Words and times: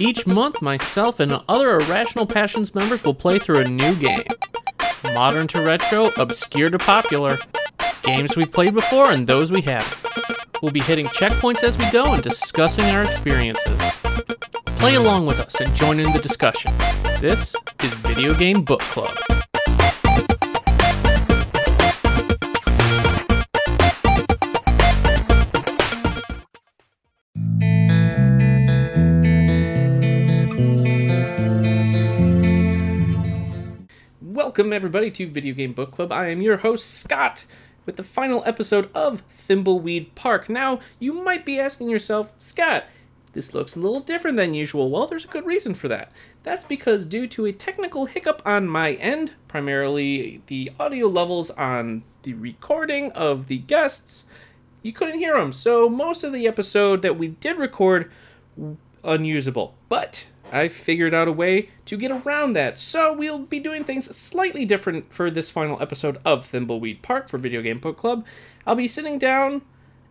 Each 0.00 0.26
month, 0.26 0.62
myself 0.62 1.20
and 1.20 1.42
other 1.46 1.78
Irrational 1.78 2.24
Passions 2.24 2.74
members 2.74 3.04
will 3.04 3.12
play 3.12 3.38
through 3.38 3.58
a 3.58 3.68
new 3.68 3.94
game. 3.96 4.24
Modern 5.12 5.46
to 5.48 5.60
retro, 5.60 6.10
obscure 6.16 6.70
to 6.70 6.78
popular. 6.78 7.38
Games 8.02 8.34
we've 8.34 8.50
played 8.50 8.72
before 8.72 9.12
and 9.12 9.26
those 9.26 9.52
we 9.52 9.60
haven't. 9.60 9.94
We'll 10.62 10.72
be 10.72 10.80
hitting 10.80 11.04
checkpoints 11.08 11.62
as 11.62 11.76
we 11.76 11.84
go 11.90 12.14
and 12.14 12.22
discussing 12.22 12.86
our 12.86 13.04
experiences. 13.04 13.78
Play 14.78 14.94
along 14.94 15.26
with 15.26 15.38
us 15.38 15.60
and 15.60 15.76
join 15.76 16.00
in 16.00 16.10
the 16.14 16.18
discussion. 16.18 16.72
This 17.20 17.54
is 17.82 17.92
Video 17.96 18.32
Game 18.32 18.62
Book 18.62 18.80
Club. 18.80 19.14
Welcome, 34.60 34.74
everybody, 34.74 35.10
to 35.12 35.26
Video 35.26 35.54
Game 35.54 35.72
Book 35.72 35.90
Club. 35.90 36.12
I 36.12 36.28
am 36.28 36.42
your 36.42 36.58
host, 36.58 36.92
Scott, 36.92 37.46
with 37.86 37.96
the 37.96 38.04
final 38.04 38.42
episode 38.44 38.90
of 38.94 39.22
Thimbleweed 39.30 40.14
Park. 40.14 40.50
Now, 40.50 40.80
you 40.98 41.14
might 41.14 41.46
be 41.46 41.58
asking 41.58 41.88
yourself, 41.88 42.34
Scott, 42.38 42.84
this 43.32 43.54
looks 43.54 43.74
a 43.74 43.80
little 43.80 44.00
different 44.00 44.36
than 44.36 44.52
usual. 44.52 44.90
Well, 44.90 45.06
there's 45.06 45.24
a 45.24 45.28
good 45.28 45.46
reason 45.46 45.72
for 45.72 45.88
that. 45.88 46.12
That's 46.42 46.66
because, 46.66 47.06
due 47.06 47.26
to 47.28 47.46
a 47.46 47.52
technical 47.52 48.04
hiccup 48.04 48.42
on 48.44 48.68
my 48.68 48.92
end, 48.96 49.32
primarily 49.48 50.42
the 50.48 50.72
audio 50.78 51.06
levels 51.06 51.48
on 51.52 52.02
the 52.24 52.34
recording 52.34 53.12
of 53.12 53.46
the 53.46 53.60
guests, 53.60 54.24
you 54.82 54.92
couldn't 54.92 55.20
hear 55.20 55.38
them. 55.38 55.54
So, 55.54 55.88
most 55.88 56.22
of 56.22 56.34
the 56.34 56.46
episode 56.46 57.00
that 57.00 57.16
we 57.16 57.28
did 57.28 57.56
record, 57.56 58.12
unusable. 59.02 59.74
But 59.88 60.26
I 60.52 60.68
figured 60.68 61.14
out 61.14 61.28
a 61.28 61.32
way 61.32 61.70
to 61.86 61.96
get 61.96 62.10
around 62.10 62.54
that. 62.54 62.78
So 62.78 63.12
we'll 63.12 63.38
be 63.38 63.60
doing 63.60 63.84
things 63.84 64.14
slightly 64.16 64.64
different 64.64 65.12
for 65.12 65.30
this 65.30 65.50
final 65.50 65.80
episode 65.80 66.18
of 66.24 66.50
Thimbleweed 66.50 67.02
Park 67.02 67.28
for 67.28 67.38
Video 67.38 67.62
Game 67.62 67.78
Book 67.78 67.96
Club. 67.96 68.24
I'll 68.66 68.74
be 68.74 68.88
sitting 68.88 69.18
down 69.18 69.62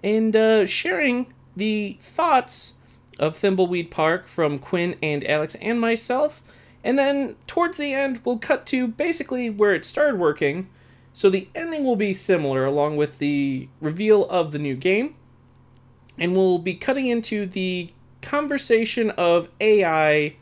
and 0.03 0.35
uh, 0.35 0.65
sharing 0.65 1.33
the 1.55 1.97
thoughts 2.01 2.73
of 3.19 3.37
Thimbleweed 3.37 3.91
Park 3.91 4.27
from 4.27 4.59
Quinn 4.59 4.95
and 5.03 5.27
Alex 5.27 5.55
and 5.55 5.79
myself. 5.79 6.41
And 6.83 6.97
then 6.97 7.35
towards 7.45 7.77
the 7.77 7.93
end, 7.93 8.21
we'll 8.23 8.37
cut 8.37 8.65
to 8.67 8.87
basically 8.87 9.49
where 9.49 9.75
it 9.75 9.83
started 9.83 10.17
working. 10.17 10.69
So 11.11 11.29
the 11.29 11.49
ending 11.53 11.83
will 11.83 11.97
be 11.97 12.13
similar, 12.13 12.63
along 12.63 12.95
with 12.95 13.19
the 13.19 13.67
reveal 13.81 14.25
of 14.29 14.53
the 14.53 14.59
new 14.59 14.75
game. 14.75 15.15
And 16.17 16.33
we'll 16.33 16.59
be 16.59 16.75
cutting 16.75 17.07
into 17.07 17.45
the 17.45 17.91
conversation 18.29 19.09
of 19.11 19.49
AI 19.59 20.35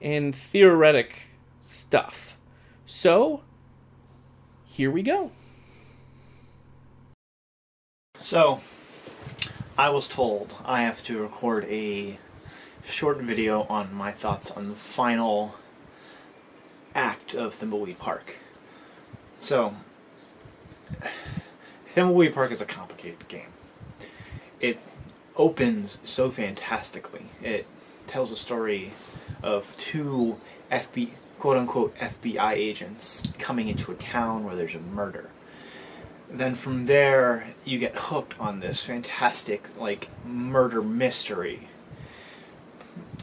and 0.00 0.34
theoretic 0.34 1.14
stuff. 1.60 2.36
So, 2.84 3.44
here 4.64 4.90
we 4.90 5.02
go. 5.02 5.30
So, 8.20 8.60
I 9.78 9.90
was 9.90 10.08
told 10.08 10.56
I 10.64 10.82
have 10.82 11.04
to 11.04 11.22
record 11.22 11.64
a 11.66 12.18
short 12.84 13.18
video 13.18 13.66
on 13.68 13.94
my 13.94 14.10
thoughts 14.10 14.50
on 14.50 14.70
the 14.70 14.74
final 14.74 15.54
act 16.92 17.34
of 17.34 17.54
Thimbleweed 17.54 17.98
Park. 17.98 18.34
So, 19.40 19.76
Thimbleweed 21.94 22.34
Park 22.34 22.50
is 22.50 22.60
a 22.60 22.66
complicated 22.66 23.28
game. 23.28 23.52
It 24.58 24.80
opens 25.36 25.98
so 26.04 26.30
fantastically. 26.30 27.26
It 27.42 27.66
tells 28.06 28.32
a 28.32 28.36
story 28.36 28.92
of 29.42 29.76
two 29.76 30.38
FBI, 30.70 31.10
quote 31.38 31.56
unquote 31.56 31.96
FBI 31.98 32.52
agents 32.52 33.32
coming 33.38 33.68
into 33.68 33.92
a 33.92 33.96
town 33.96 34.44
where 34.44 34.56
there's 34.56 34.74
a 34.74 34.80
murder. 34.80 35.30
Then 36.30 36.54
from 36.54 36.86
there, 36.86 37.54
you 37.64 37.78
get 37.78 37.94
hooked 37.94 38.38
on 38.40 38.60
this 38.60 38.82
fantastic, 38.82 39.68
like, 39.78 40.08
murder 40.24 40.80
mystery. 40.80 41.68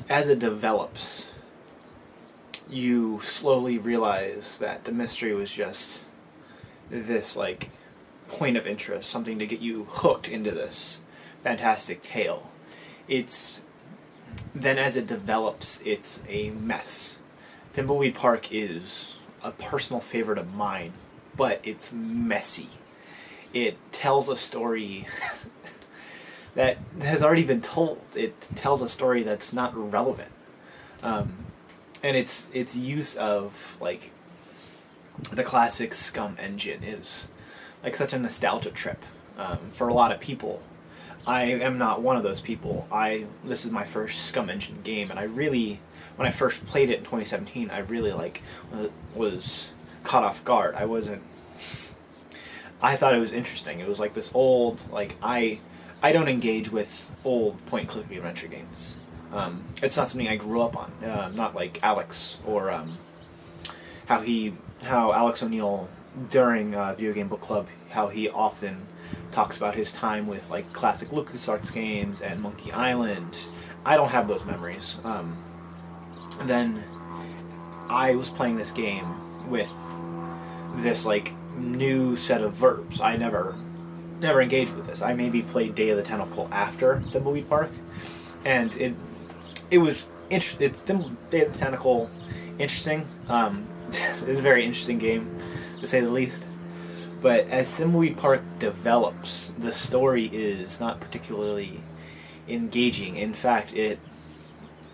As 0.07 0.29
it 0.29 0.38
develops, 0.38 1.31
you 2.69 3.19
slowly 3.23 3.79
realize 3.79 4.59
that 4.59 4.84
the 4.84 4.91
mystery 4.91 5.34
was 5.34 5.51
just 5.51 6.01
this, 6.91 7.35
like, 7.35 7.72
point 8.28 8.57
of 8.57 8.67
interest, 8.67 9.09
something 9.09 9.39
to 9.39 9.47
get 9.47 9.59
you 9.59 9.88
hooked 9.89 10.29
into 10.29 10.51
this 10.51 10.98
fantastic 11.44 12.01
tale. 12.01 12.50
It's 13.07 13.61
then 14.53 14.77
as 14.77 14.97
it 14.97 15.07
develops, 15.07 15.81
it's 15.85 16.22
a 16.27 16.50
mess. 16.51 17.19
Thimbleweed 17.73 18.16
Park 18.16 18.51
is 18.51 19.16
a 19.44 19.51
personal 19.51 20.01
favorite 20.01 20.38
of 20.38 20.53
mine, 20.53 20.94
but 21.35 21.59
it's 21.63 21.91
messy. 21.91 22.69
It 23.53 23.78
tells 23.91 24.29
a 24.29 24.35
story 24.35 25.07
that 26.55 26.78
has 27.01 27.22
already 27.22 27.44
been 27.44 27.61
told. 27.61 28.01
It 28.16 28.39
tells 28.55 28.81
a 28.81 28.89
story 28.89 29.23
that's 29.23 29.53
not 29.53 29.75
relevant, 29.75 30.31
um, 31.01 31.45
and 32.03 32.17
its 32.17 32.49
its 32.53 32.75
use 32.75 33.16
of 33.16 33.78
like 33.79 34.11
the 35.31 35.44
classic 35.44 35.91
SCUMM 35.91 36.38
engine 36.39 36.83
is 36.83 37.29
like 37.83 37.95
such 37.95 38.13
a 38.13 38.19
nostalgia 38.19 38.72
trip 38.72 39.03
um, 39.38 39.57
for 39.73 39.88
a 39.88 39.94
lot 39.94 40.11
of 40.11 40.19
people 40.19 40.61
I 41.28 41.44
am 41.44 41.78
not 41.78 42.02
one 42.02 42.16
of 42.16 42.24
those 42.24 42.41
people. 42.41 42.88
I 42.91 43.25
this 43.44 43.66
is 43.66 43.72
my 43.72 43.84
first 43.84 44.34
SCUMM 44.34 44.50
Engine 44.50 44.80
game, 44.84 45.12
and 45.12 45.19
I 45.19 45.24
really, 45.24 45.80
when 46.16 46.28
I 46.28 46.31
first 46.31 46.66
played 46.66 46.90
it 46.90 47.00
in 47.00 47.03
2017, 47.03 47.69
I 47.69 47.80
really 47.80 48.13
like 48.13 48.41
was 49.13 49.69
caught 50.03 50.24
off 50.24 50.44
guard. 50.44 50.75
I 50.75 50.85
wasn't. 50.85 51.22
I 52.81 52.96
thought 52.96 53.13
it 53.13 53.19
was 53.19 53.34
interesting. 53.34 53.79
It 53.79 53.88
was 53.88 54.00
like 54.00 54.13
this 54.13 54.31
old 54.34 54.81
like 54.91 55.16
I 55.22 55.59
I 56.02 56.12
don't 56.12 56.29
engage 56.29 56.72
with 56.72 57.12
old 57.24 57.63
point 57.66 57.90
click 57.90 58.09
adventure 58.12 58.47
games. 58.47 58.97
Um, 59.31 59.63
it's 59.84 59.96
not 59.96 60.09
something 60.09 60.28
I 60.28 60.38
grew 60.38 60.62
up 60.62 60.75
on. 60.75 60.91
Uh, 61.03 61.29
not 61.35 61.53
like 61.53 61.84
Alex 61.84 62.40
or 62.46 62.72
um, 62.72 62.97
how 64.08 64.22
he 64.22 64.56
how 64.84 65.12
Alex 65.12 65.44
O'Neill 65.44 65.88
during 66.29 66.74
uh, 66.74 66.94
Video 66.96 67.13
Game 67.13 67.28
Book 67.28 67.41
Club 67.41 67.68
how 67.90 68.08
he 68.08 68.29
often 68.29 68.88
talks 69.31 69.58
about 69.58 69.75
his 69.75 69.92
time 69.94 70.28
with 70.28 70.50
like 70.50 70.72
classic 70.74 71.09
LucasArts 71.09 71.72
games 71.74 72.22
and 72.22 72.42
Monkey 72.42 72.72
Island. 72.72 73.38
I 73.86 73.96
don't 73.97 74.09
have 74.09 74.28
those 74.28 74.46
memories. 74.46 74.97
Um, 75.03 75.38
then 76.42 76.84
I 77.90 78.16
was 78.16 78.30
playing 78.30 78.58
this 78.58 78.72
game 78.72 79.08
with 79.50 79.72
this 80.78 81.06
like 81.06 81.34
new 81.58 82.16
set 82.16 82.42
of 82.42 82.53
verbs. 82.53 83.02
I 83.02 83.16
never 83.18 83.56
never 84.20 84.42
engaged 84.42 84.75
with 84.75 84.86
this. 84.86 85.02
I 85.02 85.14
maybe 85.14 85.41
played 85.41 85.76
Day 85.76 85.90
of 85.90 85.97
the 85.97 86.03
Tentacle 86.03 86.47
after 86.52 87.02
Thimbleweed 87.08 87.47
Park, 87.47 87.72
and 88.46 88.76
it 88.78 88.94
it 89.72 89.78
was 89.78 90.06
interesting. 90.30 90.70
It's 90.70 90.81
Day 91.30 91.46
of 91.46 91.53
the 91.53 91.59
Tentacle 91.59 92.09
interesting. 92.58 93.08
Um, 93.28 93.66
it's 93.91 94.40
a 94.40 94.44
very 94.44 94.66
interesting 94.66 95.00
game, 95.00 95.40
to 95.80 95.88
say 95.88 96.02
the 96.02 96.09
least. 96.09 96.48
But 97.22 97.47
as 97.50 97.69
Thimbleweed 97.72 98.18
Park 98.18 98.41
develops, 98.59 99.52
the 99.59 99.72
story 99.72 100.28
is 100.28 100.80
not 100.80 101.00
particularly 101.00 101.81
engaging. 102.47 103.18
In 103.18 103.34
fact, 103.34 103.74
it 103.74 104.00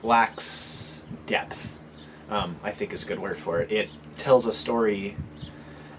lacks 0.01 1.03
depth. 1.27 1.75
Um, 2.29 2.55
I 2.63 2.71
think 2.71 2.93
is 2.93 3.03
a 3.03 3.05
good 3.05 3.19
word 3.19 3.37
for 3.37 3.61
it. 3.61 3.71
It 3.71 3.89
tells 4.17 4.47
a 4.47 4.53
story 4.53 5.15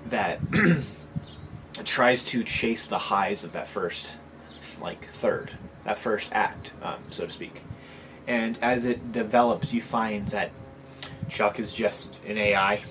that 0.06 0.40
tries 1.84 2.24
to 2.24 2.42
chase 2.42 2.86
the 2.86 2.98
highs 2.98 3.44
of 3.44 3.52
that 3.52 3.68
first, 3.68 4.08
like 4.80 5.06
third, 5.10 5.52
that 5.84 5.96
first 5.96 6.28
act, 6.32 6.72
um, 6.82 6.98
so 7.10 7.26
to 7.26 7.30
speak. 7.30 7.62
And 8.26 8.58
as 8.60 8.84
it 8.84 9.12
develops, 9.12 9.72
you 9.72 9.80
find 9.80 10.26
that 10.28 10.50
Chuck 11.28 11.60
is 11.60 11.72
just 11.72 12.24
an 12.24 12.38
AI, 12.38 12.82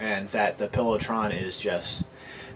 and 0.00 0.28
that 0.30 0.56
the 0.56 0.66
Pillowtron 0.66 1.40
is 1.40 1.58
just 1.58 2.02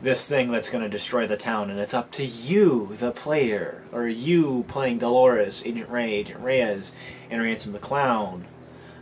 this 0.00 0.28
thing 0.28 0.50
that's 0.50 0.68
going 0.68 0.84
to 0.84 0.88
destroy 0.88 1.26
the 1.26 1.36
town, 1.36 1.70
and 1.70 1.80
it's 1.80 1.94
up 1.94 2.10
to 2.12 2.24
you, 2.24 2.94
the 3.00 3.10
player, 3.10 3.82
or 3.92 4.06
you 4.06 4.64
playing 4.68 4.98
Dolores, 4.98 5.62
Agent 5.64 5.90
Ray, 5.90 6.12
Agent 6.12 6.40
Reyes, 6.40 6.92
and 7.30 7.42
Ransom 7.42 7.72
the 7.72 7.78
Clown, 7.78 8.46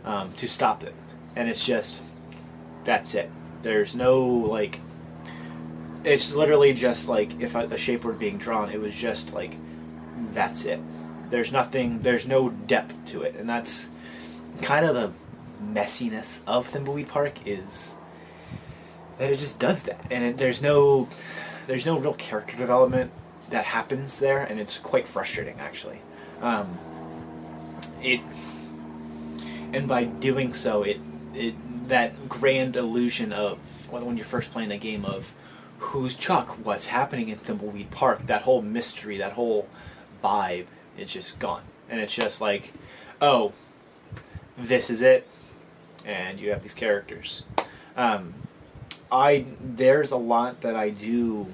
um, 0.03 0.33
to 0.33 0.47
stop 0.47 0.83
it. 0.83 0.95
And 1.35 1.49
it's 1.49 1.65
just, 1.65 2.01
that's 2.83 3.13
it. 3.13 3.29
There's 3.61 3.93
no, 3.93 4.25
like, 4.25 4.79
it's 6.03 6.31
literally 6.33 6.73
just 6.73 7.07
like 7.07 7.39
if 7.39 7.53
a 7.53 7.77
shape 7.77 8.03
were 8.03 8.13
being 8.13 8.37
drawn, 8.37 8.71
it 8.71 8.79
was 8.79 8.95
just 8.95 9.33
like, 9.33 9.55
that's 10.31 10.65
it. 10.65 10.79
There's 11.29 11.51
nothing, 11.51 12.01
there's 12.01 12.25
no 12.25 12.49
depth 12.49 12.95
to 13.11 13.21
it, 13.21 13.35
and 13.35 13.47
that's 13.47 13.89
kind 14.61 14.85
of 14.85 14.95
the 14.95 15.11
messiness 15.63 16.41
of 16.47 16.67
Thimbleweed 16.71 17.07
Park 17.07 17.33
is 17.45 17.93
that 19.17 19.31
it 19.31 19.39
just 19.39 19.59
does 19.59 19.83
that, 19.83 19.99
and 20.11 20.23
it, 20.23 20.37
there's 20.37 20.61
no 20.61 21.07
there's 21.67 21.85
no 21.85 21.97
real 21.97 22.13
character 22.13 22.55
development 22.55 23.11
that 23.49 23.65
happens 23.65 24.19
there, 24.19 24.39
and 24.39 24.59
it's 24.59 24.77
quite 24.77 25.07
frustrating 25.07 25.59
actually. 25.59 25.99
Um, 26.41 26.77
it 28.01 28.21
and 29.73 29.87
by 29.87 30.05
doing 30.05 30.53
so, 30.53 30.83
it 30.83 30.99
it 31.33 31.55
that 31.89 32.29
grand 32.29 32.75
illusion 32.75 33.31
of 33.31 33.57
when 33.91 34.17
you're 34.17 34.25
first 34.25 34.51
playing 34.51 34.69
the 34.69 34.77
game 34.77 35.05
of 35.05 35.33
who's 35.79 36.15
Chuck, 36.15 36.57
what's 36.65 36.87
happening 36.87 37.29
in 37.29 37.37
Thimbleweed 37.37 37.91
Park, 37.91 38.25
that 38.27 38.41
whole 38.41 38.61
mystery, 38.61 39.17
that 39.17 39.33
whole 39.33 39.67
vibe, 40.23 40.65
it's 40.97 41.13
just 41.13 41.37
gone, 41.39 41.61
and 41.89 42.01
it's 42.01 42.13
just 42.13 42.41
like, 42.41 42.73
oh, 43.21 43.53
this 44.57 44.89
is 44.89 45.01
it, 45.01 45.27
and 46.03 46.39
you 46.39 46.49
have 46.49 46.63
these 46.63 46.73
characters. 46.73 47.43
Um, 47.95 48.33
I 49.11 49.45
there's 49.61 50.11
a 50.11 50.17
lot 50.17 50.61
that 50.61 50.75
I 50.75 50.89
do 50.89 51.47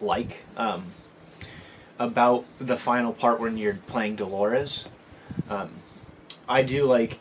like 0.00 0.44
um, 0.56 0.84
about 1.98 2.44
the 2.58 2.76
final 2.76 3.12
part 3.12 3.40
when 3.40 3.56
you're 3.56 3.78
playing 3.86 4.16
Dolores. 4.16 4.86
Um, 5.48 5.70
I 6.48 6.62
do 6.62 6.84
like. 6.84 7.18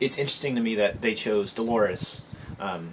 It's 0.00 0.16
interesting 0.16 0.54
to 0.54 0.62
me 0.62 0.76
that 0.76 1.02
they 1.02 1.14
chose 1.14 1.52
Dolores, 1.52 2.22
um, 2.58 2.92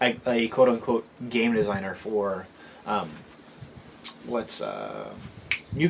a, 0.00 0.16
a 0.26 0.48
quote 0.48 0.68
unquote 0.68 1.06
game 1.30 1.54
designer 1.54 1.94
for 1.94 2.46
um, 2.86 3.10
what's 4.26 4.60
uh, 4.60 5.10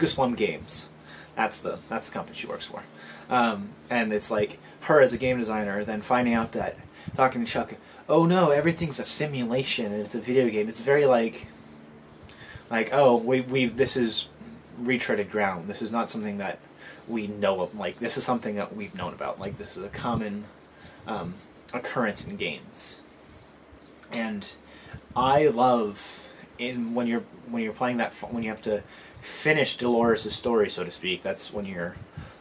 Slum 0.06 0.34
Games. 0.34 0.88
That's 1.34 1.60
the 1.60 1.78
that's 1.88 2.08
the 2.08 2.14
company 2.14 2.38
she 2.38 2.46
works 2.46 2.64
for, 2.64 2.82
um, 3.28 3.70
and 3.90 4.12
it's 4.12 4.30
like 4.30 4.58
her 4.82 5.00
as 5.00 5.12
a 5.12 5.18
game 5.18 5.38
designer, 5.38 5.84
then 5.84 6.00
finding 6.00 6.34
out 6.34 6.52
that 6.52 6.76
talking 7.16 7.44
to 7.44 7.50
Chuck, 7.50 7.74
oh 8.08 8.26
no, 8.26 8.50
everything's 8.50 8.98
a 8.98 9.04
simulation 9.04 9.92
and 9.92 10.00
it's 10.00 10.14
a 10.14 10.20
video 10.20 10.48
game. 10.48 10.68
It's 10.68 10.80
very 10.80 11.06
like, 11.06 11.46
like 12.70 12.92
oh 12.92 13.16
we 13.16 13.40
we 13.42 13.66
this 13.66 13.96
is 13.96 14.28
retreaded 14.80 15.30
ground. 15.30 15.68
This 15.68 15.82
is 15.82 15.92
not 15.92 16.10
something 16.10 16.38
that 16.38 16.58
we 17.08 17.26
know 17.26 17.60
of. 17.62 17.74
Like 17.74 17.98
this 17.98 18.16
is 18.16 18.24
something 18.24 18.56
that 18.56 18.74
we've 18.74 18.94
known 18.94 19.12
about. 19.12 19.40
Like 19.40 19.58
this 19.58 19.76
is 19.76 19.84
a 19.84 19.88
common 19.88 20.44
um, 21.06 21.34
occurrence 21.72 22.26
in 22.26 22.36
games, 22.36 23.00
and 24.12 24.46
I 25.16 25.48
love 25.48 26.26
in 26.58 26.94
when 26.94 27.06
you're 27.06 27.24
when 27.48 27.62
you're 27.62 27.72
playing 27.72 27.98
that 27.98 28.12
when 28.30 28.42
you 28.42 28.50
have 28.50 28.62
to 28.62 28.82
finish 29.20 29.76
Dolores' 29.76 30.34
story, 30.34 30.68
so 30.68 30.84
to 30.84 30.90
speak. 30.90 31.22
That's 31.22 31.52
when 31.52 31.64
you're 31.64 31.94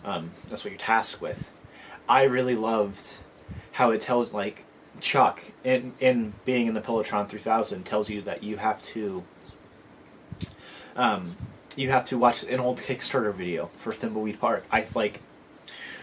um, 0.03 0.31
that's 0.47 0.63
what 0.63 0.71
you're 0.71 0.79
tasked 0.79 1.21
with. 1.21 1.51
I 2.07 2.23
really 2.23 2.55
loved 2.55 3.17
how 3.71 3.91
it 3.91 4.01
tells 4.01 4.33
like 4.33 4.65
Chuck 4.99 5.43
in 5.63 5.93
in 5.99 6.33
being 6.45 6.67
in 6.67 6.73
the 6.73 6.81
Pillowtron 6.81 7.27
3000 7.27 7.83
tells 7.85 8.09
you 8.09 8.21
that 8.23 8.43
you 8.43 8.57
have 8.57 8.81
to 8.83 9.23
um, 10.95 11.35
you 11.75 11.89
have 11.89 12.05
to 12.05 12.17
watch 12.17 12.43
an 12.43 12.59
old 12.59 12.79
Kickstarter 12.79 13.33
video 13.33 13.67
for 13.67 13.91
Thimbleweed 13.91 14.39
Park. 14.39 14.65
I 14.71 14.85
like 14.95 15.21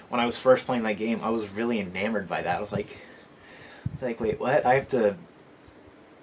when 0.09 0.21
I 0.21 0.27
was 0.27 0.37
first 0.37 0.67
playing 0.67 0.83
that 0.83 0.99
game, 0.99 1.21
I 1.23 1.31
was 1.31 1.49
really 1.51 1.79
enamored 1.79 2.29
by 2.29 2.43
that. 2.43 2.57
I 2.57 2.61
was 2.61 2.73
like, 2.73 2.99
I 3.87 3.91
was 3.93 4.03
like, 4.03 4.21
wait, 4.21 4.41
what? 4.41 4.67
I 4.67 4.75
have 4.75 4.89
to 4.89 5.17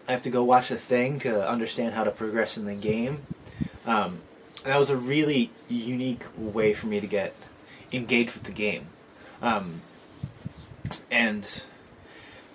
I 0.07 0.11
have 0.11 0.21
to 0.23 0.29
go 0.29 0.43
watch 0.43 0.71
a 0.71 0.77
thing 0.77 1.19
to 1.19 1.47
understand 1.47 1.93
how 1.93 2.03
to 2.03 2.11
progress 2.11 2.57
in 2.57 2.65
the 2.65 2.75
game. 2.75 3.25
Um, 3.85 4.21
and 4.63 4.73
that 4.73 4.79
was 4.79 4.89
a 4.89 4.97
really 4.97 5.51
unique 5.69 6.23
way 6.37 6.73
for 6.73 6.87
me 6.87 6.99
to 6.99 7.07
get 7.07 7.35
engaged 7.91 8.33
with 8.33 8.43
the 8.43 8.51
game. 8.51 8.87
Um, 9.41 9.81
and 11.11 11.63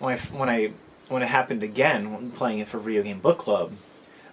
when 0.02 0.14
I 0.14 0.18
when 0.18 0.48
I 0.50 0.72
when 1.08 1.22
it 1.22 1.28
happened 1.28 1.62
again, 1.62 2.32
playing 2.32 2.58
it 2.58 2.68
for 2.68 2.78
Video 2.78 3.02
Game 3.02 3.20
Book 3.20 3.38
Club, 3.38 3.72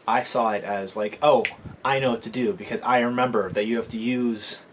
I 0.07 0.23
saw 0.23 0.51
it 0.51 0.63
as 0.63 0.95
like, 0.95 1.19
oh, 1.21 1.45
I 1.85 1.99
know 1.99 2.11
what 2.11 2.23
to 2.23 2.29
do 2.29 2.53
because 2.53 2.81
I 2.81 3.01
remember 3.01 3.51
that 3.51 3.65
you 3.67 3.77
have 3.77 3.89
to 3.89 3.99
use 3.99 4.63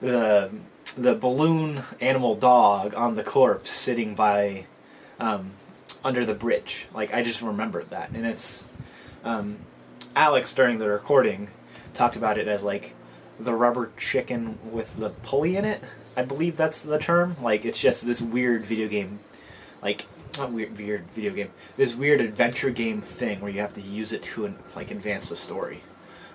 the 0.00 0.50
the 0.96 1.14
balloon 1.14 1.82
animal 2.00 2.36
dog 2.36 2.94
on 2.94 3.16
the 3.16 3.24
corpse 3.24 3.70
sitting 3.70 4.14
by 4.14 4.66
um, 5.18 5.50
under 6.04 6.24
the 6.24 6.34
bridge. 6.34 6.86
Like 6.94 7.12
I 7.12 7.24
just 7.24 7.42
remembered 7.42 7.90
that, 7.90 8.10
and 8.10 8.24
it's 8.24 8.64
um, 9.24 9.56
Alex 10.14 10.54
during 10.54 10.78
the 10.78 10.88
recording 10.88 11.48
talked 11.92 12.14
about 12.14 12.38
it 12.38 12.46
as 12.46 12.62
like 12.62 12.94
the 13.40 13.52
rubber 13.52 13.90
chicken 13.96 14.58
with 14.70 14.96
the 14.96 15.10
pulley 15.10 15.56
in 15.56 15.64
it. 15.64 15.82
I 16.16 16.22
believe 16.22 16.56
that's 16.56 16.84
the 16.84 16.98
term. 16.98 17.34
Like 17.42 17.64
it's 17.64 17.80
just 17.80 18.06
this 18.06 18.22
weird 18.22 18.64
video 18.64 18.86
game, 18.86 19.18
like 19.82 20.06
not 20.38 20.52
weird, 20.52 20.76
weird 20.76 21.10
video 21.10 21.32
game. 21.32 21.50
This 21.76 21.94
weird 21.94 22.20
adventure 22.20 22.70
game 22.70 23.00
thing 23.02 23.40
where 23.40 23.50
you 23.50 23.60
have 23.60 23.74
to 23.74 23.80
use 23.80 24.12
it 24.12 24.22
to 24.22 24.54
like 24.74 24.90
advance 24.90 25.28
the 25.28 25.36
story. 25.36 25.82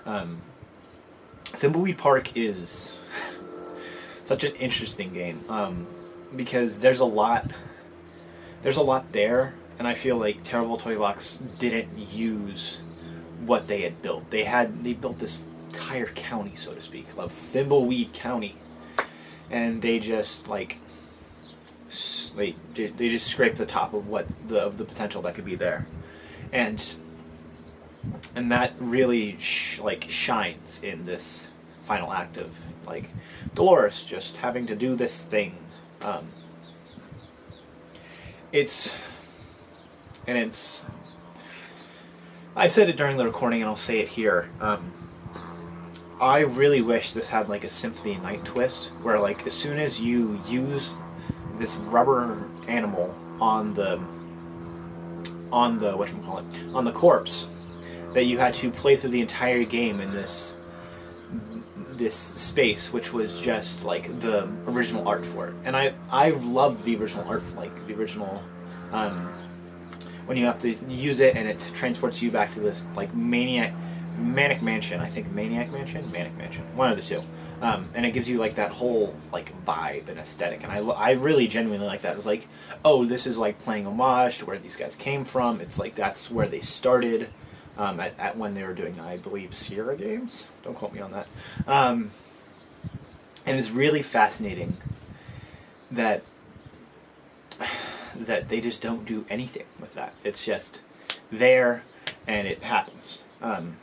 Um, 0.05 0.41
Thimbleweed 1.45 1.97
Park 1.97 2.35
is 2.37 2.93
such 4.25 4.43
an 4.43 4.53
interesting 4.55 5.13
game 5.13 5.43
um, 5.49 5.87
because 6.35 6.79
there's 6.79 6.99
a 6.99 7.05
lot. 7.05 7.49
There's 8.63 8.77
a 8.77 8.81
lot 8.81 9.11
there, 9.11 9.55
and 9.79 9.87
I 9.87 9.95
feel 9.95 10.17
like 10.17 10.43
Terrible 10.43 10.77
Toy 10.77 10.97
Box 10.97 11.39
didn't 11.57 11.97
use 12.13 12.79
what 13.45 13.67
they 13.67 13.81
had 13.81 14.01
built. 14.01 14.29
They 14.29 14.43
had 14.43 14.83
they 14.83 14.93
built 14.93 15.19
this 15.19 15.41
entire 15.67 16.07
county, 16.07 16.53
so 16.55 16.73
to 16.73 16.81
speak, 16.81 17.07
of 17.17 17.31
Thimbleweed 17.31 18.13
County, 18.13 18.55
and 19.49 19.81
they 19.81 19.99
just 19.99 20.47
like 20.47 20.77
they 22.35 22.55
they 22.75 23.09
just 23.09 23.27
scrape 23.27 23.55
the 23.55 23.65
top 23.65 23.93
of 23.93 24.07
what 24.07 24.27
the 24.47 24.59
of 24.59 24.77
the 24.77 24.85
potential 24.85 25.21
that 25.23 25.35
could 25.35 25.45
be 25.45 25.55
there, 25.55 25.85
and 26.51 26.95
and 28.35 28.51
that 28.51 28.73
really 28.79 29.37
sh- 29.39 29.79
like 29.79 30.05
shines 30.09 30.79
in 30.83 31.05
this 31.05 31.51
final 31.85 32.13
act 32.13 32.37
of 32.37 32.55
like 32.85 33.09
Dolores 33.53 34.03
just 34.03 34.37
having 34.37 34.67
to 34.67 34.75
do 34.75 34.95
this 34.95 35.25
thing. 35.25 35.55
Um, 36.01 36.27
it's 38.51 38.93
and 40.27 40.37
it's 40.37 40.85
I 42.55 42.67
said 42.67 42.89
it 42.89 42.97
during 42.97 43.17
the 43.17 43.25
recording 43.25 43.61
and 43.61 43.69
I'll 43.69 43.77
say 43.77 43.99
it 43.99 44.07
here. 44.09 44.49
Um, 44.59 44.91
I 46.19 46.39
really 46.41 46.81
wish 46.81 47.13
this 47.13 47.27
had 47.27 47.49
like 47.49 47.63
a 47.63 47.69
Symphony 47.69 48.17
Night 48.17 48.45
twist, 48.45 48.91
where 49.01 49.19
like 49.19 49.47
as 49.47 49.53
soon 49.53 49.79
as 49.79 49.99
you 49.99 50.39
use 50.47 50.93
this 51.61 51.75
rubber 51.75 52.49
animal 52.67 53.15
on 53.39 53.73
the 53.73 53.99
on 55.51 55.77
the 55.77 55.95
what 55.95 56.09
call 56.23 56.39
it 56.39 56.45
on 56.73 56.83
the 56.83 56.91
corpse 56.91 57.47
that 58.13 58.25
you 58.25 58.37
had 58.37 58.53
to 58.53 58.71
play 58.71 58.95
through 58.95 59.09
the 59.09 59.21
entire 59.21 59.63
game 59.63 60.01
in 60.01 60.11
this 60.11 60.55
this 61.93 62.15
space 62.15 62.91
which 62.91 63.13
was 63.13 63.39
just 63.39 63.83
like 63.83 64.19
the 64.21 64.49
original 64.67 65.07
art 65.07 65.25
for 65.25 65.49
it. 65.49 65.55
And 65.63 65.75
i 65.75 65.93
i 66.09 66.31
loved 66.31 66.83
the 66.83 66.95
original 66.95 67.27
art 67.27 67.43
like 67.55 67.87
the 67.87 67.93
original 67.93 68.41
um 68.91 69.31
when 70.25 70.37
you 70.37 70.45
have 70.45 70.59
to 70.59 70.75
use 70.87 71.19
it 71.19 71.35
and 71.35 71.47
it 71.47 71.59
transports 71.73 72.21
you 72.21 72.31
back 72.31 72.51
to 72.53 72.59
this 72.59 72.83
like 72.95 73.13
maniac 73.13 73.73
manic 74.17 74.61
mansion. 74.61 74.99
I 74.99 75.09
think 75.09 75.31
maniac 75.31 75.71
mansion? 75.71 76.09
Manic 76.11 76.37
mansion. 76.37 76.63
One 76.75 76.89
of 76.91 76.97
the 76.97 77.03
two 77.03 77.23
um, 77.61 77.89
and 77.93 78.05
it 78.05 78.11
gives 78.11 78.27
you 78.27 78.37
like 78.37 78.55
that 78.55 78.71
whole 78.71 79.15
like 79.31 79.53
vibe 79.65 80.09
and 80.09 80.19
aesthetic, 80.19 80.63
and 80.63 80.71
I, 80.71 80.79
I 80.79 81.11
really 81.11 81.47
genuinely 81.47 81.85
like 81.85 82.01
that. 82.01 82.17
It's 82.17 82.25
like, 82.25 82.47
oh, 82.83 83.05
this 83.05 83.27
is 83.27 83.37
like 83.37 83.59
playing 83.59 83.85
homage 83.85 84.39
to 84.39 84.45
where 84.45 84.57
these 84.57 84.75
guys 84.75 84.95
came 84.95 85.25
from. 85.25 85.61
It's 85.61 85.77
like 85.77 85.93
that's 85.93 86.31
where 86.31 86.47
they 86.47 86.59
started 86.59 87.29
um, 87.77 87.99
at, 87.99 88.19
at, 88.19 88.37
when 88.37 88.55
they 88.55 88.63
were 88.63 88.73
doing, 88.73 88.99
I 88.99 89.17
believe, 89.17 89.53
Sierra 89.53 89.95
Games. 89.95 90.47
Don't 90.63 90.75
quote 90.75 90.91
me 90.91 91.01
on 91.01 91.11
that. 91.11 91.27
Um, 91.67 92.11
and 93.45 93.57
it's 93.57 93.69
really 93.69 94.01
fascinating 94.01 94.75
that 95.91 96.23
that 98.15 98.49
they 98.49 98.59
just 98.59 98.81
don't 98.81 99.05
do 99.05 99.23
anything 99.29 99.65
with 99.79 99.93
that. 99.93 100.13
It's 100.23 100.43
just 100.43 100.81
there, 101.31 101.83
and 102.25 102.47
it 102.47 102.63
happens. 102.63 103.21
Um, 103.41 103.77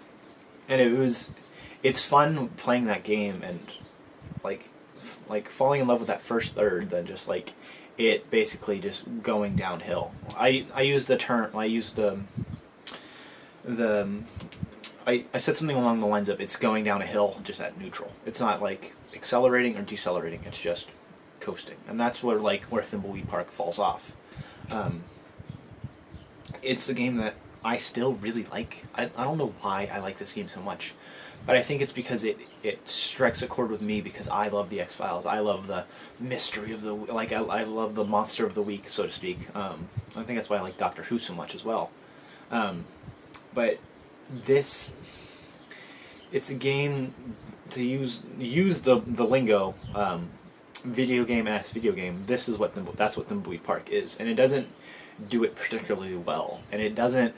and 0.68 0.80
it 0.80 0.98
was 0.98 1.32
it's 1.82 2.02
fun 2.02 2.48
playing 2.56 2.86
that 2.86 3.04
game 3.04 3.42
and 3.42 3.60
like 4.42 4.70
like 5.28 5.48
falling 5.48 5.80
in 5.80 5.86
love 5.86 6.00
with 6.00 6.08
that 6.08 6.20
first 6.20 6.54
third 6.54 6.90
than 6.90 7.06
just 7.06 7.28
like 7.28 7.52
it 7.96 8.30
basically 8.30 8.78
just 8.78 9.04
going 9.22 9.56
downhill. 9.56 10.12
I 10.36 10.66
I 10.74 10.82
use 10.82 11.04
the 11.06 11.16
term 11.16 11.50
I 11.54 11.64
use 11.64 11.92
the 11.92 12.18
the 13.64 14.08
I, 15.06 15.24
I 15.32 15.38
said 15.38 15.56
something 15.56 15.76
along 15.76 16.00
the 16.00 16.06
lines 16.06 16.28
of 16.28 16.40
it's 16.40 16.56
going 16.56 16.84
down 16.84 17.00
a 17.00 17.06
hill 17.06 17.40
just 17.42 17.60
at 17.60 17.78
neutral. 17.78 18.12
It's 18.26 18.40
not 18.40 18.60
like 18.60 18.94
accelerating 19.14 19.76
or 19.76 19.82
decelerating. 19.82 20.42
It's 20.44 20.60
just 20.60 20.88
coasting, 21.40 21.76
and 21.88 21.98
that's 21.98 22.22
where 22.22 22.38
like 22.38 22.64
where 22.64 22.82
Thimbleweed 22.82 23.28
Park 23.28 23.50
falls 23.50 23.78
off. 23.78 24.12
Um, 24.70 25.02
it's 26.62 26.88
a 26.88 26.94
game 26.94 27.16
that 27.16 27.34
I 27.64 27.78
still 27.78 28.14
really 28.14 28.44
like. 28.44 28.84
I, 28.94 29.04
I 29.16 29.24
don't 29.24 29.38
know 29.38 29.54
why 29.60 29.88
I 29.90 29.98
like 30.00 30.18
this 30.18 30.32
game 30.32 30.48
so 30.52 30.60
much 30.60 30.92
but 31.46 31.56
I 31.56 31.62
think 31.62 31.80
it's 31.80 31.92
because 31.92 32.24
it 32.24 32.38
it 32.62 32.88
strikes 32.88 33.42
a 33.42 33.46
chord 33.46 33.70
with 33.70 33.80
me 33.80 34.00
because 34.00 34.28
I 34.28 34.48
love 34.48 34.70
the 34.70 34.80
X 34.80 34.94
Files. 34.94 35.26
I 35.26 35.40
love 35.40 35.66
the 35.66 35.84
mystery 36.20 36.72
of 36.72 36.82
the 36.82 36.92
like. 36.92 37.32
I, 37.32 37.40
I 37.40 37.64
love 37.64 37.94
the 37.94 38.04
monster 38.04 38.46
of 38.46 38.54
the 38.54 38.62
week, 38.62 38.88
so 38.88 39.04
to 39.04 39.10
speak. 39.10 39.38
Um, 39.54 39.88
I 40.16 40.22
think 40.22 40.38
that's 40.38 40.50
why 40.50 40.58
I 40.58 40.60
like 40.60 40.76
Doctor 40.76 41.02
Who 41.02 41.18
so 41.18 41.34
much 41.34 41.54
as 41.54 41.64
well. 41.64 41.90
Um, 42.50 42.84
but 43.54 43.78
this, 44.30 44.92
it's 46.32 46.50
a 46.50 46.54
game 46.54 47.14
to 47.70 47.82
use 47.82 48.22
use 48.38 48.80
the 48.80 49.00
the 49.06 49.24
lingo. 49.24 49.74
Um, 49.94 50.28
video 50.84 51.24
game 51.24 51.48
ass 51.48 51.70
video 51.70 51.92
game, 51.92 52.22
this 52.26 52.48
is 52.48 52.56
what 52.56 52.74
that's 52.96 53.16
what 53.16 53.28
Thimbleweed 53.28 53.62
Park 53.62 53.90
is, 53.90 54.18
and 54.18 54.28
it 54.28 54.34
doesn't 54.34 54.68
do 55.28 55.44
it 55.44 55.56
particularly 55.56 56.16
well, 56.16 56.60
and 56.70 56.80
it 56.80 56.94
doesn't 56.94 57.34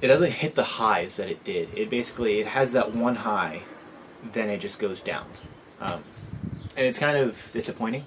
it 0.00 0.08
doesn't 0.08 0.32
hit 0.32 0.54
the 0.54 0.64
highs 0.64 1.16
that 1.16 1.28
it 1.28 1.42
did. 1.44 1.68
It 1.74 1.90
basically 1.90 2.40
it 2.40 2.46
has 2.46 2.72
that 2.72 2.94
one 2.94 3.16
high, 3.16 3.62
then 4.32 4.48
it 4.48 4.60
just 4.60 4.78
goes 4.78 5.00
down, 5.00 5.26
um, 5.80 6.02
and 6.76 6.86
it's 6.86 6.98
kind 6.98 7.16
of 7.16 7.38
disappointing 7.52 8.06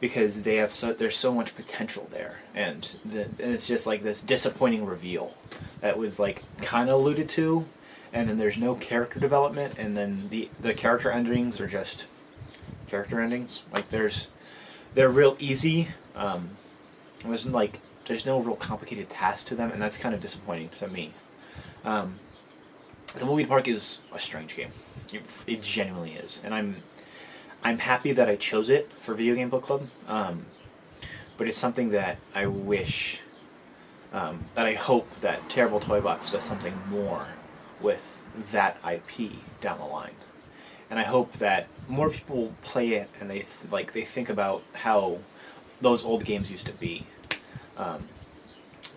because 0.00 0.42
they 0.42 0.56
have 0.56 0.72
so 0.72 0.92
there's 0.92 1.16
so 1.16 1.32
much 1.32 1.54
potential 1.54 2.08
there, 2.10 2.40
and, 2.54 2.96
the, 3.04 3.22
and 3.22 3.52
it's 3.52 3.66
just 3.66 3.86
like 3.86 4.02
this 4.02 4.20
disappointing 4.20 4.84
reveal 4.84 5.34
that 5.80 5.96
was 5.96 6.18
like 6.18 6.42
kind 6.60 6.90
of 6.90 6.96
alluded 6.96 7.28
to, 7.30 7.64
and 8.12 8.28
then 8.28 8.36
there's 8.36 8.58
no 8.58 8.74
character 8.74 9.20
development, 9.20 9.74
and 9.78 9.96
then 9.96 10.28
the 10.30 10.48
the 10.60 10.74
character 10.74 11.10
endings 11.10 11.60
are 11.60 11.68
just 11.68 12.04
character 12.86 13.20
endings. 13.20 13.62
Like 13.72 13.88
there's 13.88 14.26
they're 14.94 15.08
real 15.08 15.36
easy. 15.38 15.88
Um, 16.14 16.50
there's 17.24 17.46
like 17.46 17.80
there's 18.06 18.26
no 18.26 18.40
real 18.40 18.56
complicated 18.56 19.08
task 19.10 19.46
to 19.48 19.54
them, 19.54 19.70
and 19.70 19.80
that's 19.80 19.96
kind 19.96 20.14
of 20.14 20.20
disappointing 20.20 20.70
to 20.80 20.88
me. 20.88 21.12
Um, 21.84 22.18
Thimbleweed 23.08 23.48
Park 23.48 23.68
is 23.68 23.98
a 24.12 24.18
strange 24.18 24.56
game. 24.56 24.72
It, 25.12 25.22
it, 25.46 25.62
genuinely 25.62 26.14
is, 26.14 26.40
and 26.44 26.54
I'm 26.54 26.82
I'm 27.62 27.78
happy 27.78 28.12
that 28.12 28.28
I 28.28 28.36
chose 28.36 28.70
it 28.70 28.90
for 29.00 29.14
Video 29.14 29.34
Game 29.34 29.50
Book 29.50 29.62
Club. 29.62 29.86
Um, 30.08 30.46
but 31.36 31.48
it's 31.48 31.58
something 31.58 31.90
that 31.90 32.18
I 32.34 32.46
wish 32.46 33.20
um, 34.12 34.44
that 34.54 34.66
I 34.66 34.74
hope 34.74 35.08
that 35.20 35.48
Terrible 35.50 35.80
Toybox 35.80 36.32
does 36.32 36.44
something 36.44 36.74
more 36.88 37.26
with 37.80 38.22
that 38.52 38.78
IP 38.90 39.32
down 39.60 39.78
the 39.78 39.84
line, 39.84 40.14
and 40.90 40.98
I 40.98 41.02
hope 41.02 41.32
that 41.34 41.66
more 41.88 42.10
people 42.10 42.52
play 42.62 42.90
it 42.94 43.10
and 43.20 43.28
they 43.28 43.40
th- 43.40 43.70
like 43.70 43.92
they 43.92 44.02
think 44.02 44.30
about 44.30 44.62
how 44.72 45.18
those 45.80 46.04
old 46.04 46.24
games 46.24 46.50
used 46.50 46.66
to 46.66 46.72
be 46.74 47.04
um, 47.76 48.08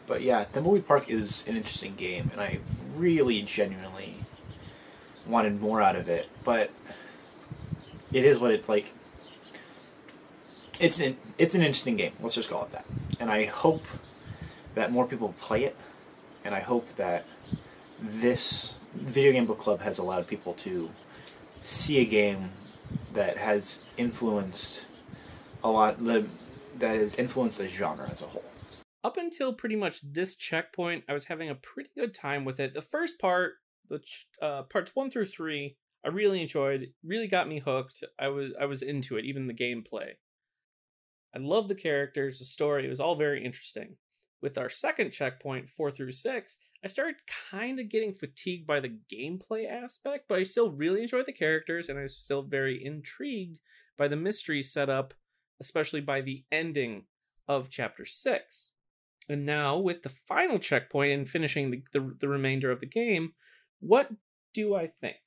but 0.07 0.21
yeah, 0.21 0.45
Thimbleweed 0.45 0.85
Park 0.85 1.09
is 1.09 1.45
an 1.47 1.55
interesting 1.55 1.95
game, 1.95 2.29
and 2.31 2.41
I 2.41 2.59
really 2.95 3.41
genuinely 3.41 4.19
wanted 5.25 5.59
more 5.59 5.81
out 5.81 5.95
of 5.95 6.07
it. 6.07 6.29
But 6.43 6.69
it 8.11 8.25
is 8.25 8.39
what 8.39 8.51
it's 8.51 8.69
like. 8.69 8.93
It's 10.79 10.99
an 10.99 11.17
it's 11.37 11.55
an 11.55 11.61
interesting 11.61 11.95
game. 11.95 12.13
Let's 12.21 12.35
just 12.35 12.49
call 12.49 12.63
it 12.65 12.71
that. 12.71 12.85
And 13.19 13.31
I 13.31 13.45
hope 13.45 13.85
that 14.75 14.91
more 14.91 15.07
people 15.07 15.33
play 15.39 15.63
it, 15.63 15.75
and 16.43 16.53
I 16.53 16.59
hope 16.59 16.87
that 16.97 17.25
this 17.99 18.73
video 18.93 19.31
game 19.31 19.45
book 19.45 19.59
club 19.59 19.81
has 19.81 19.97
allowed 19.97 20.27
people 20.27 20.53
to 20.53 20.89
see 21.63 21.99
a 21.99 22.05
game 22.05 22.49
that 23.13 23.37
has 23.37 23.79
influenced 23.97 24.85
a 25.63 25.69
lot 25.69 26.03
that 26.05 26.25
has 26.79 27.15
influenced 27.15 27.57
the 27.57 27.67
genre 27.67 28.07
as 28.09 28.21
a 28.21 28.25
whole 28.25 28.43
up 29.05 29.17
until 29.17 29.53
pretty 29.53 29.75
much 29.75 30.01
this 30.01 30.35
checkpoint, 30.35 31.03
I 31.07 31.13
was 31.13 31.25
having 31.25 31.51
a 31.51 31.55
pretty 31.55 31.91
good 31.95 32.15
time 32.15 32.43
with 32.43 32.59
it. 32.59 32.73
The 32.73 32.81
first 32.81 33.19
part, 33.19 33.53
the 33.87 33.99
uh, 34.41 34.63
parts 34.63 34.95
one 34.95 35.11
through 35.11 35.27
three, 35.27 35.77
I 36.03 36.09
really 36.09 36.41
enjoyed. 36.41 36.87
Really 37.03 37.27
got 37.27 37.47
me 37.47 37.59
hooked. 37.59 38.03
I 38.19 38.29
was 38.29 38.53
I 38.59 38.65
was 38.65 38.81
into 38.81 39.17
it, 39.17 39.25
even 39.25 39.45
the 39.45 39.53
gameplay. 39.53 40.13
I 41.35 41.39
love 41.39 41.67
the 41.67 41.75
characters, 41.75 42.39
the 42.39 42.45
story. 42.45 42.83
It 42.83 42.89
was 42.89 42.99
all 42.99 43.15
very 43.15 43.45
interesting. 43.45 43.97
With 44.41 44.57
our 44.57 44.71
second 44.71 45.11
checkpoint, 45.11 45.69
four 45.69 45.91
through 45.91 46.13
six, 46.13 46.57
I 46.83 46.87
started 46.87 47.17
kind 47.51 47.79
of 47.79 47.89
getting 47.89 48.15
fatigued 48.15 48.65
by 48.65 48.79
the 48.79 48.97
gameplay 49.13 49.69
aspect, 49.69 50.25
but 50.27 50.39
I 50.39 50.43
still 50.43 50.71
really 50.71 51.03
enjoyed 51.03 51.27
the 51.27 51.31
characters, 51.31 51.89
and 51.89 51.99
I 51.99 52.03
was 52.03 52.17
still 52.17 52.41
very 52.41 52.83
intrigued 52.83 53.59
by 53.99 54.07
the 54.07 54.15
mystery 54.15 54.63
set 54.63 54.89
up, 54.89 55.13
especially 55.61 56.01
by 56.01 56.21
the 56.21 56.43
ending 56.51 57.03
of 57.47 57.69
chapter 57.69 58.05
six. 58.05 58.71
And 59.29 59.45
now, 59.45 59.77
with 59.77 60.03
the 60.03 60.09
final 60.09 60.59
checkpoint 60.59 61.11
and 61.13 61.29
finishing 61.29 61.71
the, 61.71 61.83
the, 61.93 62.15
the 62.19 62.27
remainder 62.27 62.71
of 62.71 62.79
the 62.79 62.85
game, 62.85 63.33
what 63.79 64.11
do 64.53 64.75
I 64.75 64.87
think? 64.87 65.17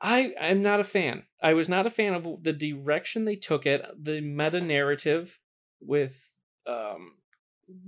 I 0.00 0.34
I'm 0.40 0.62
not 0.62 0.80
a 0.80 0.84
fan. 0.84 1.22
I 1.40 1.54
was 1.54 1.68
not 1.68 1.86
a 1.86 1.90
fan 1.90 2.14
of 2.14 2.26
the 2.42 2.52
direction 2.52 3.24
they 3.24 3.36
took 3.36 3.66
it, 3.66 3.86
the 3.96 4.20
meta 4.20 4.60
narrative 4.60 5.38
with 5.80 6.32
um 6.66 7.12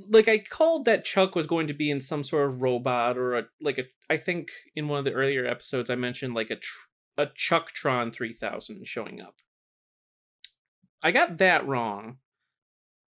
like 0.09 0.29
I 0.29 0.39
called 0.39 0.85
that 0.85 1.05
Chuck 1.05 1.35
was 1.35 1.47
going 1.47 1.67
to 1.67 1.75
be 1.75 1.91
in 1.91 2.01
some 2.01 2.23
sort 2.23 2.49
of 2.49 2.63
robot 2.63 3.19
or 3.19 3.37
a 3.37 3.45
like 3.61 3.79
a 3.79 3.85
I 4.09 4.17
think 4.17 4.51
in 4.77 4.87
one 4.87 5.01
of 5.01 5.05
the 5.05 5.13
earlier 5.13 5.45
episodes 5.45 5.91
I 5.91 5.97
mentioned 5.97 6.35
like 6.35 6.51
a 6.51 6.57
tr- 6.57 6.89
a 7.19 7.27
Chucktron 7.27 8.13
3000 8.13 8.87
showing 8.87 9.21
up. 9.21 9.37
I 11.03 11.11
got 11.11 11.39
that 11.39 11.67
wrong 11.67 12.19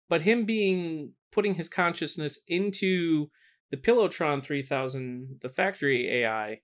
but 0.10 0.22
him 0.22 0.46
being 0.46 1.14
putting 1.32 1.56
his 1.56 1.70
consciousness 1.70 2.40
into 2.48 3.30
the 3.72 3.78
Pillowtron 3.78 4.44
3000, 4.44 5.40
the 5.42 5.50
factory 5.50 6.22
AI, 6.22 6.62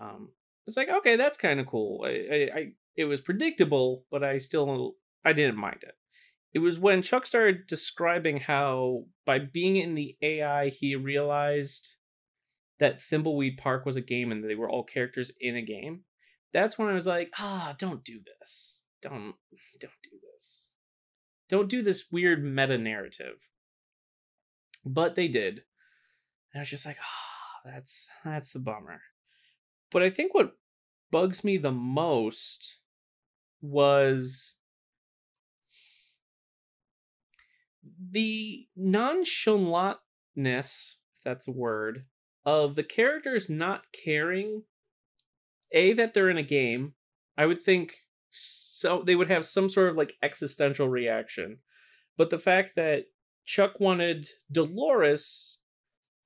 um, 0.00 0.30
it's 0.66 0.76
like 0.76 0.88
okay, 0.88 1.16
that's 1.16 1.38
kind 1.38 1.60
of 1.60 1.66
cool. 1.66 2.04
I, 2.04 2.08
I, 2.08 2.50
I, 2.54 2.66
it 2.96 3.04
was 3.04 3.20
predictable, 3.20 4.04
but 4.10 4.22
I 4.22 4.38
still 4.38 4.94
I 5.24 5.32
didn't 5.32 5.56
mind 5.56 5.80
it. 5.82 5.94
It 6.54 6.58
was 6.58 6.78
when 6.78 7.02
Chuck 7.02 7.26
started 7.26 7.66
describing 7.66 8.38
how 8.38 9.04
by 9.24 9.38
being 9.38 9.76
in 9.76 9.94
the 9.94 10.16
AI, 10.20 10.68
he 10.68 10.94
realized 10.94 11.88
that 12.78 13.00
Thimbleweed 13.00 13.58
Park 13.58 13.86
was 13.86 13.96
a 13.96 14.00
game 14.00 14.32
and 14.32 14.44
they 14.44 14.54
were 14.54 14.68
all 14.68 14.84
characters 14.84 15.32
in 15.40 15.56
a 15.56 15.62
game. 15.62 16.02
That's 16.52 16.78
when 16.78 16.88
I 16.88 16.94
was 16.94 17.06
like, 17.06 17.30
ah, 17.38 17.74
don't 17.78 18.04
do 18.04 18.20
this. 18.40 18.82
Don't 19.00 19.34
don't 19.80 19.92
do. 20.02 20.11
Don't 21.52 21.68
do 21.68 21.82
this 21.82 22.10
weird 22.10 22.42
meta 22.42 22.78
narrative. 22.78 23.46
But 24.86 25.16
they 25.16 25.28
did. 25.28 25.64
And 26.50 26.56
I 26.56 26.58
was 26.60 26.70
just 26.70 26.86
like, 26.86 26.96
ah, 26.98 27.66
oh, 27.66 27.70
that's 27.74 28.08
that's 28.24 28.54
a 28.54 28.58
bummer. 28.58 29.02
But 29.90 30.02
I 30.02 30.08
think 30.08 30.32
what 30.32 30.56
bugs 31.10 31.44
me 31.44 31.58
the 31.58 31.70
most 31.70 32.78
was 33.60 34.54
the 38.00 38.66
nonchalantness, 38.76 39.96
if 40.34 41.22
that's 41.22 41.46
a 41.46 41.52
word, 41.52 42.06
of 42.46 42.76
the 42.76 42.82
characters 42.82 43.50
not 43.50 43.84
caring 43.92 44.62
a 45.70 45.92
that 45.92 46.14
they're 46.14 46.30
in 46.30 46.38
a 46.38 46.42
game. 46.42 46.94
I 47.36 47.44
would 47.44 47.60
think 47.62 47.98
so 48.82 49.02
they 49.04 49.14
would 49.14 49.30
have 49.30 49.46
some 49.46 49.68
sort 49.68 49.88
of 49.88 49.96
like 49.96 50.14
existential 50.22 50.88
reaction. 50.88 51.58
But 52.18 52.30
the 52.30 52.38
fact 52.38 52.72
that 52.76 53.06
Chuck 53.44 53.80
wanted 53.80 54.28
Dolores 54.50 55.58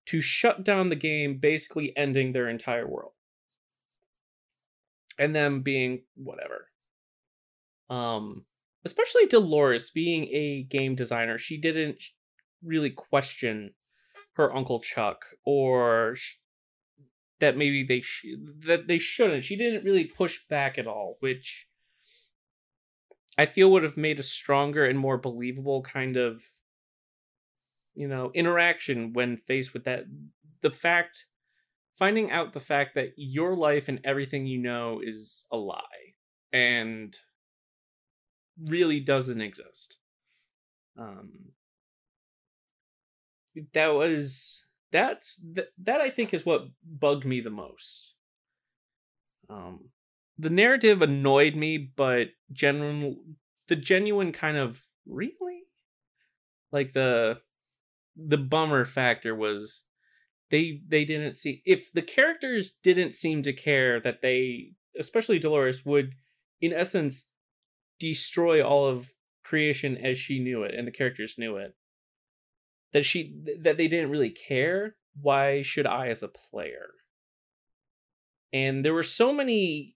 to 0.07 0.21
shut 0.21 0.65
down 0.65 0.89
the 0.89 0.97
game, 0.97 1.39
basically 1.39 1.97
ending 1.97 2.33
their 2.33 2.49
entire 2.49 2.89
world. 2.89 3.13
And 5.19 5.35
them 5.35 5.63
being 5.63 6.03
whatever. 6.17 6.69
Um 7.89 8.45
especially 8.85 9.27
Dolores 9.27 9.91
being 9.91 10.29
a 10.33 10.63
game 10.65 10.95
designer, 10.95 11.39
she 11.39 11.59
didn't 11.59 12.03
really 12.63 12.91
question 12.91 13.75
her 14.35 14.55
uncle 14.55 14.81
Chuck 14.81 15.25
or 15.45 16.15
sh- 16.17 16.37
that 17.41 17.57
maybe 17.57 17.83
they 17.83 18.01
sh- 18.01 18.27
that 18.67 18.87
they 18.87 18.99
shouldn't. 18.99 19.45
She 19.45 19.57
didn't 19.57 19.85
really 19.85 20.05
push 20.05 20.41
back 20.49 20.79
at 20.79 20.87
all, 20.87 21.17
which 21.21 21.66
I 23.39 23.47
feel 23.47 23.71
would 23.73 23.83
have 23.83 23.97
made 23.97 24.19
a 24.21 24.23
stronger 24.23 24.85
and 24.85 24.99
more 24.99 25.19
believable 25.19 25.83
kind 25.83 26.17
of 26.17 26.53
you 27.95 28.07
know 28.09 28.31
interaction 28.35 29.13
when 29.13 29.37
faced 29.37 29.73
with 29.73 29.85
that 29.85 30.05
the 30.61 30.71
fact 30.71 31.27
finding 31.99 32.31
out 32.31 32.53
the 32.53 32.61
fact 32.61 32.95
that 32.95 33.11
your 33.17 33.57
life 33.57 33.89
and 33.89 34.01
everything 34.05 34.47
you 34.47 34.59
know 34.59 35.01
is 35.05 35.47
a 35.53 35.57
lie 35.57 36.15
and 36.53 37.19
really 38.59 39.01
doesn't 39.01 39.41
exist. 39.41 39.97
Um 40.99 41.53
that 43.73 43.89
was 43.89 44.65
that's 44.91 45.37
that, 45.55 45.69
that 45.79 46.01
i 46.01 46.11
think 46.11 46.35
is 46.35 46.45
what 46.47 46.63
bugged 46.85 47.25
me 47.25 47.41
the 47.41 47.51
most. 47.51 48.15
Um 49.49 49.91
the 50.39 50.51
narrative 50.51 51.03
annoyed 51.03 51.55
me, 51.55 51.79
but 51.79 52.29
genuine 52.53 53.37
the 53.69 53.77
genuine 53.77 54.33
kind 54.33 54.57
of 54.57 54.83
really? 55.07 55.63
Like 56.73 56.93
the 56.93 57.41
the 58.17 58.39
bummer 58.39 58.85
factor 58.85 59.35
was 59.35 59.83
they 60.51 60.81
they 60.87 61.05
didn't 61.05 61.35
see 61.35 61.63
if 61.65 61.93
the 61.93 62.03
characters 62.03 62.73
didn't 62.83 63.13
seem 63.13 63.43
to 63.43 63.53
care 63.53 64.01
that 64.01 64.23
they 64.23 64.73
especially 64.99 65.39
Dolores 65.39 65.85
would 65.85 66.15
in 66.61 66.73
essence 66.73 67.31
destroy 67.99 68.63
all 68.63 68.87
of 68.87 69.13
creation 69.45 69.97
as 69.97 70.19
she 70.19 70.39
knew 70.39 70.63
it 70.63 70.75
and 70.75 70.87
the 70.87 70.93
characters 70.93 71.37
knew 71.39 71.57
it 71.57 71.75
that 72.93 73.05
she 73.05 73.37
that 73.61 73.77
they 73.77 73.89
didn't 73.89 74.11
really 74.11 74.31
care 74.31 74.97
why 75.21 75.63
should 75.63 75.87
I 75.87 76.09
as 76.09 76.23
a 76.23 76.29
player? 76.29 76.91
And 78.53 78.85
there 78.85 78.95
were 78.95 79.03
so 79.03 79.33
many 79.33 79.96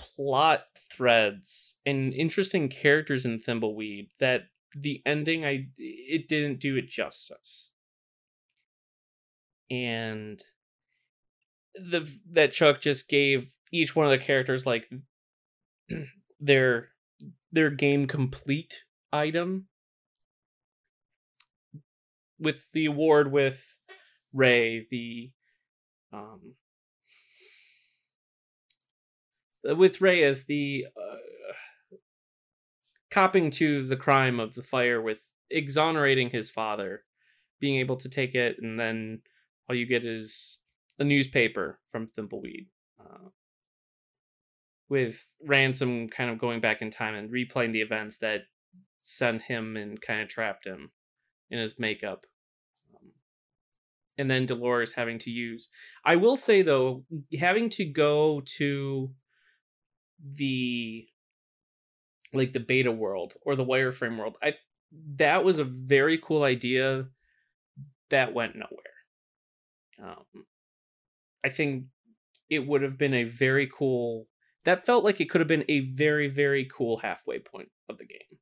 plot 0.00 0.64
threads 0.92 1.76
and 1.84 2.12
interesting 2.12 2.68
characters 2.68 3.24
in 3.24 3.38
Thimbleweed 3.38 4.08
that 4.18 4.48
the 4.74 5.02
ending 5.04 5.44
I 5.44 5.68
it 5.76 6.28
didn't 6.28 6.60
do 6.60 6.76
it 6.76 6.88
justice. 6.88 7.70
And 9.70 10.42
the 11.74 12.08
that 12.32 12.52
Chuck 12.52 12.80
just 12.80 13.08
gave 13.08 13.54
each 13.72 13.94
one 13.94 14.06
of 14.06 14.10
the 14.12 14.18
characters 14.18 14.66
like 14.66 14.90
their 16.40 16.88
their 17.52 17.70
game 17.70 18.06
complete 18.06 18.84
item 19.12 19.66
with 22.38 22.66
the 22.72 22.86
award 22.86 23.30
with 23.30 23.76
Ray 24.32 24.86
the 24.90 25.32
um 26.12 26.54
with 29.64 30.00
Ray 30.00 30.22
as 30.22 30.44
the 30.44 30.86
uh, 30.96 31.96
copping 33.10 33.50
to 33.50 33.86
the 33.86 33.96
crime 33.96 34.40
of 34.40 34.54
the 34.54 34.62
fire 34.62 35.00
with 35.00 35.18
exonerating 35.50 36.30
his 36.30 36.50
father, 36.50 37.02
being 37.60 37.78
able 37.78 37.96
to 37.96 38.08
take 38.08 38.34
it, 38.34 38.56
and 38.60 38.78
then 38.78 39.22
all 39.68 39.76
you 39.76 39.86
get 39.86 40.04
is 40.04 40.58
a 40.98 41.04
newspaper 41.04 41.80
from 41.90 42.06
Thimbleweed. 42.06 42.66
Uh, 43.00 43.28
with 44.88 45.34
Ransom 45.42 46.08
kind 46.08 46.30
of 46.30 46.38
going 46.38 46.60
back 46.60 46.82
in 46.82 46.90
time 46.90 47.14
and 47.14 47.30
replaying 47.30 47.72
the 47.72 47.80
events 47.80 48.16
that 48.18 48.42
sent 49.02 49.42
him 49.42 49.76
and 49.76 50.00
kind 50.00 50.20
of 50.20 50.28
trapped 50.28 50.66
him 50.66 50.90
in 51.50 51.58
his 51.58 51.78
makeup. 51.78 52.26
Um, 52.94 53.12
and 54.18 54.30
then 54.30 54.46
Dolores 54.46 54.92
having 54.92 55.18
to 55.20 55.30
use. 55.30 55.70
I 56.04 56.16
will 56.16 56.36
say 56.36 56.62
though, 56.62 57.04
having 57.38 57.68
to 57.70 57.84
go 57.84 58.42
to 58.58 59.10
the 60.22 61.06
like 62.32 62.52
the 62.52 62.60
beta 62.60 62.92
world 62.92 63.34
or 63.42 63.56
the 63.56 63.64
wireframe 63.64 64.18
world 64.18 64.36
i 64.42 64.54
that 65.16 65.44
was 65.44 65.58
a 65.58 65.64
very 65.64 66.18
cool 66.18 66.42
idea 66.42 67.06
that 68.10 68.34
went 68.34 68.56
nowhere. 68.56 68.96
Um 70.02 70.46
i 71.44 71.48
think 71.48 71.84
it 72.48 72.66
would 72.66 72.82
have 72.82 72.98
been 72.98 73.14
a 73.14 73.24
very 73.24 73.70
cool 73.72 74.26
that 74.64 74.84
felt 74.84 75.04
like 75.04 75.20
it 75.20 75.30
could 75.30 75.40
have 75.40 75.48
been 75.48 75.64
a 75.68 75.80
very 75.80 76.28
very 76.28 76.64
cool 76.66 76.98
halfway 76.98 77.38
point 77.38 77.70
of 77.88 77.98
the 77.98 78.06
game. 78.06 78.38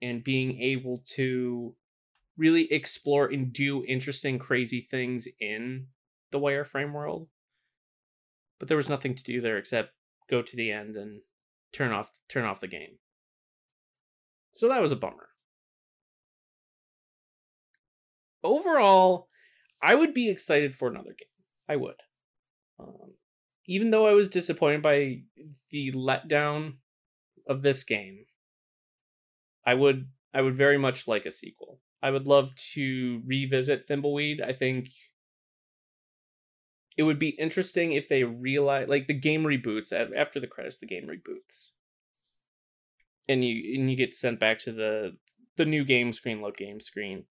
And 0.00 0.22
being 0.22 0.60
able 0.60 1.02
to 1.16 1.74
really 2.36 2.72
explore 2.72 3.26
and 3.26 3.52
do 3.52 3.84
interesting 3.84 4.38
crazy 4.38 4.80
things 4.80 5.26
in 5.40 5.88
the 6.30 6.38
wireframe 6.38 6.92
world. 6.92 7.28
But 8.58 8.68
there 8.68 8.76
was 8.76 8.88
nothing 8.88 9.14
to 9.16 9.24
do 9.24 9.40
there 9.40 9.58
except 9.58 9.92
go 10.30 10.42
to 10.42 10.56
the 10.56 10.70
end 10.70 10.96
and 10.96 11.20
turn 11.72 11.92
off 11.92 12.10
turn 12.28 12.44
off 12.44 12.60
the 12.60 12.68
game. 12.68 12.98
So 14.54 14.68
that 14.68 14.82
was 14.82 14.92
a 14.92 14.96
bummer. 14.96 15.28
Overall, 18.42 19.28
I 19.82 19.94
would 19.94 20.14
be 20.14 20.28
excited 20.28 20.74
for 20.74 20.88
another 20.88 21.14
game. 21.18 21.28
I 21.68 21.76
would. 21.76 21.96
Um, 22.78 23.14
even 23.66 23.90
though 23.90 24.06
I 24.06 24.14
was 24.14 24.28
disappointed 24.28 24.82
by 24.82 25.22
the 25.70 25.92
letdown 25.92 26.74
of 27.46 27.62
this 27.62 27.84
game, 27.84 28.24
I 29.66 29.74
would 29.74 30.08
I 30.32 30.42
would 30.42 30.56
very 30.56 30.78
much 30.78 31.06
like 31.06 31.26
a 31.26 31.30
sequel. 31.30 31.80
I 32.02 32.10
would 32.10 32.26
love 32.26 32.54
to 32.74 33.22
revisit 33.26 33.86
Thimbleweed. 33.86 34.42
I 34.42 34.52
think 34.52 34.88
it 36.98 37.04
would 37.04 37.18
be 37.18 37.28
interesting 37.28 37.92
if 37.92 38.08
they 38.08 38.24
realize 38.24 38.88
like 38.88 39.06
the 39.06 39.14
game 39.14 39.44
reboots 39.44 39.92
after 39.92 40.40
the 40.40 40.48
credits 40.48 40.78
the 40.78 40.86
game 40.86 41.06
reboots. 41.06 41.70
And 43.28 43.44
you 43.44 43.78
and 43.78 43.88
you 43.88 43.96
get 43.96 44.14
sent 44.14 44.40
back 44.40 44.58
to 44.60 44.72
the 44.72 45.16
the 45.56 45.64
new 45.64 45.84
game 45.84 46.12
screen 46.12 46.42
load 46.42 46.56
game 46.56 46.80
screen. 46.80 47.24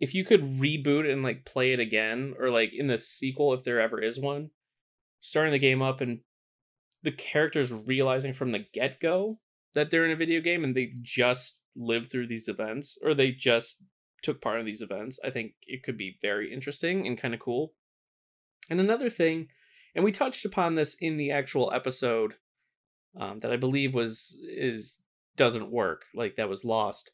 If 0.00 0.14
you 0.14 0.24
could 0.24 0.42
reboot 0.42 1.10
and 1.10 1.22
like 1.22 1.44
play 1.44 1.72
it 1.72 1.80
again 1.80 2.34
or 2.38 2.50
like 2.50 2.72
in 2.72 2.86
the 2.86 2.96
sequel 2.96 3.52
if 3.52 3.62
there 3.62 3.80
ever 3.80 4.00
is 4.00 4.18
one 4.18 4.50
starting 5.20 5.52
the 5.52 5.58
game 5.58 5.82
up 5.82 6.00
and 6.00 6.20
the 7.02 7.12
characters 7.12 7.72
realizing 7.72 8.32
from 8.32 8.52
the 8.52 8.64
get-go 8.72 9.38
that 9.74 9.90
they're 9.90 10.04
in 10.04 10.12
a 10.12 10.16
video 10.16 10.40
game 10.40 10.64
and 10.64 10.76
they 10.76 10.92
just 11.02 11.60
lived 11.76 12.10
through 12.10 12.26
these 12.26 12.48
events 12.48 12.96
or 13.02 13.14
they 13.14 13.32
just 13.32 13.82
took 14.22 14.40
part 14.40 14.60
in 14.60 14.66
these 14.66 14.80
events 14.80 15.18
i 15.24 15.30
think 15.30 15.54
it 15.66 15.82
could 15.82 15.96
be 15.98 16.18
very 16.22 16.52
interesting 16.52 17.06
and 17.06 17.18
kind 17.18 17.34
of 17.34 17.40
cool 17.40 17.72
and 18.68 18.80
another 18.80 19.10
thing, 19.10 19.48
and 19.94 20.04
we 20.04 20.12
touched 20.12 20.44
upon 20.44 20.74
this 20.74 20.96
in 21.00 21.16
the 21.16 21.30
actual 21.30 21.72
episode 21.72 22.34
um, 23.18 23.38
that 23.40 23.52
I 23.52 23.56
believe 23.56 23.94
was 23.94 24.36
is 24.42 25.00
doesn't 25.36 25.70
work, 25.70 26.04
like 26.14 26.36
that 26.36 26.48
was 26.48 26.64
lost. 26.64 27.10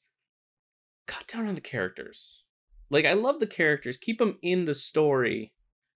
Cut 1.07 1.27
down 1.27 1.47
on 1.47 1.55
the 1.55 1.61
characters. 1.61 2.43
Like 2.91 3.05
I 3.05 3.13
love 3.13 3.41
the 3.41 3.47
characters, 3.47 3.97
keep 3.97 4.19
them 4.19 4.39
in 4.43 4.65
the 4.65 4.75
story 4.75 5.53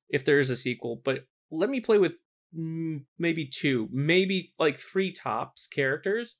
if 0.09 0.25
there 0.25 0.39
is 0.39 0.51
a 0.51 0.57
sequel, 0.57 1.01
but 1.05 1.27
let 1.51 1.71
me 1.71 1.81
play 1.81 1.99
with 1.99 2.17
maybe 2.53 3.47
two, 3.47 3.89
maybe 3.93 4.55
like 4.59 4.79
three 4.79 5.13
tops 5.13 5.67
characters, 5.67 6.37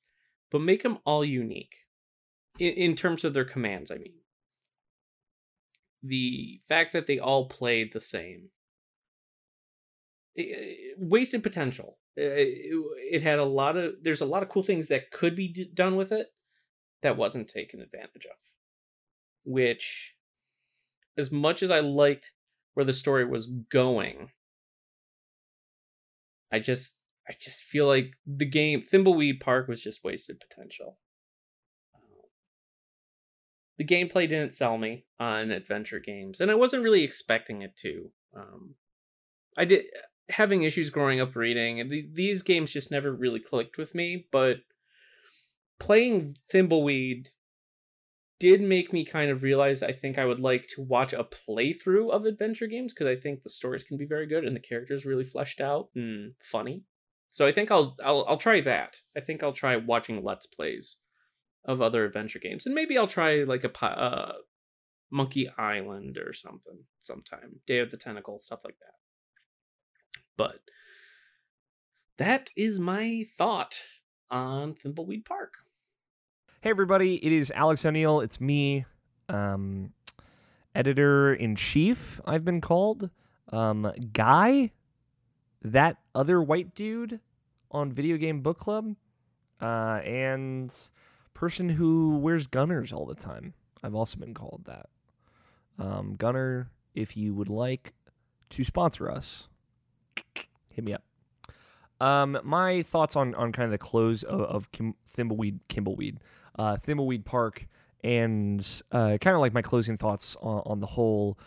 but 0.51 0.61
make 0.61 0.83
them 0.83 0.97
all 1.05 1.23
unique 1.23 1.75
in, 2.57 2.73
in 2.73 2.95
terms 2.95 3.23
of 3.23 3.33
their 3.33 3.45
commands. 3.45 3.91
I 3.91 3.95
mean, 3.95 4.13
the 6.01 6.61
fact 6.67 6.93
that 6.93 7.07
they 7.07 7.19
all 7.19 7.47
played 7.47 7.93
the 7.93 7.99
same 7.99 8.49
wasted 10.97 11.43
potential. 11.43 11.97
It, 12.15 13.23
had 13.23 13.39
a 13.39 13.45
lot 13.45 13.77
of 13.77 13.93
there's 14.01 14.21
a 14.21 14.25
lot 14.25 14.43
of 14.43 14.49
cool 14.49 14.63
things 14.63 14.87
that 14.87 15.11
could 15.11 15.35
be 15.35 15.69
done 15.73 15.95
with 15.95 16.11
it 16.11 16.27
that 17.01 17.17
wasn't 17.17 17.47
taken 17.47 17.81
advantage 17.81 18.25
of. 18.25 18.37
Which, 19.45 20.15
as 21.17 21.31
much 21.31 21.63
as 21.63 21.71
I 21.71 21.79
liked 21.79 22.31
where 22.73 22.85
the 22.85 22.93
story 22.93 23.25
was 23.25 23.47
going, 23.47 24.29
I 26.51 26.59
just 26.59 26.97
I 27.27 27.33
just 27.39 27.63
feel 27.63 27.87
like 27.87 28.13
the 28.25 28.45
game 28.45 28.81
Thimbleweed 28.81 29.39
Park 29.39 29.67
was 29.67 29.81
just 29.81 30.03
wasted 30.03 30.39
potential. 30.39 30.97
The 33.77 33.85
gameplay 33.85 34.27
didn't 34.27 34.51
sell 34.51 34.77
me 34.77 35.05
on 35.21 35.51
adventure 35.51 35.99
games, 35.99 36.41
and 36.41 36.51
I 36.51 36.55
wasn't 36.55 36.83
really 36.83 37.03
expecting 37.03 37.61
it 37.61 37.77
to. 37.77 38.11
Um, 38.35 38.75
I 39.57 39.65
did 39.65 39.85
having 40.29 40.63
issues 40.63 40.89
growing 40.89 41.19
up 41.19 41.35
reading, 41.35 41.79
and 41.79 41.91
these 42.13 42.43
games 42.43 42.71
just 42.71 42.91
never 42.91 43.11
really 43.11 43.39
clicked 43.39 43.77
with 43.77 43.95
me. 43.95 44.27
But 44.31 44.57
playing 45.79 46.37
Thimbleweed 46.51 47.29
did 48.39 48.61
make 48.61 48.93
me 48.93 49.03
kind 49.03 49.29
of 49.29 49.43
realize 49.43 49.83
I 49.83 49.91
think 49.91 50.17
I 50.17 50.25
would 50.25 50.39
like 50.39 50.67
to 50.69 50.81
watch 50.81 51.11
a 51.11 51.25
playthrough 51.25 52.09
of 52.11 52.25
adventure 52.25 52.67
games 52.67 52.93
because 52.93 53.07
I 53.07 53.19
think 53.19 53.43
the 53.43 53.49
stories 53.49 53.83
can 53.83 53.97
be 53.97 54.05
very 54.05 54.27
good 54.27 54.45
and 54.45 54.55
the 54.55 54.61
characters 54.61 55.05
really 55.05 55.25
fleshed 55.25 55.59
out 55.59 55.89
and 55.93 56.33
funny. 56.41 56.83
So 57.29 57.45
I 57.45 57.51
think 57.51 57.69
I'll 57.69 57.95
I'll 58.03 58.25
I'll 58.27 58.37
try 58.37 58.61
that. 58.61 58.97
I 59.15 59.19
think 59.19 59.43
I'll 59.43 59.53
try 59.53 59.75
watching 59.75 60.23
let's 60.23 60.47
plays 60.47 60.97
of 61.65 61.81
other 61.81 62.05
adventure 62.05 62.39
games 62.39 62.65
and 62.65 62.73
maybe 62.73 62.97
I'll 62.97 63.07
try 63.07 63.43
like 63.43 63.65
a 63.65 63.85
uh, 63.85 64.33
Monkey 65.11 65.49
Island 65.57 66.17
or 66.17 66.31
something 66.33 66.85
sometime. 66.99 67.59
Day 67.67 67.79
of 67.79 67.91
the 67.91 67.97
Tentacle 67.97 68.39
stuff 68.39 68.61
like 68.63 68.77
that. 68.79 68.98
But 70.39 70.61
that 72.17 72.49
is 72.55 72.79
my 72.79 73.25
thought 73.37 73.81
on 74.31 74.73
Thimbleweed 74.73 75.25
Park. 75.25 75.55
Hey, 76.61 76.69
everybody, 76.69 77.15
it 77.15 77.33
is 77.33 77.51
Alex 77.51 77.83
O'Neill. 77.83 78.21
It's 78.21 78.39
me, 78.39 78.85
um, 79.27 79.91
editor 80.73 81.33
in 81.33 81.57
chief, 81.57 82.21
I've 82.23 82.45
been 82.45 82.61
called. 82.61 83.09
Um, 83.51 83.91
guy, 84.13 84.71
that 85.61 85.97
other 86.15 86.41
white 86.41 86.73
dude 86.73 87.19
on 87.69 87.91
Video 87.91 88.15
Game 88.15 88.39
Book 88.39 88.59
Club, 88.59 88.95
uh, 89.61 89.99
and 90.05 90.73
person 91.33 91.67
who 91.67 92.17
wears 92.17 92.47
Gunnars 92.47 92.93
all 92.93 93.05
the 93.05 93.13
time. 93.13 93.55
I've 93.83 93.93
also 93.93 94.17
been 94.17 94.33
called 94.33 94.63
that. 94.67 94.85
Um, 95.77 96.15
Gunnar, 96.17 96.69
if 96.95 97.17
you 97.17 97.33
would 97.33 97.49
like 97.49 97.91
to 98.51 98.63
sponsor 98.63 99.11
us, 99.11 99.48
hit 100.69 100.83
me 100.83 100.93
up. 100.93 101.03
Um, 102.01 102.39
my 102.43 102.81
thoughts 102.83 103.15
on, 103.15 103.35
on 103.35 103.51
kind 103.51 103.65
of 103.65 103.71
the 103.71 103.77
close 103.77 104.23
of, 104.23 104.41
of 104.41 104.71
Kim, 104.71 104.95
Thimbleweed, 105.17 105.59
Kimbleweed, 105.67 106.19
uh, 106.57 106.77
Thimbleweed 106.77 107.25
Park, 107.25 107.67
and 108.03 108.65
uh, 108.91 109.17
kind 109.19 109.35
of 109.35 109.41
like 109.41 109.53
my 109.53 109.61
closing 109.61 109.97
thoughts 109.97 110.37
on, 110.41 110.61
on 110.65 110.79
the 110.79 110.87
whole. 110.87 111.37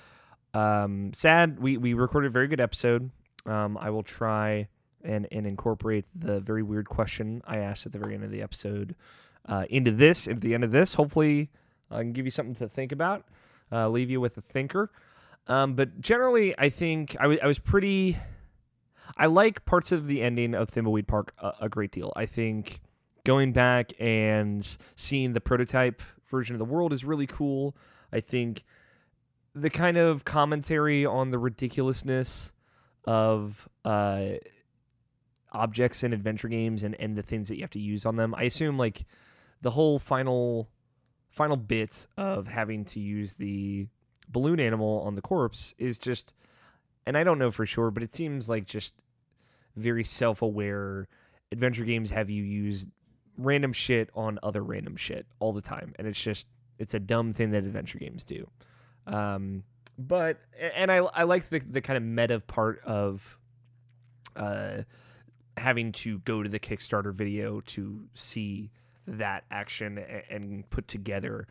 Um, 0.53 1.13
sad, 1.15 1.59
we, 1.59 1.79
we 1.79 1.95
recorded 1.95 2.27
a 2.27 2.31
very 2.31 2.49
good 2.49 2.61
episode. 2.61 3.11
Um, 3.47 3.79
I 3.79 3.89
will 3.89 4.03
try 4.03 4.69
and, 5.03 5.27
and 5.33 5.47
incorporate 5.47 6.05
the 6.15 6.41
very 6.41 6.63
weird 6.63 6.89
question 6.89 7.43
I 7.47 7.59
asked 7.59 7.87
at 7.87 7.93
the 7.93 7.99
very 7.99 8.15
end 8.15 8.25
of 8.25 8.31
the 8.31 8.43
episode 8.43 8.95
uh, 9.49 9.65
into 9.71 9.91
this, 9.91 10.29
at 10.29 10.43
the 10.43 10.53
end 10.53 10.65
of 10.65 10.71
this. 10.71 10.95
Hopefully, 10.95 11.51
I 11.91 12.01
can 12.01 12.13
give 12.13 12.27
you 12.27 12.31
something 12.31 12.55
to 12.57 12.69
think 12.69 12.93
about, 12.93 13.25
uh, 13.73 13.89
leave 13.89 14.11
you 14.11 14.21
with 14.21 14.37
a 14.37 14.43
thinker. 14.43 14.91
Um, 15.49 15.75
but 15.75 16.01
generally, 16.01 16.55
I 16.59 16.69
think 16.69 17.17
I, 17.19 17.23
w- 17.23 17.41
I 17.43 17.47
was 17.47 17.59
pretty 17.59 18.19
I 19.17 19.27
like 19.27 19.65
parts 19.65 19.93
of 19.93 20.07
the 20.07 20.23
ending 20.23 20.55
of 20.55 20.69
Thimbleweed 20.69 21.07
Park 21.07 21.35
a, 21.39 21.53
a 21.63 21.69
great 21.69 21.93
deal. 21.93 22.13
I 22.17 22.27
think 22.27 22.81
going 23.25 23.53
back 23.53 23.93
and 24.01 24.67
seeing 24.97 25.33
the 25.33 25.41
prototype 25.41 26.03
version 26.31 26.55
of 26.55 26.59
the 26.59 26.65
world 26.65 26.93
is 26.93 27.05
really 27.05 27.27
cool. 27.27 27.77
I 28.13 28.21
think 28.21 28.65
the 29.55 29.71
kind 29.71 29.97
of 29.97 30.25
commentary 30.25 31.05
on 31.05 31.31
the 31.31 31.39
ridiculousness 31.39 32.53
of 33.05 33.69
uh, 33.85 34.25
objects 35.53 36.03
in 36.03 36.13
adventure 36.13 36.49
games 36.49 36.83
and, 36.83 36.95
and 36.99 37.17
the 37.17 37.23
things 37.23 37.49
that 37.49 37.57
you 37.57 37.63
have 37.63 37.71
to 37.71 37.81
use 37.81 38.07
on 38.07 38.17
them. 38.17 38.35
I 38.35 38.45
assume 38.45 38.79
like 38.79 39.05
the 39.61 39.71
whole 39.71 39.99
final 39.99 40.69
final 41.31 41.57
bits 41.57 42.07
of 42.19 42.47
having 42.47 42.85
to 42.85 43.01
use 43.01 43.35
the 43.35 43.87
balloon 44.29 44.61
animal 44.61 45.03
on 45.07 45.15
the 45.15 45.23
corpse 45.23 45.75
is 45.79 45.99
just 45.99 46.35
and 47.07 47.17
I 47.17 47.25
don't 47.25 47.39
know 47.39 47.51
for 47.51 47.67
sure, 47.67 47.91
but 47.91 48.03
it 48.03 48.13
seems 48.13 48.49
like 48.49 48.67
just 48.67 48.95
very 49.77 50.05
self-aware 50.05 51.09
adventure 51.51 51.85
games 51.85 52.11
have 52.11 52.31
you 52.31 52.43
use 52.43 52.87
random 53.39 53.73
shit 53.73 54.11
on 54.15 54.39
other 54.43 54.63
random 54.63 54.97
shit 54.97 55.27
all 55.39 55.53
the 55.53 55.61
time 55.61 55.95
and 55.99 56.07
it's 56.07 56.21
just 56.21 56.47
it's 56.79 56.95
a 56.95 57.01
dumb 57.01 57.33
thing 57.33 57.51
that 57.53 57.65
adventure 57.65 57.99
games 57.99 58.25
do. 58.25 58.49
Um 59.07 59.65
but 59.99 60.39
and 60.75 60.91
i 60.91 60.97
i 60.97 61.23
like 61.25 61.49
the 61.51 61.59
the 61.59 61.83
kind 61.83 61.99
of 61.99 62.03
meta 62.03 62.41
part 62.41 62.81
of 62.85 63.39
uh 64.37 64.79
having 65.59 65.93
to 65.93 66.19
go 66.21 66.43
to 66.43 66.49
the 66.49 66.59
kickstarter 66.59 67.13
video 67.13 67.61
to 67.61 68.05
see 68.15 68.71
that 69.07 69.45
action 69.51 69.99
and, 69.99 70.23
and 70.31 70.71
put 70.71 70.89
together 70.89 71.47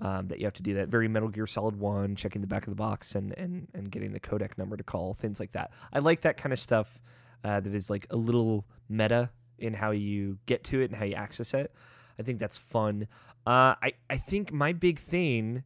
um, 0.00 0.28
that 0.28 0.38
you 0.38 0.44
have 0.44 0.54
to 0.54 0.62
do 0.62 0.74
that 0.74 0.88
very 0.88 1.08
metal 1.08 1.28
gear 1.28 1.46
solid 1.46 1.76
1 1.76 2.16
checking 2.16 2.40
the 2.40 2.46
back 2.46 2.66
of 2.66 2.70
the 2.70 2.76
box 2.76 3.14
and 3.14 3.32
and 3.36 3.68
and 3.74 3.90
getting 3.90 4.12
the 4.12 4.20
codec 4.20 4.56
number 4.56 4.76
to 4.76 4.84
call 4.84 5.14
things 5.14 5.40
like 5.40 5.52
that 5.52 5.70
i 5.92 5.98
like 5.98 6.20
that 6.20 6.36
kind 6.36 6.52
of 6.52 6.58
stuff 6.58 7.00
uh, 7.44 7.60
that 7.60 7.74
is 7.74 7.90
like 7.90 8.06
a 8.10 8.16
little 8.16 8.66
meta 8.88 9.30
in 9.58 9.74
how 9.74 9.90
you 9.90 10.38
get 10.46 10.64
to 10.64 10.80
it 10.80 10.90
and 10.90 10.96
how 10.96 11.04
you 11.04 11.14
access 11.14 11.54
it. 11.54 11.72
I 12.18 12.22
think 12.22 12.38
that's 12.38 12.58
fun. 12.58 13.06
Uh, 13.46 13.74
I 13.82 13.92
I 14.10 14.16
think 14.16 14.52
my 14.52 14.72
big 14.72 14.98
thing, 14.98 15.64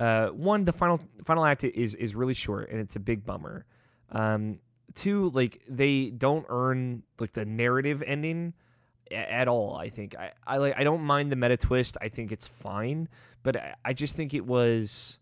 uh, 0.00 0.28
one 0.28 0.64
the 0.64 0.72
final 0.72 1.00
final 1.24 1.44
act 1.44 1.64
is 1.64 1.94
is 1.94 2.14
really 2.14 2.34
short 2.34 2.70
and 2.70 2.80
it's 2.80 2.96
a 2.96 3.00
big 3.00 3.24
bummer. 3.24 3.64
Um, 4.10 4.58
two 4.94 5.30
like 5.30 5.62
they 5.68 6.10
don't 6.10 6.46
earn 6.48 7.02
like 7.18 7.32
the 7.32 7.44
narrative 7.44 8.02
ending 8.06 8.54
at 9.14 9.48
all. 9.48 9.76
I 9.76 9.88
think 9.88 10.14
I, 10.16 10.32
I 10.46 10.58
like 10.58 10.74
I 10.76 10.84
don't 10.84 11.02
mind 11.02 11.32
the 11.32 11.36
meta 11.36 11.56
twist. 11.56 11.96
I 12.00 12.08
think 12.08 12.32
it's 12.32 12.46
fine, 12.46 13.08
but 13.42 13.56
I, 13.56 13.74
I 13.84 13.92
just 13.92 14.14
think 14.16 14.34
it 14.34 14.44
was 14.44 15.18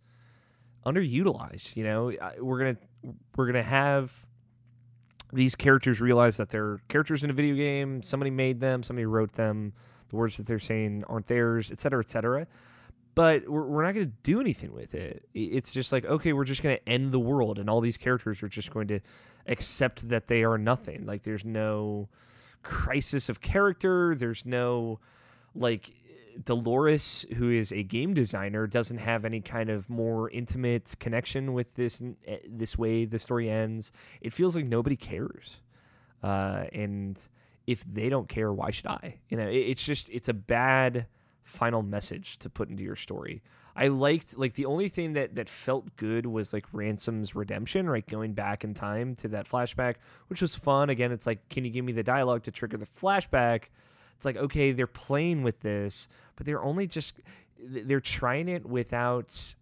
underutilized. 0.84 1.76
You 1.76 1.84
know, 1.84 2.12
we're 2.40 2.58
gonna 2.58 2.76
we're 3.36 3.46
gonna 3.46 3.62
have 3.62 4.12
these 5.32 5.54
characters 5.54 6.00
realize 6.00 6.36
that 6.36 6.50
they're 6.50 6.80
characters 6.88 7.24
in 7.24 7.30
a 7.30 7.32
video 7.32 7.54
game. 7.54 8.02
Somebody 8.02 8.30
made 8.30 8.60
them, 8.60 8.82
somebody 8.82 9.06
wrote 9.06 9.32
them. 9.32 9.72
The 10.10 10.16
words 10.16 10.36
that 10.36 10.46
they're 10.46 10.58
saying 10.58 11.04
aren't 11.08 11.26
theirs, 11.26 11.72
et 11.72 11.80
cetera, 11.80 12.00
et 12.00 12.10
cetera. 12.10 12.46
But 13.14 13.48
we're, 13.48 13.66
we're 13.66 13.82
not 13.82 13.94
going 13.94 14.06
to 14.06 14.12
do 14.22 14.40
anything 14.40 14.72
with 14.72 14.94
it. 14.94 15.26
It's 15.34 15.72
just 15.72 15.90
like, 15.92 16.04
okay, 16.04 16.32
we're 16.32 16.44
just 16.44 16.62
going 16.62 16.76
to 16.76 16.88
end 16.88 17.12
the 17.12 17.18
world, 17.18 17.58
and 17.58 17.70
all 17.70 17.80
these 17.80 17.96
characters 17.96 18.42
are 18.42 18.48
just 18.48 18.70
going 18.70 18.88
to 18.88 19.00
accept 19.46 20.08
that 20.10 20.28
they 20.28 20.44
are 20.44 20.58
nothing. 20.58 21.06
Like, 21.06 21.22
there's 21.22 21.44
no 21.44 22.08
crisis 22.62 23.28
of 23.28 23.40
character. 23.40 24.14
There's 24.14 24.44
no, 24.44 25.00
like, 25.54 25.94
Dolores, 26.44 27.26
who 27.36 27.50
is 27.50 27.72
a 27.72 27.82
game 27.82 28.14
designer, 28.14 28.66
doesn't 28.66 28.98
have 28.98 29.24
any 29.24 29.40
kind 29.40 29.70
of 29.70 29.88
more 29.90 30.30
intimate 30.30 30.94
connection 30.98 31.52
with 31.52 31.74
this 31.74 32.02
eh, 32.26 32.38
this 32.48 32.78
way 32.78 33.04
the 33.04 33.18
story 33.18 33.50
ends. 33.50 33.92
It 34.20 34.32
feels 34.32 34.56
like 34.56 34.64
nobody 34.64 34.96
cares, 34.96 35.56
uh, 36.22 36.64
and 36.72 37.20
if 37.66 37.84
they 37.84 38.08
don't 38.08 38.28
care, 38.28 38.52
why 38.52 38.70
should 38.70 38.86
I? 38.86 39.16
You 39.28 39.36
know, 39.36 39.48
it, 39.48 39.56
it's 39.56 39.84
just 39.84 40.08
it's 40.08 40.28
a 40.28 40.34
bad 40.34 41.06
final 41.44 41.82
message 41.82 42.38
to 42.38 42.48
put 42.48 42.68
into 42.68 42.82
your 42.82 42.96
story. 42.96 43.42
I 43.74 43.88
liked 43.88 44.36
like 44.36 44.54
the 44.54 44.66
only 44.66 44.88
thing 44.88 45.14
that 45.14 45.34
that 45.36 45.48
felt 45.48 45.96
good 45.96 46.26
was 46.26 46.52
like 46.52 46.66
Ransom's 46.72 47.34
redemption, 47.34 47.88
right? 47.88 48.06
Going 48.06 48.32
back 48.34 48.64
in 48.64 48.74
time 48.74 49.14
to 49.16 49.28
that 49.28 49.48
flashback, 49.48 49.96
which 50.28 50.42
was 50.42 50.54
fun. 50.54 50.90
Again, 50.90 51.10
it's 51.10 51.26
like, 51.26 51.48
can 51.48 51.64
you 51.64 51.70
give 51.70 51.84
me 51.84 51.92
the 51.92 52.02
dialogue 52.02 52.42
to 52.44 52.50
trigger 52.50 52.76
the 52.76 52.86
flashback? 52.86 53.64
It's 54.16 54.24
like, 54.24 54.36
okay, 54.36 54.72
they're 54.72 54.86
playing 54.86 55.42
with 55.42 55.60
this, 55.60 56.06
but 56.36 56.44
they're 56.46 56.62
only 56.62 56.86
just 56.86 57.14
they're 57.58 58.00
trying 58.00 58.48
it 58.48 58.66
without 58.66 59.54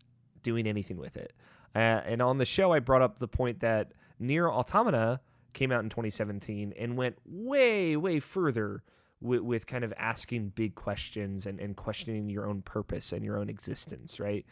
doing 0.43 0.66
anything 0.66 0.97
with 0.97 1.16
it. 1.16 1.33
Uh, 1.75 1.79
and 2.05 2.21
on 2.21 2.38
the 2.38 2.45
show, 2.45 2.73
I 2.73 2.81
brought 2.81 3.03
up 3.03 3.19
the 3.19 3.29
point 3.29 3.61
that 3.61 3.93
Nier 4.19 4.51
Automata 4.51 5.21
came 5.53 5.73
out 5.73 5.83
in 5.83 5.90
2017 5.90 6.75
and 6.79 6.97
went 6.97 7.16
way, 7.27 7.97
way 7.97 8.21
further 8.21 8.83
with, 9.20 9.40
with 9.40 9.66
kind 9.66 9.85
of 9.85 9.92
asking 9.96 10.48
big 10.54 10.74
questions 10.74 11.46
and, 11.46 11.61
and 11.61 11.76
questioning 11.76 12.28
your 12.28 12.46
own 12.46 12.62
purpose 12.62 13.12
and 13.12 13.24
your 13.24 13.38
own 13.38 13.48
existence, 13.48 14.18
right? 14.18 14.46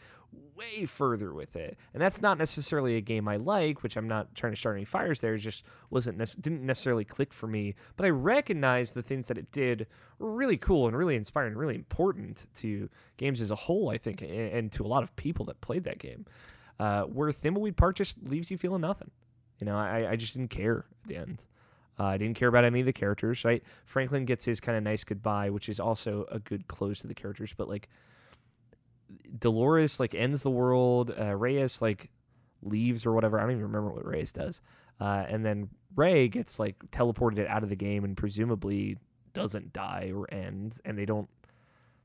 Way 0.55 0.85
further 0.85 1.33
with 1.33 1.55
it. 1.55 1.77
And 1.93 2.01
that's 2.01 2.21
not 2.21 2.37
necessarily 2.37 2.95
a 2.95 3.01
game 3.01 3.27
I 3.27 3.37
like, 3.37 3.81
which 3.81 3.97
I'm 3.97 4.07
not 4.07 4.35
trying 4.35 4.53
to 4.53 4.59
start 4.59 4.75
any 4.75 4.85
fires 4.85 5.19
there. 5.19 5.35
It 5.35 5.39
just 5.39 5.63
wasn't 5.89 6.19
didn't 6.41 6.63
necessarily 6.63 7.03
click 7.03 7.33
for 7.33 7.47
me. 7.47 7.73
But 7.97 8.05
I 8.05 8.09
recognize 8.09 8.91
the 8.91 9.01
things 9.01 9.27
that 9.27 9.39
it 9.39 9.51
did 9.51 9.87
were 10.19 10.31
really 10.31 10.57
cool 10.57 10.87
and 10.87 10.95
really 10.95 11.15
inspiring, 11.15 11.55
really 11.55 11.75
important 11.75 12.45
to 12.57 12.89
games 13.17 13.41
as 13.41 13.49
a 13.49 13.55
whole, 13.55 13.89
I 13.89 13.97
think, 13.97 14.21
and, 14.21 14.31
and 14.31 14.71
to 14.73 14.85
a 14.85 14.87
lot 14.87 15.01
of 15.01 15.15
people 15.15 15.45
that 15.45 15.61
played 15.61 15.83
that 15.85 15.97
game. 15.97 16.25
Uh, 16.79 17.03
where 17.03 17.31
Thimbleweed 17.31 17.75
Park 17.75 17.97
just 17.97 18.15
leaves 18.23 18.49
you 18.49 18.57
feeling 18.57 18.81
nothing. 18.81 19.11
You 19.59 19.65
know, 19.65 19.75
I, 19.75 20.11
I 20.11 20.15
just 20.15 20.33
didn't 20.33 20.51
care 20.51 20.85
at 21.03 21.07
the 21.09 21.17
end. 21.17 21.43
Uh, 21.99 22.05
I 22.05 22.17
didn't 22.17 22.37
care 22.37 22.47
about 22.47 22.63
any 22.63 22.79
of 22.79 22.85
the 22.85 22.93
characters, 22.93 23.43
right? 23.43 23.61
Franklin 23.85 24.25
gets 24.25 24.45
his 24.45 24.61
kind 24.61 24.77
of 24.77 24.83
nice 24.83 25.03
goodbye, 25.03 25.49
which 25.49 25.67
is 25.67 25.79
also 25.79 26.25
a 26.31 26.39
good 26.39 26.67
close 26.67 26.99
to 26.99 27.07
the 27.07 27.13
characters. 27.13 27.53
But 27.55 27.67
like 27.67 27.89
Dolores, 29.37 29.99
like 29.99 30.15
ends 30.15 30.41
the 30.41 30.49
world. 30.49 31.13
Uh, 31.19 31.35
Reyes 31.35 31.81
like 31.81 32.09
leaves 32.61 33.05
or 33.05 33.11
whatever. 33.11 33.37
I 33.37 33.43
don't 33.43 33.51
even 33.51 33.63
remember 33.63 33.91
what 33.91 34.05
Reyes 34.05 34.31
does. 34.31 34.61
Uh, 34.99 35.25
and 35.27 35.45
then 35.45 35.69
Ray 35.95 36.27
gets 36.29 36.59
like 36.59 36.77
teleported 36.91 37.47
out 37.47 37.63
of 37.63 37.69
the 37.69 37.75
game 37.75 38.03
and 38.03 38.15
presumably 38.15 38.97
doesn't 39.33 39.73
die 39.73 40.11
or 40.15 40.31
end. 40.33 40.77
And 40.85 40.97
they 40.97 41.05
don't. 41.05 41.29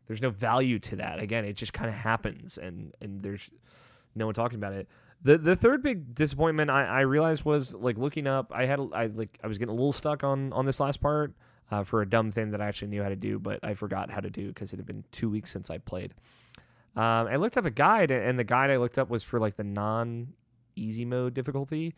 There's 0.07 0.23
no 0.23 0.31
value 0.31 0.79
to 0.81 0.97
that. 0.97 1.21
Again, 1.21 1.45
it 1.45 1.55
just 1.55 1.73
kind 1.73 1.89
of 1.89 1.95
happens, 1.95 2.59
and 2.59 2.95
and 3.01 3.23
there's 3.23 3.49
no 4.15 4.27
one 4.27 4.35
talking 4.35 4.59
about 4.59 4.75
it. 4.75 4.89
The 5.25 5.39
the 5.39 5.57
third 5.57 5.83
big 5.83 6.15
disappointment 6.15 6.71
I, 6.71 6.85
I 6.85 7.01
realized 7.01 7.45
was 7.45 7.75
like 7.75 7.97
looking 7.97 8.27
up. 8.27 8.53
I 8.55 8.67
had 8.67 8.79
I 8.93 9.07
like 9.07 9.39
I 9.43 9.47
was 9.47 9.59
getting 9.59 9.73
a 9.73 9.75
little 9.75 9.93
stuck 9.93 10.23
on 10.23 10.53
on 10.53 10.67
this 10.67 10.81
last 10.81 11.01
part 11.01 11.35
uh, 11.71 11.83
for 11.83 12.03
a 12.03 12.09
dumb 12.09 12.31
thing 12.31 12.51
that 12.51 12.61
I 12.61 12.67
actually 12.67 12.89
knew 12.89 13.03
how 13.03 13.09
to 13.09 13.17
do, 13.17 13.39
but 13.39 13.61
I 13.63 13.75
forgot 13.75 14.11
how 14.11 14.21
to 14.21 14.31
do 14.31 14.49
because 14.49 14.73
it 14.73 14.77
had 14.77 14.87
been 14.87 15.05
two 15.13 15.31
weeks 15.31 15.51
since 15.51 15.71
I 15.71 15.79
played. 15.79 16.15
Um, 16.97 17.27
I 17.27 17.37
looked 17.37 17.57
up 17.57 17.65
a 17.65 17.71
guide, 17.71 18.11
and 18.11 18.39
the 18.39 18.45
guide 18.45 18.71
I 18.71 18.77
looked 18.77 18.99
up 18.99 19.11
was 19.11 19.23
for 19.23 19.41
like 19.41 19.57
the 19.57 19.65
non 19.65 20.35
easy 20.77 21.05
mode 21.05 21.35
difficulty. 21.35 21.95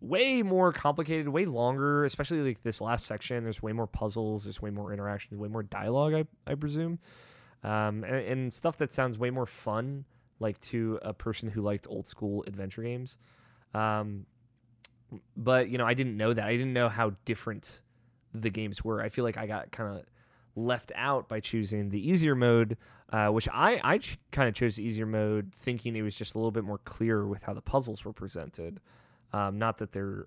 Way 0.00 0.42
more 0.42 0.72
complicated, 0.72 1.28
way 1.28 1.44
longer, 1.44 2.06
especially 2.06 2.40
like 2.40 2.62
this 2.62 2.80
last 2.80 3.04
section. 3.04 3.44
There's 3.44 3.62
way 3.62 3.72
more 3.72 3.86
puzzles, 3.86 4.44
there's 4.44 4.62
way 4.62 4.70
more 4.70 4.92
interactions, 4.94 5.38
way 5.38 5.48
more 5.48 5.62
dialogue, 5.62 6.14
I, 6.14 6.24
I 6.50 6.54
presume. 6.54 6.98
Um, 7.62 8.02
and, 8.04 8.14
and 8.14 8.54
stuff 8.54 8.78
that 8.78 8.90
sounds 8.90 9.18
way 9.18 9.28
more 9.28 9.44
fun 9.44 10.06
like 10.40 10.58
to 10.60 10.98
a 11.02 11.12
person 11.12 11.48
who 11.48 11.62
liked 11.62 11.86
old 11.88 12.06
school 12.06 12.42
adventure 12.46 12.82
games. 12.82 13.18
Um, 13.74 14.26
but 15.36 15.68
you 15.68 15.78
know, 15.78 15.86
I 15.86 15.94
didn't 15.94 16.16
know 16.16 16.32
that. 16.32 16.44
I 16.44 16.52
didn't 16.52 16.72
know 16.72 16.88
how 16.88 17.12
different 17.24 17.80
the 18.34 18.50
games 18.50 18.84
were. 18.84 19.00
I 19.02 19.08
feel 19.08 19.24
like 19.24 19.36
I 19.36 19.46
got 19.46 19.70
kind 19.70 19.96
of 19.96 20.04
left 20.56 20.92
out 20.94 21.28
by 21.28 21.40
choosing 21.40 21.90
the 21.90 22.10
easier 22.10 22.34
mode, 22.34 22.76
uh, 23.12 23.28
which 23.28 23.48
I 23.52 23.80
I 23.82 23.98
ch- 23.98 24.18
kind 24.32 24.48
of 24.48 24.54
chose 24.54 24.76
the 24.76 24.84
easier 24.84 25.06
mode, 25.06 25.52
thinking 25.54 25.96
it 25.96 26.02
was 26.02 26.14
just 26.14 26.34
a 26.34 26.38
little 26.38 26.50
bit 26.50 26.64
more 26.64 26.78
clear 26.78 27.26
with 27.26 27.42
how 27.42 27.54
the 27.54 27.62
puzzles 27.62 28.04
were 28.04 28.12
presented. 28.12 28.80
Um, 29.32 29.58
not 29.58 29.78
that 29.78 29.92
there 29.92 30.26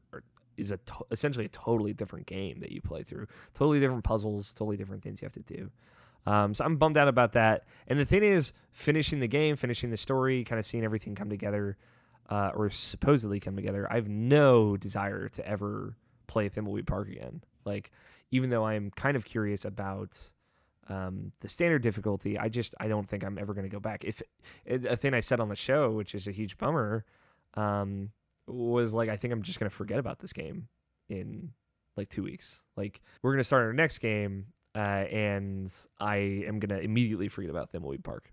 is 0.58 0.71
a 0.71 0.78
to- 0.78 1.06
essentially 1.12 1.45
a 1.45 1.49
totally 1.49 1.93
different 1.93 2.26
game 2.26 2.60
that 2.60 2.71
you 2.71 2.82
play 2.82 3.04
through, 3.04 3.28
totally 3.54 3.80
different 3.80 4.04
puzzles, 4.04 4.54
totally 4.54 4.78
different 4.78 5.04
things 5.04 5.21
you 5.21 5.26
have 5.26 5.34
to 5.34 5.39
do. 5.41 5.71
Um, 6.26 6.54
so 6.54 6.64
I'm 6.64 6.78
bummed 6.78 6.98
out 6.98 7.08
about 7.08 7.34
that. 7.34 7.66
And 7.88 8.00
the 8.00 8.06
thing 8.06 8.24
is, 8.24 8.54
finishing 8.72 9.20
the 9.20 9.28
game, 9.28 9.56
finishing 9.56 9.90
the 9.90 9.98
story, 9.98 10.44
kind 10.44 10.60
of 10.60 10.66
seeing 10.66 10.84
everything 10.84 11.16
come 11.16 11.30
together, 11.30 11.78
uh, 12.30 12.52
or 12.56 12.70
supposedly 12.70 13.40
come 13.40 13.56
together. 13.56 13.88
I 13.92 13.96
have 13.96 14.08
no 14.08 14.78
desire 14.78 15.28
to 15.30 15.48
ever 15.48 15.96
play 16.28 16.50
Thimbleweed 16.50 16.88
Park 16.88 17.10
again. 17.10 17.44
Like, 17.66 17.92
even 18.32 18.50
though 18.50 18.66
I'm 18.66 18.92
kind 18.92 19.16
of 19.16 19.26
curious 19.26 19.66
about 19.66 20.18
um, 20.88 21.32
the 21.42 21.50
standard 21.50 21.82
difficulty, 21.82 22.38
I 22.38 22.50
just 22.50 22.74
I 22.80 22.88
don't 22.88 23.08
think 23.08 23.24
I'm 23.24 23.38
ever 23.38 23.54
going 23.54 23.66
to 23.66 23.70
go 23.70 23.80
back. 23.80 24.04
If 24.04 24.22
a 24.66 24.98
thing 24.98 25.14
I 25.14 25.20
said 25.20 25.40
on 25.40 25.50
the 25.50 25.56
show, 25.56 25.92
which 25.92 26.16
is 26.16 26.28
a 26.28 26.32
huge 26.32 26.58
bummer, 26.58 27.06
um, 27.56 28.12
was 28.48 28.94
like 28.94 29.10
I 29.10 29.18
think 29.18 29.34
I'm 29.34 29.44
just 29.44 29.60
going 29.60 29.70
to 29.70 29.76
forget 29.76 30.00
about 30.00 30.20
this 30.20 30.34
game 30.34 30.68
in 31.10 31.52
like 31.96 32.10
two 32.10 32.24
weeks. 32.24 32.62
Like 32.76 33.02
we're 33.22 33.32
going 33.32 33.40
to 33.40 33.46
start 33.46 33.64
our 33.64 33.74
next 33.74 34.00
game 34.00 34.48
uh, 34.76 34.80
and 34.80 35.72
I 36.00 36.44
am 36.48 36.60
gonna 36.60 36.80
immediately 36.80 37.28
forget 37.28 37.50
about 37.50 37.72
Thimbleweed 37.72 38.04
Park, 38.04 38.32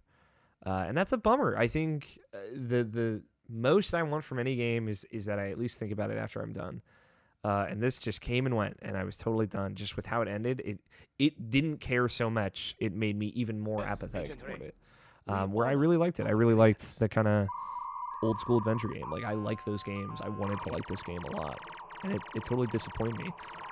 uh, 0.64 0.85
and 0.88 0.96
that's 0.96 1.12
a 1.12 1.16
bummer. 1.18 1.57
I 1.57 1.68
think 1.68 2.18
uh, 2.35 2.38
the 2.55 2.85
the 2.85 3.22
most 3.48 3.94
I 3.94 4.03
want 4.03 4.24
from 4.24 4.38
any 4.38 4.57
game 4.57 4.88
is 4.88 5.05
is 5.11 5.26
that 5.26 5.38
I 5.38 5.50
at 5.50 5.59
least 5.59 5.79
think 5.79 5.92
about 5.92 6.11
it 6.11 6.18
after 6.18 6.40
I'm 6.40 6.53
done. 6.53 6.83
Uh, 7.42 7.66
and 7.70 7.83
this 7.83 7.98
just 7.98 8.20
came 8.20 8.44
and 8.44 8.55
went, 8.55 8.76
and 8.83 8.98
I 8.98 9.05
was 9.05 9.16
totally 9.16 9.46
done. 9.46 9.74
Just 9.74 9.96
with 9.96 10.05
how 10.07 10.20
it 10.20 10.29
ended, 10.29 10.61
it 10.64 10.79
it 11.18 11.50
didn't 11.50 11.79
care 11.79 12.09
so 12.09 12.29
much. 12.29 12.74
It 12.79 12.92
made 12.92 13.16
me 13.16 13.29
even 13.29 13.59
more 13.59 13.83
apathetic 13.83 14.38
toward 14.38 14.61
it. 14.61 14.74
Um, 15.26 15.53
where 15.53 15.66
I 15.66 15.72
really 15.72 15.96
liked 15.96 16.20
it. 16.20 16.26
I 16.26 16.31
really 16.31 16.55
liked 16.55 16.98
the 16.98 17.09
kind 17.09 17.29
of 17.29 17.46
old 18.22 18.38
school 18.38 18.59
adventure 18.59 18.88
game. 18.88 19.11
Like 19.11 19.24
I 19.24 19.33
like 19.33 19.64
those 19.64 19.83
games. 19.83 20.20
I 20.22 20.29
wanted 20.29 20.61
to 20.66 20.72
like 20.72 20.87
this 20.87 21.03
game 21.03 21.22
a 21.24 21.37
lot, 21.37 21.59
and 22.03 22.12
it, 22.12 22.20
it 22.35 22.44
totally 22.44 22.66
disappointed 22.66 23.18
me. 23.18 23.31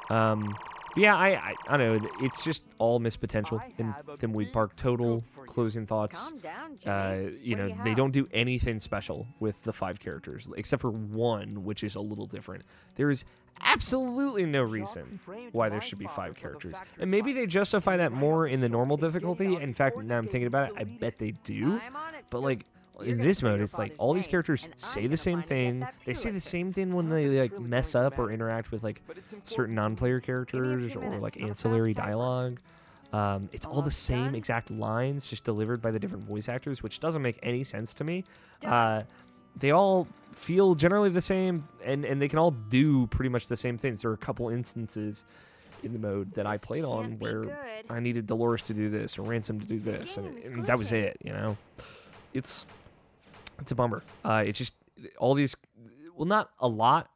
Um, 0.09 0.57
yeah, 0.97 1.17
I, 1.17 1.29
I 1.29 1.55
I 1.69 1.77
don't 1.77 2.03
know. 2.03 2.11
It's 2.21 2.43
just 2.43 2.63
all 2.79 2.99
missed 2.99 3.21
potential 3.21 3.61
in 3.79 3.93
Thimbleweed 4.19 4.53
Park. 4.53 4.75
Total 4.77 5.21
scoop 5.21 5.35
for 5.35 5.41
you. 5.43 5.47
closing 5.47 5.87
thoughts. 5.87 6.33
Down, 6.43 6.77
Uh, 6.87 7.31
you 7.43 7.57
What 7.57 7.57
do 7.57 7.57
know, 7.57 7.67
you 7.67 7.85
they 7.85 7.95
don't 7.95 8.11
do 8.13 8.27
anything 8.33 8.79
special 8.81 9.27
with 9.41 9.63
the 9.65 9.73
five 9.73 10.01
characters, 10.01 10.47
except 10.57 10.81
for 10.83 10.91
one, 10.91 11.65
which 11.65 11.83
is 11.85 11.95
a 11.95 12.01
little 12.01 12.27
different. 12.27 12.65
There 12.97 13.11
is 13.11 13.25
absolutely 13.61 14.47
no 14.47 14.63
reason 14.63 15.19
why 15.53 15.69
there 15.69 15.81
should 15.81 15.99
be 15.99 16.07
five 16.07 16.37
characters. 16.37 16.75
And 16.99 17.11
maybe 17.11 17.33
they 17.33 17.47
justify 17.47 17.97
that 17.97 18.13
more 18.13 18.47
in 18.47 18.61
the 18.61 18.69
normal 18.69 18.97
difficulty. 18.97 19.57
In 19.57 19.75
fact, 19.75 19.97
now 19.99 20.17
I'm 20.19 20.27
thinking 20.27 20.47
about 20.47 20.71
it, 20.71 20.75
I 20.79 20.85
bet 20.85 21.19
they 21.19 21.33
do. 21.45 21.81
I'm 21.85 21.97
on 21.97 22.15
it, 22.15 22.25
But 22.31 22.41
like 22.43 22.65
in 23.03 23.19
this 23.19 23.43
mode, 23.43 23.61
it's 23.61 23.79
like 23.79 23.95
all 23.99 24.13
these 24.15 24.27
characters 24.27 24.67
say 24.77 25.07
the 25.07 25.17
same 25.17 25.43
thing. 25.43 25.87
They 26.05 26.15
say 26.15 26.31
the 26.31 26.41
same 26.41 26.73
thing 26.73 26.93
when 26.93 27.09
they 27.09 27.41
like 27.41 27.59
mess 27.59 27.95
up 27.95 28.19
or 28.19 28.31
interact 28.31 28.71
with 28.71 28.83
like 28.83 29.03
But 29.07 29.19
it's 29.19 29.33
important 29.33 29.57
certain 29.57 29.75
non-player 29.75 30.21
Give 30.21 30.29
me 30.29 30.33
a 30.33 30.45
characters 30.45 30.97
or 30.97 31.19
like 31.19 31.41
ancillary 31.41 31.95
dialogue. 31.95 32.61
Um, 33.13 33.49
it's 33.53 33.65
all 33.65 33.81
the 33.81 33.91
same 33.91 34.35
exact 34.35 34.71
lines, 34.71 35.27
just 35.27 35.45
delivered 35.45 35.81
by 35.81 35.91
the 35.91 35.99
different 35.99 36.25
voice 36.25 36.49
actors, 36.49 36.83
which 36.83 37.01
doesn't 37.01 37.23
make 37.23 37.39
any 37.43 37.65
sense 37.65 37.95
to 37.95 38.05
me. 38.05 38.25
Uh, 38.65 39.03
they 39.57 39.71
all 39.71 40.07
feel 40.33 40.75
generally 40.75 41.09
the 41.09 41.23
same, 41.23 41.65
and, 41.85 42.05
and 42.05 42.21
they 42.21 42.29
can 42.29 42.39
all 42.39 42.51
do 42.51 43.07
pretty 43.07 43.31
much 43.31 43.47
the 43.47 43.57
same 43.57 43.79
things. 43.79 44.03
There 44.03 44.11
are 44.11 44.15
a 44.15 44.19
couple 44.19 44.51
instances 44.51 45.25
in 45.83 45.93
the 45.95 45.99
mode 45.99 46.35
that 46.35 46.47
I 46.47 46.59
played 46.59 46.85
on 46.85 47.19
where. 47.19 47.45
I 47.91 48.01
needed 48.01 48.27
Dolores 48.27 48.63
to 48.63 48.75
do 48.75 48.91
this 48.91 49.19
or 49.19 49.23
Ransom 49.23 49.61
to 49.61 49.67
do 49.67 49.79
this, 49.79 50.19
and, 50.19 50.37
and 50.39 50.67
that 50.67 50.79
was 50.79 50.93
it. 50.93 51.17
You 51.25 51.33
know, 51.33 51.57
it's 52.35 52.67
it's 53.61 53.73
a 53.73 53.75
bummer. 53.75 54.03
Uh, 54.25 54.45
it's 54.47 54.59
just 54.59 54.75
all 55.19 55.35
these, 55.35 55.55
well, 56.17 56.27
not 56.27 56.51
a 56.59 56.69
lot. 56.69 57.09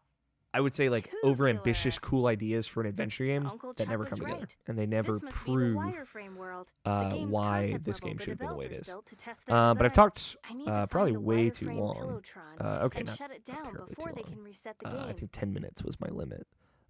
I 0.55 0.61
would 0.61 0.74
say 0.74 0.90
like 0.90 1.11
over 1.24 1.48
ambitious, 1.48 1.98
cool 1.98 2.26
ideas 2.26 2.66
for 2.66 2.83
an 2.83 2.87
adventure 2.87 3.24
game 3.24 3.46
Uncle 3.46 3.72
that 3.72 3.85
Chuck 3.85 3.88
never 3.88 4.05
come 4.05 4.18
together, 4.18 4.46
and 4.66 4.78
they 4.78 4.85
never 4.85 5.18
prove 5.18 5.83
be 5.83 5.92
the 6.14 6.28
world. 6.38 6.68
Uh, 6.85 7.09
game's 7.09 7.31
why 7.31 7.78
this 7.83 8.00
game 8.00 8.18
should 8.18 8.28
have 8.28 8.38
been 8.38 8.48
the 8.48 8.55
way 8.55 8.66
it 8.66 8.72
is. 8.72 8.87
built 8.87 9.07
to 9.07 9.16
test 9.16 9.40
their 9.46 9.57
Uh, 9.57 9.74
but 9.74 9.87
I've 9.87 9.94
talked 9.94 10.37
I 10.48 10.52
need 10.52 10.66
to 10.66 10.70
uh, 10.72 10.87
probably 10.87 11.16
way 11.16 11.48
too 11.48 11.70
long. 11.70 12.22
Uh, 12.61 12.81
okay, 12.83 13.02
not, 13.02 13.16
shut 13.16 13.31
it 13.31 13.40
not 13.48 13.64
terribly 13.64 13.94
too 13.94 14.02
long. 14.05 14.72
the 14.83 14.88
Uh. 14.88 15.07
I 15.09 15.12
think 15.14 15.31
10 15.33 15.55
minutes 15.55 15.83
was 15.83 15.98
my 16.00 16.09
limit. 16.09 16.46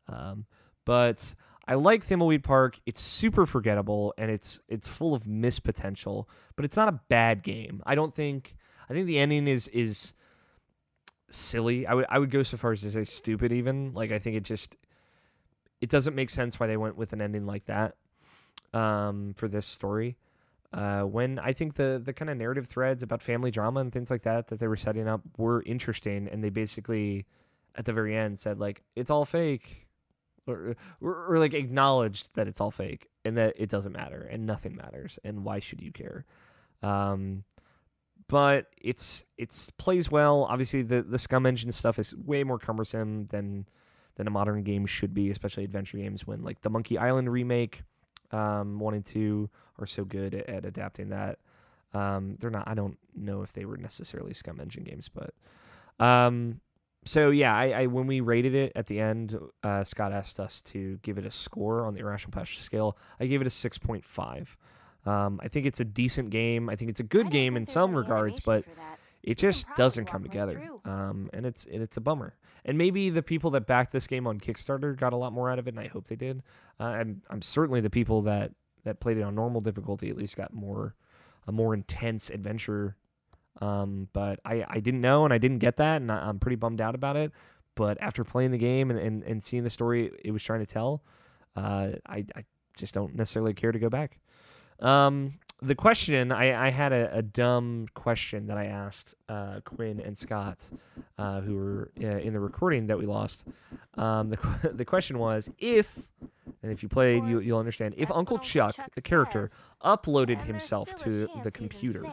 Um, 0.08 0.46
but 0.84 1.22
I 1.68 1.74
like 1.74 2.04
Thimbleweed 2.04 2.42
Park. 2.42 2.80
It's 2.86 3.00
super 3.00 3.46
forgettable 3.46 4.12
and 4.18 4.30
it's 4.30 4.60
it's 4.68 4.88
full 4.88 5.14
of 5.14 5.26
missed 5.26 5.62
potential, 5.62 6.28
but 6.56 6.64
it's 6.64 6.76
not 6.76 6.88
a 6.88 7.00
bad 7.08 7.44
game. 7.44 7.80
I 7.86 7.94
don't 7.94 8.14
think 8.14 8.56
I 8.92 8.94
think 8.94 9.06
the 9.06 9.18
ending 9.18 9.48
is 9.48 9.68
is 9.68 10.12
silly. 11.30 11.86
I 11.86 11.94
would 11.94 12.04
I 12.10 12.18
would 12.18 12.30
go 12.30 12.42
so 12.42 12.58
far 12.58 12.72
as 12.72 12.82
to 12.82 12.90
say 12.90 13.04
stupid 13.04 13.52
even. 13.52 13.94
Like 13.94 14.12
I 14.12 14.18
think 14.18 14.36
it 14.36 14.44
just 14.44 14.76
it 15.80 15.88
doesn't 15.88 16.14
make 16.14 16.28
sense 16.28 16.60
why 16.60 16.66
they 16.66 16.76
went 16.76 16.98
with 16.98 17.14
an 17.14 17.22
ending 17.22 17.46
like 17.46 17.64
that 17.66 17.96
um, 18.74 19.32
for 19.34 19.48
this 19.48 19.64
story. 19.66 20.18
Uh, 20.74 21.02
when 21.02 21.38
I 21.38 21.54
think 21.54 21.74
the 21.74 22.00
the 22.04 22.12
kind 22.12 22.30
of 22.30 22.36
narrative 22.36 22.68
threads 22.68 23.02
about 23.02 23.22
family 23.22 23.50
drama 23.50 23.80
and 23.80 23.90
things 23.90 24.10
like 24.10 24.24
that 24.24 24.48
that 24.48 24.58
they 24.58 24.68
were 24.68 24.76
setting 24.76 25.08
up 25.08 25.22
were 25.38 25.62
interesting, 25.64 26.28
and 26.28 26.44
they 26.44 26.50
basically 26.50 27.24
at 27.76 27.86
the 27.86 27.94
very 27.94 28.14
end 28.14 28.38
said 28.38 28.60
like 28.60 28.82
it's 28.94 29.10
all 29.10 29.24
fake, 29.24 29.88
or, 30.46 30.76
or 31.00 31.26
or 31.30 31.38
like 31.38 31.54
acknowledged 31.54 32.34
that 32.34 32.46
it's 32.46 32.60
all 32.60 32.70
fake 32.70 33.08
and 33.24 33.38
that 33.38 33.54
it 33.56 33.70
doesn't 33.70 33.92
matter 33.92 34.28
and 34.30 34.44
nothing 34.44 34.76
matters 34.76 35.18
and 35.24 35.44
why 35.44 35.60
should 35.60 35.80
you 35.80 35.92
care? 35.92 36.26
Um, 36.82 37.44
but 38.32 38.68
it's 38.80 39.26
it's 39.36 39.68
plays 39.72 40.10
well. 40.10 40.46
Obviously, 40.48 40.80
the 40.80 41.02
the 41.02 41.18
SCUMM 41.18 41.46
Engine 41.46 41.70
stuff 41.70 41.98
is 41.98 42.16
way 42.16 42.42
more 42.44 42.58
cumbersome 42.58 43.26
than 43.26 43.68
than 44.16 44.26
a 44.26 44.30
modern 44.30 44.62
game 44.62 44.86
should 44.86 45.12
be, 45.12 45.30
especially 45.30 45.64
adventure 45.64 45.98
games. 45.98 46.26
When 46.26 46.42
like 46.42 46.62
the 46.62 46.70
Monkey 46.70 46.96
Island 46.96 47.30
remake, 47.30 47.82
um, 48.30 48.78
one 48.78 48.94
and 48.94 49.04
two 49.04 49.50
are 49.78 49.86
so 49.86 50.06
good 50.06 50.34
at, 50.34 50.48
at 50.48 50.64
adapting 50.64 51.10
that. 51.10 51.40
Um, 51.92 52.38
they're 52.40 52.48
not. 52.48 52.66
I 52.66 52.72
don't 52.72 52.96
know 53.14 53.42
if 53.42 53.52
they 53.52 53.66
were 53.66 53.76
necessarily 53.76 54.32
SCUMM 54.32 54.62
Engine 54.62 54.84
games, 54.84 55.10
but 55.12 55.34
um, 56.02 56.62
so 57.04 57.28
yeah, 57.28 57.54
I, 57.54 57.82
I 57.82 57.86
when 57.86 58.06
we 58.06 58.20
rated 58.20 58.54
it 58.54 58.72
at 58.74 58.86
the 58.86 58.98
end, 58.98 59.38
uh, 59.62 59.84
Scott 59.84 60.10
asked 60.10 60.40
us 60.40 60.62
to 60.62 60.98
give 61.02 61.18
it 61.18 61.26
a 61.26 61.30
score 61.30 61.84
on 61.84 61.92
the 61.92 62.00
Irrational 62.00 62.32
Passion 62.32 62.62
scale. 62.62 62.96
I 63.20 63.26
gave 63.26 63.42
it 63.42 63.46
a 63.46 63.50
six 63.50 63.76
point 63.76 64.06
five. 64.06 64.56
Um, 65.04 65.40
I 65.42 65.48
think 65.48 65.66
it's 65.66 65.80
a 65.80 65.84
decent 65.84 66.30
game. 66.30 66.68
I 66.68 66.76
think 66.76 66.90
it's 66.90 67.00
a 67.00 67.04
good 67.04 67.30
game 67.30 67.56
in 67.56 67.66
some 67.66 67.94
regards, 67.94 68.40
but 68.40 68.64
it 69.22 69.38
just 69.38 69.66
doesn't 69.76 70.06
come 70.06 70.22
together. 70.22 70.70
Um, 70.84 71.30
and 71.32 71.46
it's 71.46 71.64
and 71.64 71.82
it's 71.82 71.96
a 71.96 72.00
bummer. 72.00 72.34
And 72.64 72.78
maybe 72.78 73.10
the 73.10 73.22
people 73.22 73.50
that 73.52 73.66
backed 73.66 73.92
this 73.92 74.06
game 74.06 74.26
on 74.26 74.38
Kickstarter 74.38 74.96
got 74.96 75.12
a 75.12 75.16
lot 75.16 75.32
more 75.32 75.50
out 75.50 75.58
of 75.58 75.66
it, 75.66 75.74
and 75.74 75.80
I 75.80 75.88
hope 75.88 76.06
they 76.06 76.16
did. 76.16 76.42
Uh, 76.78 76.84
I'm 76.84 77.22
I'm 77.30 77.42
certainly 77.42 77.80
the 77.80 77.90
people 77.90 78.22
that 78.22 78.52
that 78.84 79.00
played 79.00 79.18
it 79.18 79.22
on 79.22 79.34
normal 79.34 79.60
difficulty 79.60 80.10
at 80.10 80.16
least 80.16 80.36
got 80.36 80.52
more 80.52 80.94
a 81.46 81.52
more 81.52 81.74
intense 81.74 82.30
adventure. 82.30 82.96
Um, 83.60 84.08
but 84.12 84.40
I 84.44 84.64
I 84.68 84.80
didn't 84.80 85.00
know 85.00 85.24
and 85.24 85.32
I 85.32 85.38
didn't 85.38 85.58
get 85.58 85.76
that, 85.78 86.00
and 86.00 86.10
I, 86.10 86.28
I'm 86.28 86.38
pretty 86.38 86.56
bummed 86.56 86.80
out 86.80 86.94
about 86.94 87.16
it. 87.16 87.32
But 87.74 88.00
after 88.02 88.22
playing 88.22 88.50
the 88.50 88.58
game 88.58 88.90
and, 88.90 88.98
and, 89.00 89.22
and 89.22 89.42
seeing 89.42 89.64
the 89.64 89.70
story 89.70 90.10
it 90.24 90.30
was 90.30 90.42
trying 90.42 90.60
to 90.60 90.66
tell, 90.66 91.02
uh, 91.56 91.90
I 92.06 92.24
I 92.36 92.44
just 92.76 92.94
don't 92.94 93.14
necessarily 93.14 93.54
care 93.54 93.72
to 93.72 93.78
go 93.78 93.88
back. 93.88 94.18
Um, 94.82 95.34
the 95.62 95.76
question 95.76 96.32
I, 96.32 96.66
I 96.66 96.70
had 96.70 96.92
a, 96.92 97.16
a 97.16 97.22
dumb 97.22 97.86
question 97.94 98.48
that 98.48 98.58
I 98.58 98.66
asked 98.66 99.14
uh, 99.28 99.60
Quinn 99.64 100.00
and 100.00 100.18
Scott, 100.18 100.68
uh, 101.18 101.40
who 101.40 101.54
were 101.54 101.92
uh, 102.02 102.18
in 102.18 102.32
the 102.32 102.40
recording 102.40 102.88
that 102.88 102.98
we 102.98 103.06
lost. 103.06 103.44
Um, 103.94 104.30
the 104.30 104.70
the 104.74 104.84
question 104.84 105.18
was 105.18 105.48
if, 105.58 105.96
and 106.62 106.72
if 106.72 106.82
you 106.82 106.88
played, 106.88 107.24
you 107.24 107.40
you'll 107.40 107.60
understand. 107.60 107.94
If 107.96 108.10
Uncle 108.10 108.38
Chuck, 108.38 108.74
Chuck 108.74 108.92
the 108.94 109.00
character, 109.00 109.48
says. 109.48 109.74
uploaded 109.84 110.42
himself 110.42 110.94
to 111.04 111.28
the 111.44 111.50
computer 111.52 112.04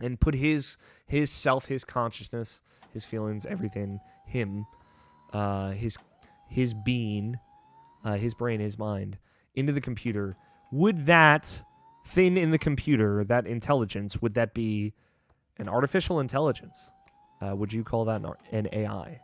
and 0.00 0.20
put 0.20 0.34
his 0.34 0.76
his 1.06 1.30
self, 1.30 1.66
his 1.66 1.84
consciousness, 1.84 2.60
his 2.92 3.04
feelings, 3.04 3.46
everything, 3.46 4.00
him, 4.26 4.66
uh, 5.32 5.70
his 5.70 5.96
his 6.48 6.74
being, 6.74 7.38
uh, 8.04 8.14
his 8.14 8.34
brain, 8.34 8.58
his 8.58 8.76
mind 8.78 9.18
into 9.54 9.72
the 9.72 9.80
computer, 9.80 10.36
would 10.70 11.06
that 11.06 11.62
thing 12.06 12.36
in 12.36 12.50
the 12.50 12.58
computer, 12.58 13.24
that 13.24 13.46
intelligence, 13.46 14.20
would 14.22 14.34
that 14.34 14.54
be 14.54 14.92
an 15.58 15.68
artificial 15.68 16.20
intelligence? 16.20 16.90
Uh, 17.40 17.54
would 17.54 17.72
you 17.72 17.84
call 17.84 18.04
that 18.06 18.22
an, 18.22 18.32
an 18.52 18.68
AI? 18.72 19.20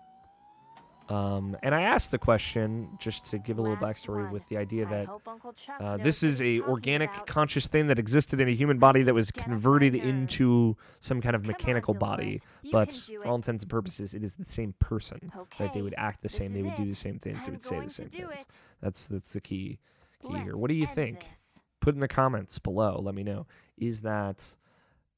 Um, 1.09 1.57
and 1.62 1.74
I 1.74 1.83
asked 1.83 2.11
the 2.11 2.18
question 2.18 2.88
just 2.98 3.26
to 3.31 3.38
give 3.38 3.59
a 3.59 3.62
little 3.62 3.76
backstory 3.76 4.31
with 4.31 4.48
the 4.48 4.57
idea 4.57 4.87
that 4.87 5.07
hope 5.07 5.26
Uncle 5.28 5.52
Chuck 5.52 5.78
uh, 5.81 5.96
this 5.98 6.22
is 6.22 6.40
a 6.40 6.61
organic, 6.61 7.26
conscious 7.26 7.66
thing 7.66 7.88
that 7.88 7.98
existed 7.98 8.40
in 8.40 8.48
a 8.48 8.52
human 8.52 8.78
body 8.78 9.02
that 9.02 9.12
was 9.12 9.31
Get 9.31 9.42
off 9.42 9.48
my 9.48 9.55
converted 9.55 9.94
into 9.94 10.76
some 11.00 11.20
kind 11.20 11.37
of 11.37 11.44
mechanical 11.46 11.92
body. 11.92 12.40
But 12.70 12.92
for 12.92 13.26
all 13.26 13.35
intents 13.35 13.62
and 13.64 13.70
purposes, 13.70 14.14
it 14.14 14.22
is 14.22 14.37
the 14.37 14.44
same 14.44 14.74
person. 14.78 15.20
Right? 15.59 15.72
They 15.72 15.83
would 15.83 15.94
act 15.98 16.22
the 16.22 16.28
same. 16.28 16.55
They 16.55 16.62
would 16.62 16.76
do 16.76 16.87
the 16.87 16.94
same 16.94 17.18
things. 17.18 17.44
They 17.44 17.50
would 17.50 17.62
say 17.62 17.81
the 17.81 17.90
same 17.90 18.09
things. 18.09 18.46
That's 18.81 19.05
that's 19.05 19.33
the 19.33 19.40
key 19.40 19.81
key. 20.22 20.32
Let's 20.32 20.54
What 20.54 20.68
do 20.68 20.74
you 20.74 20.87
think? 20.87 21.20
this. 21.30 21.61
Put 21.80 21.94
in 21.94 22.00
the 22.00 22.08
comments 22.08 22.58
below. 22.58 23.00
Let 23.02 23.14
me 23.14 23.22
know. 23.22 23.46
Is 23.76 24.00
that 24.02 24.44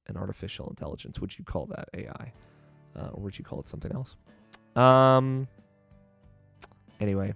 an 0.07 0.17
artificial 0.17 0.69
intelligence? 0.69 1.21
Would 1.21 1.39
you 1.39 1.45
call 1.45 1.67
that 1.67 1.89
AI, 1.95 2.33
uh, 2.97 3.09
or 3.13 3.23
would 3.23 3.39
you 3.39 3.45
call 3.45 3.61
it 3.61 3.69
something 3.69 3.93
else? 3.93 4.17
Um. 4.77 5.47
Anyway, 7.01 7.35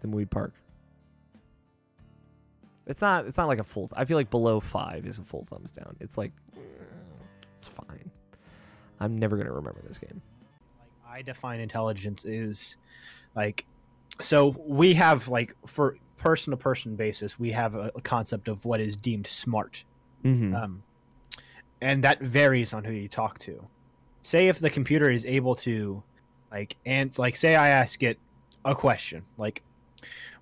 the 0.00 0.08
movie 0.08 0.26
park. 0.26 0.54
It's 2.86 3.00
not. 3.00 3.26
It's 3.26 3.36
not 3.36 3.46
like 3.46 3.60
a 3.60 3.64
full. 3.64 3.88
I 3.94 4.04
feel 4.04 4.16
like 4.16 4.30
below 4.30 4.58
five 4.58 5.06
is 5.06 5.18
a 5.18 5.22
full 5.22 5.44
thumbs 5.44 5.70
down. 5.70 5.96
It's 6.00 6.18
like, 6.18 6.32
eh, 6.56 6.60
it's 7.56 7.68
fine. 7.68 8.10
I'm 8.98 9.16
never 9.16 9.36
gonna 9.36 9.52
remember 9.52 9.80
this 9.86 9.98
game. 9.98 10.20
like 10.80 11.18
I 11.18 11.22
define 11.22 11.60
intelligence 11.60 12.24
is 12.24 12.76
like 13.36 13.64
so 14.20 14.56
we 14.66 14.92
have 14.94 15.28
like 15.28 15.54
for 15.66 15.96
person 16.20 16.50
to 16.50 16.56
person 16.56 16.94
basis 16.94 17.38
we 17.38 17.50
have 17.50 17.74
a, 17.74 17.90
a 17.94 18.00
concept 18.02 18.46
of 18.46 18.64
what 18.64 18.80
is 18.80 18.94
deemed 18.96 19.26
smart 19.26 19.84
Mm-hmm. 20.24 20.54
um, 20.54 20.82
and 21.80 22.04
that 22.04 22.20
varies 22.20 22.74
on 22.74 22.84
who 22.84 22.92
you 22.92 23.08
talk 23.08 23.38
to 23.38 23.66
say 24.22 24.48
if 24.48 24.58
the 24.58 24.68
computer 24.68 25.10
is 25.10 25.24
able 25.24 25.54
to 25.54 26.02
like 26.52 26.76
and 26.84 27.16
like 27.18 27.36
say 27.36 27.56
i 27.56 27.68
ask 27.68 28.02
it 28.02 28.18
a 28.66 28.74
question 28.74 29.24
like 29.38 29.62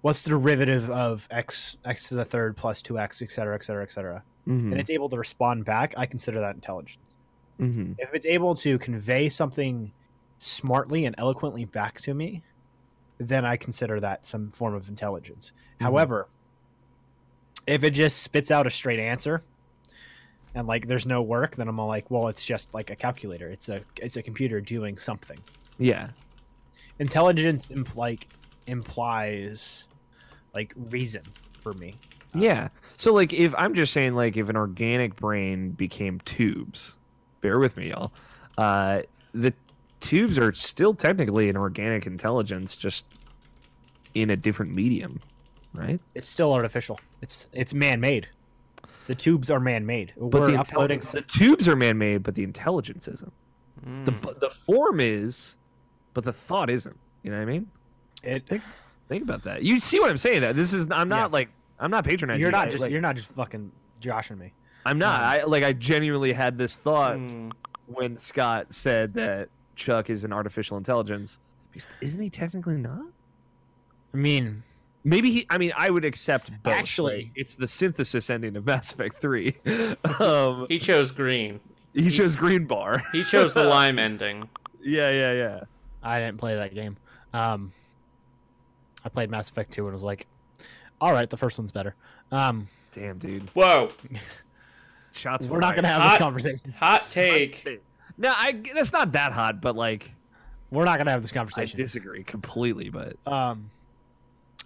what's 0.01 0.23
the 0.23 0.31
derivative 0.31 0.91
of 0.91 1.29
x 1.31 1.77
x 1.85 2.09
to 2.09 2.17
the 2.17 2.25
third 2.25 2.57
plus 2.57 2.83
2x 2.83 3.23
et 3.23 3.31
cetera 3.31 3.55
et 3.55 3.64
cetera 3.64 3.85
et 3.85 3.93
cetera 3.93 4.23
mm-hmm. 4.49 4.73
and 4.73 4.81
it's 4.81 4.91
able 4.91 5.09
to 5.09 5.17
respond 5.17 5.64
back 5.64 5.95
i 5.97 6.05
consider 6.05 6.41
that 6.41 6.57
intelligence 6.57 7.19
mm-hmm. 7.61 7.93
if 7.99 8.12
it's 8.12 8.27
able 8.27 8.55
to 8.55 8.79
convey 8.81 9.29
something 9.29 9.93
smartly 10.41 11.05
and 11.05 11.14
eloquently 11.19 11.64
back 11.64 12.01
to 12.01 12.14
me 12.14 12.43
then 13.18 13.44
I 13.44 13.57
consider 13.57 14.00
that 14.00 14.24
some 14.26 14.50
form 14.50 14.74
of 14.74 14.88
intelligence. 14.88 15.52
Mhm. 15.81 15.85
However, 15.85 16.28
if 17.66 17.85
it 17.85 17.90
just 17.90 18.22
spits 18.22 18.50
out 18.50 18.66
a 18.66 18.70
straight 18.70 18.98
answer 19.00 19.42
and 20.54 20.66
like 20.66 20.87
there's 20.87 21.07
no 21.07 21.20
work, 21.22 21.57
then 21.57 21.68
I'm 21.68 21.78
all 21.78 21.88
like, 21.88 22.11
well, 22.11 22.28
it's 22.28 22.44
just 22.46 22.72
like 22.72 22.90
a 22.90 22.96
calculator. 22.96 23.50
It's 23.50 23.68
a 23.68 23.81
it's 23.96 24.16
a 24.16 24.22
computer 24.22 24.61
doing 24.61 24.96
something. 24.98 25.38
Yeah. 25.78 26.09
Intelligence 26.98 27.68
imp- 27.70 27.96
like 27.96 28.28
implies 28.66 29.85
like 30.54 30.72
reason 30.90 31.22
for 31.61 31.72
me. 31.74 31.94
Yeah. 32.35 32.68
So 32.96 33.12
like 33.12 33.33
if 33.33 33.54
I'm 33.57 33.74
just 33.74 33.92
saying 33.92 34.14
like 34.14 34.37
if 34.37 34.48
an 34.48 34.57
organic 34.57 35.16
brain 35.16 35.70
became 35.72 36.20
tubes, 36.20 36.96
bear 37.40 37.59
with 37.59 37.76
me 37.76 37.90
y'all. 37.90 38.12
Uh 38.57 39.02
the 39.35 39.52
tubes 40.00 40.38
are 40.38 40.52
still 40.52 40.94
technically 40.94 41.48
an 41.48 41.56
organic 41.56 42.06
intelligence 42.06 42.76
just 42.76 43.04
in 44.14 44.30
a 44.30 44.37
different 44.37 44.72
medium, 44.74 45.20
right? 45.74 46.00
It's 46.14 46.28
still 46.28 46.52
artificial. 46.52 46.98
It's 47.22 47.46
it's 47.52 47.74
man 47.74 48.00
made. 48.00 48.28
The 49.06 49.14
tubes 49.14 49.50
are 49.50 49.61
man 49.61 49.87
made. 49.87 50.12
But 50.16 50.40
We're 50.42 50.50
the, 50.52 50.58
uploading. 50.58 51.00
intelligence- 51.00 51.12
the 51.12 51.38
tubes 51.38 51.66
are 51.68 51.76
man-made, 51.76 52.22
but 52.22 52.34
the 52.34 52.42
intelligence 52.44 53.08
isn't. 53.08 53.32
The 54.04 54.12
Mm. 54.12 54.40
the 54.40 54.50
form 54.50 55.00
is, 55.00 55.56
but 56.12 56.24
the 56.24 56.32
thought 56.32 56.68
isn't. 56.68 56.98
You 57.22 57.30
know 57.30 57.37
what 57.38 57.42
I 57.42 57.46
mean? 57.46 57.66
It, 58.22 58.42
Think 59.08 59.22
about 59.22 59.42
that. 59.44 59.62
You 59.62 59.78
see 59.80 59.98
what 60.00 60.11
I'm 60.11 60.18
saying? 60.18 60.42
That 60.42 60.56
this 60.56 60.74
is 60.74 60.87
I'm 60.90 61.08
not 61.08 61.30
Yeah. 61.30 61.32
like 61.32 61.48
I'm 61.80 61.90
not 61.90 62.04
patronizing. 62.04 62.40
you're 62.40 62.50
not 62.50 62.64
right? 62.64 62.70
just 62.70 62.82
Like, 62.82 62.90
you're 62.90 63.00
not 63.00 63.16
just 63.16 63.28
fucking 63.28 63.70
joshing 64.00 64.37
me. 64.37 64.52
I'm 64.84 64.98
not. 64.98 65.20
um, 65.22 65.26
I 65.26 65.42
like 65.44 65.64
I 65.64 65.72
genuinely 65.72 66.32
had 66.32 66.58
this 66.58 66.76
thought 66.76 67.16
Mm. 67.16 67.52
when 67.87 68.16
Scott 68.16 68.66
said 68.74 69.14
that 69.14 69.48
Chuck 69.79 70.11
is 70.11 70.25
an 70.25 70.33
artificial 70.33 70.77
intelligence. 70.77 71.38
Isn't 72.01 72.21
he 72.21 72.29
technically 72.29 72.77
not? 72.77 73.07
I 74.12 74.17
mean, 74.17 74.62
Maybe 75.05 75.31
he. 75.31 75.47
I 75.49 75.57
mean, 75.59 75.73
I 75.77 75.88
would 75.91 76.05
accept 76.05 76.51
both. 76.64 76.75
Actually- 76.75 77.31
it's 77.37 77.55
the 77.55 77.69
synthesis 77.69 78.29
ending 78.29 78.57
of 78.57 78.67
Mass 78.67 78.93
Effect 78.93 79.14
Three. 79.17 79.57
um, 80.21 80.67
He 80.69 80.79
chose 80.81 81.12
green. 81.12 81.61
he 81.95 82.11
chose 82.11 82.35
green 82.37 82.67
bar. 82.67 83.03
He 83.12 83.23
chose 83.25 83.55
the 83.55 83.64
lime 83.77 83.99
ending. 83.99 84.49
yeah, 84.83 85.11
yeah, 85.11 85.33
yeah. 85.33 85.61
I 86.03 86.19
didn't 86.21 86.38
play 86.38 86.57
that 86.57 86.75
game. 86.75 86.97
Um, 87.33 87.73
I 89.05 89.09
played 89.09 89.31
Mass 89.31 89.49
Effect 89.51 89.73
2 89.73 89.85
and 89.87 89.95
was 89.95 90.03
like, 90.03 90.27
all 91.01 91.12
right, 91.12 91.31
the 91.31 91.37
first 91.37 91.59
one's 91.59 91.71
better. 91.73 91.95
Um, 92.33 92.69
Damn, 92.93 93.19
dude. 93.19 93.49
Whoa! 93.51 93.88
Shots. 95.12 95.47
we're 95.47 95.61
not 95.61 95.75
gonna 95.77 95.88
have 95.88 96.03
Hot- 96.03 96.11
this 96.12 96.19
conversation. 96.19 96.75
Hot 96.79 97.09
take. 97.11 97.81
No, 98.18 98.33
I. 98.35 98.61
That's 98.74 98.92
not 98.92 99.12
that 99.12 99.33
hot, 99.33 99.61
but 99.61 99.76
like 99.76 100.11
We're 100.70 100.85
not 100.85 100.98
gonna 100.98 101.11
have 101.12 101.22
this 101.22 101.33
conversation. 101.33 101.78
I 101.78 101.83
disagree 101.83 102.24
completely. 102.24 102.88
But 102.90 103.16
Um, 103.26 103.70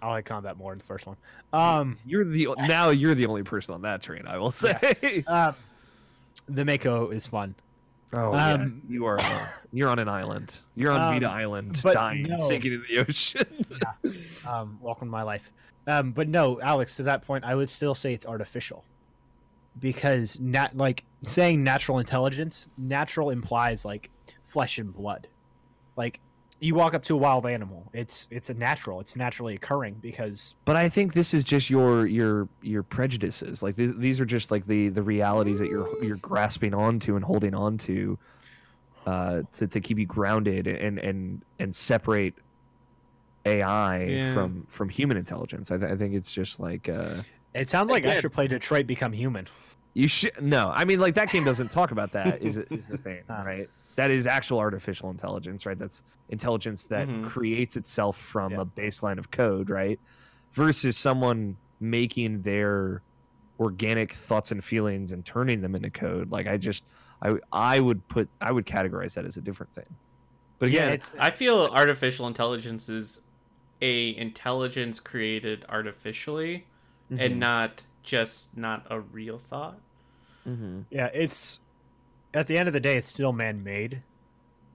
I 0.01 0.09
like 0.09 0.25
combat 0.25 0.57
more 0.57 0.73
in 0.73 0.79
the 0.79 0.83
first 0.83 1.05
one. 1.07 1.15
Um, 1.53 1.97
you're 2.05 2.25
the 2.25 2.49
now 2.67 2.89
you're 2.89 3.15
the 3.15 3.25
only 3.27 3.43
person 3.43 3.73
on 3.75 3.83
that 3.83 4.01
train. 4.01 4.25
I 4.27 4.37
will 4.37 4.51
say. 4.51 5.23
um, 5.27 5.53
the 6.49 6.65
Mako 6.65 7.11
is 7.11 7.25
fun. 7.27 7.55
Oh 8.11 8.33
Um, 8.33 8.81
yeah, 8.87 8.93
you 8.95 9.05
are. 9.05 9.19
uh, 9.19 9.45
you're 9.71 9.89
on 9.89 9.97
an 9.99 10.09
island. 10.09 10.57
You're 10.75 10.91
on 10.91 11.01
Um, 11.01 11.13
Vita 11.13 11.27
Island, 11.27 11.81
dying, 11.81 12.23
no. 12.23 12.47
sinking 12.47 12.73
in 12.73 12.83
the 12.89 12.99
ocean. 12.99 13.45
Um, 14.47 14.77
welcome 14.81 15.07
to 15.07 15.11
my 15.11 15.23
life. 15.23 15.49
Um, 15.87 16.11
but 16.11 16.27
no, 16.27 16.59
Alex, 16.61 16.95
to 16.97 17.03
that 17.03 17.25
point, 17.25 17.43
I 17.45 17.55
would 17.55 17.69
still 17.69 17.95
say 17.95 18.13
it's 18.13 18.25
artificial 18.25 18.83
because 19.79 20.39
nat 20.39 20.75
like 20.77 21.03
saying 21.23 21.63
natural 21.63 21.99
intelligence, 21.99 22.67
natural 22.77 23.29
implies 23.29 23.85
like 23.85 24.09
flesh 24.43 24.77
and 24.77 24.93
blood. 24.93 25.27
Like 25.95 26.19
you 26.59 26.75
walk 26.75 26.93
up 26.93 27.03
to 27.03 27.13
a 27.13 27.17
wild 27.17 27.45
animal, 27.45 27.89
it's 27.93 28.27
it's 28.31 28.49
a 28.49 28.53
natural, 28.53 28.99
it's 28.99 29.15
naturally 29.15 29.55
occurring 29.55 29.95
because 30.01 30.55
but 30.65 30.75
I 30.75 30.87
think 30.89 31.13
this 31.13 31.33
is 31.33 31.43
just 31.43 31.69
your 31.69 32.05
your 32.05 32.47
your 32.61 32.83
prejudices. 32.83 33.61
Like 33.61 33.75
these 33.75 33.93
these 33.97 34.19
are 34.19 34.25
just 34.25 34.49
like 34.51 34.65
the 34.67 34.89
the 34.89 35.01
realities 35.03 35.59
that 35.59 35.69
you're 35.69 35.89
you're 36.03 36.17
grasping 36.17 36.73
onto 36.73 37.15
and 37.15 37.25
holding 37.25 37.53
on 37.53 37.77
to, 37.79 38.17
uh, 39.05 39.41
to 39.53 39.67
to 39.67 39.81
keep 39.81 39.97
you 39.99 40.05
grounded 40.05 40.67
and 40.67 40.99
and 40.99 41.41
and 41.59 41.73
separate 41.75 42.33
AI 43.45 44.03
Yeah. 44.05 44.33
from 44.33 44.63
from 44.69 44.87
human 44.89 45.17
intelligence. 45.17 45.69
I, 45.71 45.77
th- 45.77 45.91
I 45.91 45.95
think 45.95 46.13
it's 46.13 46.31
just 46.31 46.59
like 46.59 46.87
uh, 46.87 47.15
it 47.53 47.69
sounds 47.69 47.89
like 47.89 48.05
I 48.05 48.19
should 48.19 48.33
play 48.33 48.47
Detroit 48.47 48.87
Become 48.87 49.13
Human. 49.13 49.47
you 49.93 50.07
should 50.07 50.41
no. 50.41 50.71
I 50.73 50.85
mean, 50.85 50.99
like 50.99 51.13
that 51.15 51.29
game 51.29 51.43
doesn't 51.43 51.69
talk 51.71 51.91
about 51.91 52.11
that. 52.13 52.41
Is 52.41 52.57
is 52.71 52.87
the 52.87 52.97
thing, 52.97 53.21
Ah. 53.29 53.43
right? 53.43 53.69
That 53.95 54.09
is 54.09 54.25
actual 54.25 54.57
artificial 54.59 55.11
intelligence, 55.11 55.65
right? 55.67 55.77
That's 55.77 56.03
intelligence 56.29 56.85
that 56.85 57.07
Mhm. 57.07 57.25
creates 57.25 57.75
itself 57.75 58.17
from 58.17 58.53
Yeah. 58.53 58.61
a 58.61 58.65
baseline 58.65 59.19
of 59.19 59.29
code, 59.29 59.69
right? 59.69 59.99
Versus 60.53 60.97
someone 60.97 61.55
making 61.79 62.41
their 62.41 63.01
organic 63.59 64.13
thoughts 64.13 64.51
and 64.51 64.63
feelings 64.63 65.11
and 65.11 65.23
turning 65.25 65.61
them 65.61 65.75
into 65.75 65.89
code. 65.91 66.31
Like 66.31 66.47
I 66.47 66.57
just, 66.57 66.83
I 67.21 67.35
I 67.51 67.79
would 67.79 68.05
put, 68.07 68.27
I 68.41 68.51
would 68.51 68.65
categorize 68.65 69.13
that 69.13 69.25
as 69.25 69.37
a 69.37 69.41
different 69.41 69.73
thing. 69.75 69.85
But 70.57 70.71
Yeah, 70.71 70.83
again, 70.85 70.93
it's, 70.93 71.11
I 71.19 71.29
feel 71.29 71.69
artificial 71.71 72.25
intelligence 72.25 72.89
is 72.89 73.21
a 73.81 74.15
intelligence 74.17 74.99
created 74.99 75.65
artificially 75.69 76.65
Mm-hmm. 77.13 77.23
and 77.25 77.39
not 77.39 77.83
just 78.03 78.55
not 78.57 78.85
a 78.89 78.99
real 78.99 79.39
thought. 79.39 79.79
Mhm. 80.47 80.83
yeah, 80.89 81.07
it's 81.13 81.59
at 82.33 82.47
the 82.47 82.57
end 82.57 82.67
of 82.67 82.73
the 82.73 82.79
day, 82.79 82.97
it's 82.97 83.07
still 83.07 83.31
man-made, 83.31 84.01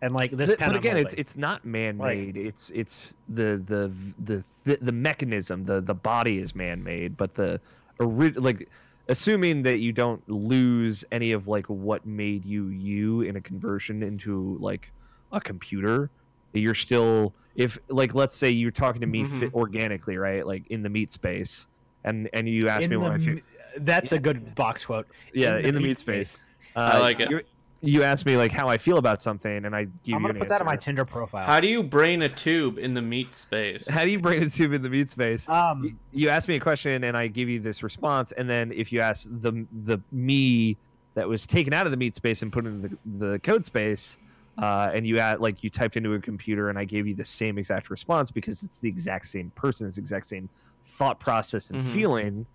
and 0.01 0.15
like 0.15 0.31
this. 0.31 0.51
But- 0.51 0.59
but 0.61 0.77
again, 0.77 0.97
it's 0.97 1.15
it's 1.15 1.37
not 1.37 1.65
man-made. 1.65 2.37
it's 2.37 2.71
it's 2.71 3.15
the 3.29 3.63
the 3.67 3.93
the 4.25 4.45
the, 4.65 4.79
the 4.81 4.93
mechanism. 4.93 5.65
The 5.65 5.81
the 5.81 5.95
body 5.95 6.39
is 6.39 6.55
man-made, 6.55 7.17
but 7.17 7.35
the 7.35 7.61
ori- 8.01 8.33
like 8.33 8.69
assuming 9.09 9.63
that 9.63 9.79
you 9.81 9.93
don't 9.93 10.27
lose 10.29 11.05
any 11.13 11.33
of 11.33 11.49
like 11.49 11.67
what 11.67 12.05
made 12.07 12.45
you 12.45 12.67
you 12.69 13.23
in 13.23 13.37
a 13.37 13.41
conversion 13.41 14.03
into 14.03 14.57
like 14.61 14.91
a 15.33 15.41
computer 15.41 16.11
you're 16.53 16.75
still 16.75 17.33
if 17.57 17.79
like 17.89 18.15
let's 18.15 18.35
say 18.37 18.51
you're 18.51 18.71
talking 18.71 19.01
to 19.01 19.07
me 19.07 19.25
Mhm. 19.25 19.41
fit 19.41 19.55
organically 19.55 20.17
right 20.19 20.47
like 20.47 20.67
in 20.69 20.83
the 20.83 20.89
meat 20.91 21.11
space 21.11 21.67
and 22.09 22.29
and 22.33 22.49
you 22.49 22.69
ask 22.69 22.85
in 22.85 22.91
me 22.91 22.97
the 22.97 23.01
what 23.01 23.13
I 23.13 23.19
feel, 23.19 23.35
m- 23.35 23.43
That's 23.85 24.13
a 24.13 24.19
good 24.19 24.55
box 24.55 24.87
quote. 24.87 25.07
yeah 25.35 25.59
in 25.59 25.75
the, 25.75 25.81
meat 25.81 25.99
space, 25.99 26.43
Uh, 26.77 26.81
I 26.95 26.99
like 26.99 27.21
it. 27.21 27.31
you 27.31 27.41
you 27.81 28.03
ask 28.03 28.27
me 28.27 28.37
like 28.37 28.51
how 28.51 28.69
I 28.69 28.77
feel 28.77 28.99
about 28.99 29.23
something 29.23 29.65
and 29.65 29.75
I 29.77 29.85
give 29.85 30.17
I'm 30.17 30.23
you 30.23 30.29
gonna 30.29 30.35
an 30.35 30.39
put 30.41 30.49
that 30.49 30.61
on 30.61 30.67
my 30.67 30.73
answer. 30.73 30.87
Tinder 30.87 31.05
profile. 31.05 31.47
How 31.47 31.61
do 31.61 31.69
you 31.69 31.83
brain 31.83 32.23
a 32.23 32.29
tube 32.29 32.77
in 32.79 32.95
the 32.95 33.03
meat 33.03 33.35
space? 33.35 33.89
How 33.89 34.05
do 34.05 34.11
you 34.11 34.19
brain 34.19 34.43
a 34.43 34.51
tube 34.51 34.73
in 34.73 34.83
the 34.83 34.89
meat 34.91 35.09
space? 35.11 35.47
You, 35.47 35.55
um, 35.55 35.99
you 36.13 36.29
ask 36.29 36.49
me 36.49 36.57
a 36.57 36.61
question 36.61 37.05
and 37.05 37.17
I 37.17 37.29
give 37.29 37.49
you 37.49 37.61
this 37.61 37.83
response, 37.85 38.33
and 38.33 38.51
then 38.51 38.73
if 38.73 38.93
you 38.93 39.01
ask 39.01 39.29
the 39.31 39.65
the 39.85 40.01
me 40.11 40.77
that 41.15 41.29
was 41.29 41.47
taken 41.47 41.73
out 41.73 41.85
of 41.87 41.91
the 41.93 41.97
meat 41.97 42.15
space 42.17 42.43
and 42.43 42.53
put 42.53 42.67
in 42.67 42.83
the, 42.83 42.99
the 43.27 43.39
code 43.41 43.65
space, 43.65 44.19
uh, 44.59 44.91
and 44.93 45.07
you 45.07 45.19
add 45.19 45.41
like 45.41 45.63
you 45.63 45.71
typed 45.71 45.97
into 45.97 46.15
a 46.15 46.19
computer 46.21 46.69
and 46.69 46.79
I 46.79 46.85
gave 46.85 47.07
you 47.07 47.15
the 47.15 47.25
same 47.25 47.59
exact 47.59 47.91
response 47.91 48.31
because 48.31 48.63
it's 48.63 48.81
the 48.81 48.89
exact 48.89 49.27
same 49.27 49.51
person, 49.51 49.87
it's 49.87 49.97
the 49.97 50.01
exact 50.03 50.27
same 50.27 50.49
thought 50.85 51.21
process 51.21 51.71
and 51.71 51.83
Mhm. 51.83 51.93
feeling. 51.93 52.47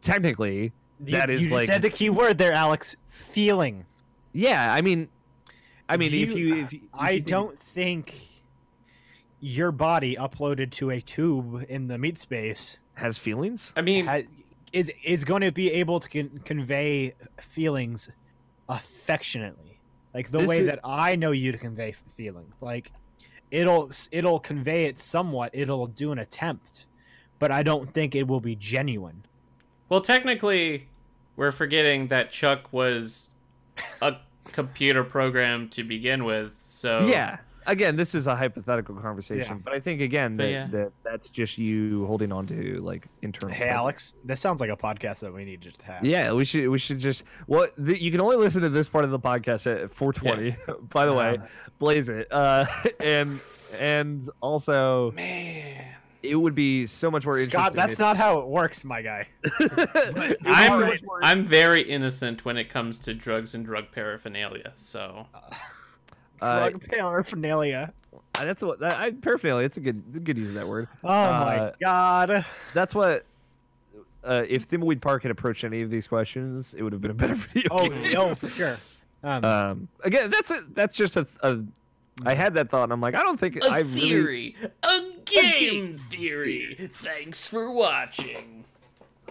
Technically, 0.00 0.72
you, 1.04 1.12
that 1.16 1.30
is 1.30 1.40
you 1.42 1.46
just 1.48 1.54
like- 1.54 1.66
said 1.66 1.82
the 1.82 1.90
key 1.90 2.10
word 2.10 2.36
there, 2.38 2.52
Alex. 2.52 2.96
Feeling. 3.10 3.84
yeah. 4.32 4.72
I 4.72 4.80
mean, 4.80 5.08
I 5.88 5.96
mean, 5.96 6.12
if 6.14 6.30
You- 6.30 6.36
you, 6.36 6.64
if 6.64 6.72
you, 6.72 6.80
if 6.84 6.88
I 6.94 7.10
you 7.10 7.16
think- 7.18 7.26
don't 7.26 7.60
think 7.60 8.14
your 9.40 9.72
body 9.72 10.16
uploaded 10.16 10.70
to 10.70 10.90
a 10.90 11.00
tube 11.00 11.64
in 11.68 11.86
the 11.88 11.96
meat 11.98 12.18
space 12.18 12.78
has 12.94 13.16
feelings. 13.18 13.72
I 13.76 13.82
mean, 13.82 14.06
ha- 14.06 14.20
is 14.72 14.90
is 15.04 15.24
going 15.24 15.42
to 15.42 15.50
be 15.50 15.70
able 15.72 15.98
to 16.00 16.08
con- 16.08 16.40
convey 16.44 17.14
feelings 17.40 18.08
affectionately, 18.68 19.69
like 20.14 20.30
the 20.30 20.38
This 20.38 20.48
way 20.48 20.58
is- 20.60 20.66
that 20.66 20.80
I 20.84 21.16
know 21.16 21.30
you 21.32 21.52
to 21.52 21.58
convey 21.58 21.92
feeling. 21.92 22.52
Like 22.60 22.92
it'll 23.50 23.90
it'll 24.12 24.40
convey 24.40 24.84
it 24.84 24.98
somewhat. 24.98 25.50
It'll 25.52 25.86
do 25.86 26.12
an 26.12 26.18
attempt, 26.18 26.86
but 27.38 27.50
I 27.50 27.62
don't 27.62 27.92
think 27.92 28.14
it 28.14 28.26
will 28.26 28.40
be 28.40 28.56
genuine. 28.56 29.24
well, 29.88 30.00
technically, 30.00 30.88
we're 31.36 31.50
forgetting 31.52 32.06
that 32.08 32.30
Chuck 32.30 32.72
was 32.72 33.30
a 34.02 34.16
computer 34.44 35.02
program 35.04 35.68
to 35.70 35.82
begin 35.84 36.24
with. 36.24 36.56
So 36.60 37.06
Yeah. 37.06 37.38
Again, 37.70 37.94
this 37.96 38.14
is 38.14 38.26
a 38.26 38.34
hypothetical 38.34 38.94
conversation, 38.96 39.56
Yeah. 39.56 39.62
but 39.64 39.72
I 39.72 39.78
think 39.80 40.00
again 40.00 40.36
that, 40.38 40.50
yeah. 40.50 40.66
that 40.72 40.92
that's 41.04 41.28
just 41.28 41.56
you 41.56 42.04
holding 42.06 42.32
on 42.32 42.46
to 42.48 42.80
like 42.82 43.06
internal. 43.22 43.54
Hey, 43.54 43.68
Alex, 43.68 44.12
this 44.24 44.40
sounds 44.40 44.60
like 44.60 44.70
a 44.70 44.76
podcast 44.76 45.20
that 45.20 45.32
we 45.32 45.44
need 45.44 45.62
to 45.62 45.86
have. 45.86 46.04
Yeah, 46.04 46.32
we 46.32 46.44
should 46.44 46.68
we 46.68 46.78
should 46.78 46.98
just 46.98 47.22
well, 47.46 47.66
the, 47.78 48.00
you 48.02 48.10
can 48.10 48.20
only 48.20 48.36
listen 48.36 48.62
to 48.62 48.68
this 48.68 48.88
part 48.88 49.04
of 49.04 49.10
the 49.12 49.20
podcast 49.20 49.66
at 49.72 49.92
420. 49.92 50.56
By 50.92 51.06
the 51.06 51.12
way, 51.12 51.38
Uh, 51.38 51.46
blaze 51.78 52.08
it. 52.08 52.26
Uh, 52.32 52.66
and 53.00 53.38
and 53.78 54.28
also 54.40 55.12
man, 55.12 55.84
it 56.22 56.34
would 56.34 56.54
be 56.56 56.86
so 56.86 57.08
much 57.10 57.24
more 57.24 57.38
interesting. 57.38 57.60
Scott, 57.60 57.72
that's 57.74 57.98
not 58.00 58.16
how 58.16 58.40
it 58.40 58.46
works, 58.48 58.84
my 58.84 59.00
guy. 59.00 59.28
I'm 60.44 60.90
I'm 61.22 61.44
very 61.46 61.82
innocent 61.82 62.44
when 62.44 62.56
it 62.56 62.68
comes 62.68 62.98
to 63.00 63.14
drugs 63.14 63.54
and 63.54 63.64
drug 63.64 63.92
paraphernalia. 63.92 64.72
So 64.74 65.26
Uh, 65.34 65.54
Plug 66.40 66.82
paraphernalia. 66.88 67.92
Uh, 68.34 68.44
that's 68.44 68.62
what 68.62 68.80
that, 68.80 68.92
I, 69.00 69.10
paraphernalia. 69.12 69.64
It's 69.66 69.76
a 69.76 69.80
good 69.80 70.24
good 70.24 70.36
use 70.38 70.48
of 70.48 70.54
that 70.54 70.66
word. 70.66 70.88
Oh 71.04 71.08
Uh, 71.08 71.12
my 71.44 71.72
god. 71.84 72.44
That's 72.74 72.94
what. 72.94 73.24
Uh, 74.22 74.44
if 74.48 74.68
Thimbleweed 74.68 75.00
Park 75.00 75.22
had 75.22 75.30
approached 75.30 75.64
any 75.64 75.80
of 75.80 75.88
these 75.90 76.06
questions, 76.06 76.74
it 76.74 76.82
would 76.82 76.92
have 76.92 77.00
been 77.00 77.10
a 77.10 77.14
better 77.14 77.34
video. 77.54 77.68
Oh, 77.70 77.88
game. 77.88 78.12
no, 78.12 78.34
for 78.34 78.50
sure. 78.50 78.76
Um, 79.22 79.44
Um, 79.44 79.88
again, 80.04 80.30
that's 80.30 80.50
a, 80.50 80.60
that's 80.74 80.94
just 80.94 81.16
a, 81.16 81.26
a. 81.42 81.58
I 82.26 82.34
had 82.34 82.52
that 82.54 82.68
thought, 82.68 82.84
and 82.84 82.92
I'm 82.92 83.00
like, 83.00 83.14
I 83.14 83.22
don't 83.22 83.38
think 83.40 83.56
A 83.56 83.64
I 83.66 83.78
really. 83.78 83.90
theory, 84.00 84.56
a 84.82 85.00
game 85.24 85.98
theory. 85.98 86.90
Thanks 86.92 87.46
for 87.46 87.70
watching. 87.72 88.64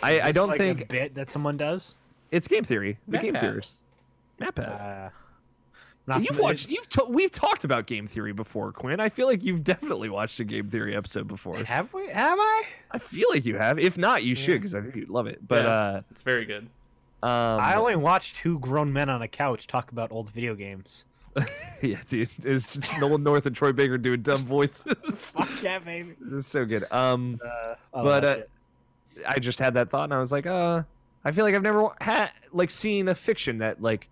I, 0.02 0.22
I 0.22 0.32
don't 0.32 0.48
like 0.50 0.60
a 0.60 0.64
think 0.64 0.88
bit 0.88 1.14
that 1.16 1.30
someone 1.30 1.56
does. 1.58 1.94
it's 2.32 2.48
game 2.48 2.64
theory. 2.64 2.98
The 3.08 3.12
Map 3.14 3.22
game 3.22 3.36
theorists. 3.36 3.78
MatPat. 4.42 4.82
Uh, 4.82 5.10
not 6.10 6.20
you've 6.20 6.36
familiar- 6.36 6.44
watched. 6.44 6.70
You've 6.70 6.90
to, 6.90 7.06
we've 7.10 7.32
talked 7.32 7.64
about 7.64 7.88
game 7.88 8.06
theory 8.08 8.34
before, 8.34 8.72
Quinn. 8.74 9.00
I 9.00 9.08
feel 9.10 9.28
like 9.28 9.44
you've 9.44 9.64
definitely 9.76 10.10
watched 10.10 10.40
a 10.42 10.44
game 10.44 10.68
theory 10.68 10.96
episode 10.96 11.28
before. 11.28 11.58
Have 11.64 11.94
we? 11.94 12.10
Have 12.10 12.38
I? 12.40 12.64
I 12.92 12.98
feel 12.98 13.28
like 13.30 13.46
you 13.46 13.56
have. 13.58 13.80
If 13.80 13.98
not, 13.98 14.24
you 14.24 14.36
should 14.36 14.60
because 14.60 14.76
I 14.76 14.82
think 14.82 14.96
you'd 14.96 15.10
love 15.10 15.28
it. 15.28 15.48
But 15.48 15.66
Yeah. 15.66 16.02
It's 16.12 16.22
very 16.24 16.44
good. 16.46 16.68
uh, 17.24 17.26
um, 17.28 17.60
I 17.62 17.76
only 17.76 17.96
watched 17.96 18.36
two 18.38 18.60
grown 18.60 18.92
men 18.92 19.10
on 19.10 19.22
a 19.22 19.28
couch 19.28 19.68
talk 19.68 19.92
about 19.92 20.12
old 20.12 20.30
video 20.32 20.56
games. 20.56 21.06
yeah, 21.82 22.00
dude, 22.10 22.28
it's 22.44 22.74
just 22.76 22.98
Nolan 22.98 23.22
North 23.24 23.46
and 23.46 23.56
Troy 23.56 23.72
Baker 23.72 23.98
doing 23.98 24.22
dumb 24.24 24.44
voices. 24.46 24.94
Fuck 25.14 25.48
yeah, 25.64 25.78
baby. 25.80 26.16
this 26.20 26.40
is 26.40 26.48
so 26.48 26.66
good. 26.66 26.86
Um, 26.92 27.40
Uh, 27.46 27.76
oh, 27.94 28.04
But, 28.04 28.26
uh. 28.26 28.38
I 29.28 29.38
just 29.38 29.60
had 29.60 29.74
that 29.76 29.90
thought, 29.90 30.06
and 30.06 30.14
I 30.14 30.20
was 30.20 30.32
like, 30.32 30.46
uh, 30.48 30.82
I 31.26 31.32
feel 31.32 31.44
like 31.46 31.54
I've 31.54 31.62
never 31.62 31.90
had 32.00 32.32
like 32.54 32.70
seen 32.70 33.10
a 33.10 33.16
fiction 33.16 33.58
that 33.60 33.82
like 33.82 34.08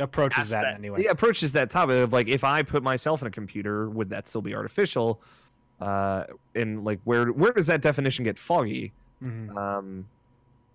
approaches 0.00 0.50
that, 0.50 0.62
that 0.62 0.74
anyway. 0.74 1.02
Yeah, 1.02 1.10
approaches 1.10 1.52
that 1.52 1.70
topic 1.70 1.96
of 1.96 2.12
like 2.12 2.28
if 2.28 2.44
I 2.44 2.62
put 2.62 2.82
myself 2.82 3.20
in 3.22 3.28
a 3.28 3.30
computer, 3.30 3.90
would 3.90 4.10
that 4.10 4.28
still 4.28 4.42
be 4.42 4.54
artificial? 4.54 5.20
Uh, 5.80 6.24
and 6.54 6.84
like 6.84 7.00
where 7.04 7.26
where 7.32 7.52
does 7.52 7.66
that 7.68 7.82
definition 7.82 8.24
get 8.24 8.38
foggy? 8.38 8.92
Mhm. 9.22 9.56
Um, 9.56 10.06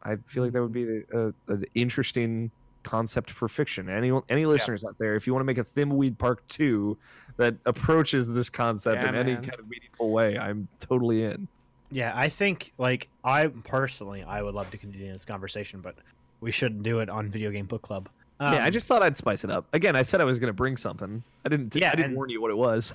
I 0.03 0.17
feel 0.25 0.43
like 0.43 0.53
that 0.53 0.61
would 0.61 0.73
be 0.73 1.03
an 1.13 1.65
interesting 1.75 2.51
concept 2.83 3.29
for 3.29 3.47
fiction. 3.47 3.89
Any 3.89 4.11
any 4.29 4.45
listeners 4.45 4.83
out 4.83 4.97
there, 4.99 5.15
if 5.15 5.25
you 5.25 5.33
want 5.33 5.41
to 5.41 5.45
make 5.45 5.57
a 5.57 5.63
Thimbleweed 5.63 6.17
Park 6.17 6.45
two 6.47 6.97
that 7.37 7.55
approaches 7.65 8.31
this 8.31 8.49
concept 8.49 9.01
Yeah, 9.01 9.09
in 9.09 9.15
any 9.15 9.35
kind 9.35 9.59
of 9.59 9.67
meaningful 9.67 10.11
way, 10.11 10.37
I'm 10.37 10.67
totally 10.79 11.23
in. 11.23 11.47
Yeah, 11.91 12.11
I 12.15 12.29
think 12.29 12.73
like 12.77 13.09
I 13.23 13.47
personally 13.47 14.23
I 14.23 14.41
would 14.41 14.55
love 14.55 14.69
to 14.71 14.77
continue 14.77 15.11
this 15.11 15.25
conversation, 15.25 15.81
but 15.81 15.95
we 16.41 16.51
shouldn't 16.51 16.83
do 16.83 16.99
it 16.99 17.09
on 17.09 17.29
Video 17.29 17.51
Game 17.51 17.65
Book 17.65 17.81
Club. 17.81 18.09
Um, 18.43 18.53
yeah, 18.55 18.65
I 18.65 18.69
just 18.69 18.85
thought 18.87 19.01
I'd 19.03 19.15
spice 19.15 19.43
it 19.43 19.49
up. 19.51 19.65
Again, 19.73 19.95
I 19.95 20.01
said 20.01 20.19
I 20.21 20.23
was 20.25 20.39
going 20.39 20.49
to 20.49 20.53
bring 20.53 20.75
something. 20.77 21.23
I 21.45 21.49
didn't. 21.49 21.75
Yeah, 21.75 21.91
I 21.91 21.95
didn't 21.95 22.15
warn 22.15 22.29
you 22.29 22.41
what 22.41 22.51
it 22.51 22.57
was. 22.57 22.93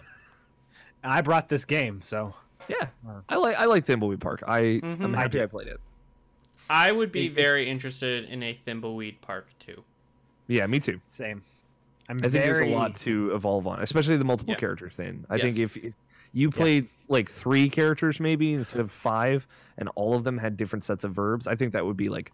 I 1.05 1.21
brought 1.23 1.49
this 1.49 1.65
game, 1.65 2.03
so 2.03 2.35
yeah, 2.69 2.89
Uh. 3.09 3.21
I 3.29 3.37
like 3.37 3.57
I 3.57 3.65
like 3.67 3.87
Thimbleweed 3.87 4.21
Park. 4.21 4.43
I 4.47 4.61
Mhm. 4.83 5.01
I'm 5.05 5.15
happy 5.15 5.39
do. 5.39 5.43
I 5.43 5.47
played 5.47 5.69
it. 5.69 5.81
I 6.69 6.93
would 6.93 7.13
be 7.13 7.27
It- 7.27 7.35
very 7.35 7.71
interested 7.71 8.25
in 8.29 8.43
a 8.43 8.59
Thimbleweed 8.67 9.21
Park 9.21 9.47
too. 9.59 9.83
Yeah, 10.49 10.67
me 10.67 10.81
too. 10.81 11.01
same. 11.09 11.43
I'm 12.11 12.19
I 12.19 12.23
think 12.23 12.33
very 12.33 12.47
there's 12.47 12.73
a 12.73 12.75
lot 12.75 12.97
to 12.97 13.35
evolve 13.35 13.67
on, 13.67 13.81
especially 13.83 14.17
the 14.17 14.25
multiple 14.25 14.53
Yeah. 14.55 14.59
characters 14.61 14.95
thing. 14.97 15.25
I 15.31 15.39
think 15.39 15.57
Yes. 15.57 15.77
if 15.77 15.85
if 15.85 15.95
you 16.33 16.51
played 16.51 16.89
like 17.09 17.31
three 17.31 17.69
characters 17.71 18.19
maybe 18.21 18.53
instead 18.55 18.81
of 18.81 18.91
five, 18.91 19.47
and 19.79 19.89
all 19.95 20.15
of 20.15 20.25
them 20.25 20.37
had 20.37 20.57
different 20.57 20.85
sets 20.85 21.05
of 21.05 21.13
verbs, 21.15 21.47
I 21.47 21.55
think 21.55 21.73
that 21.75 21.87
would 21.87 21.97
be 21.97 22.09
like 22.09 22.33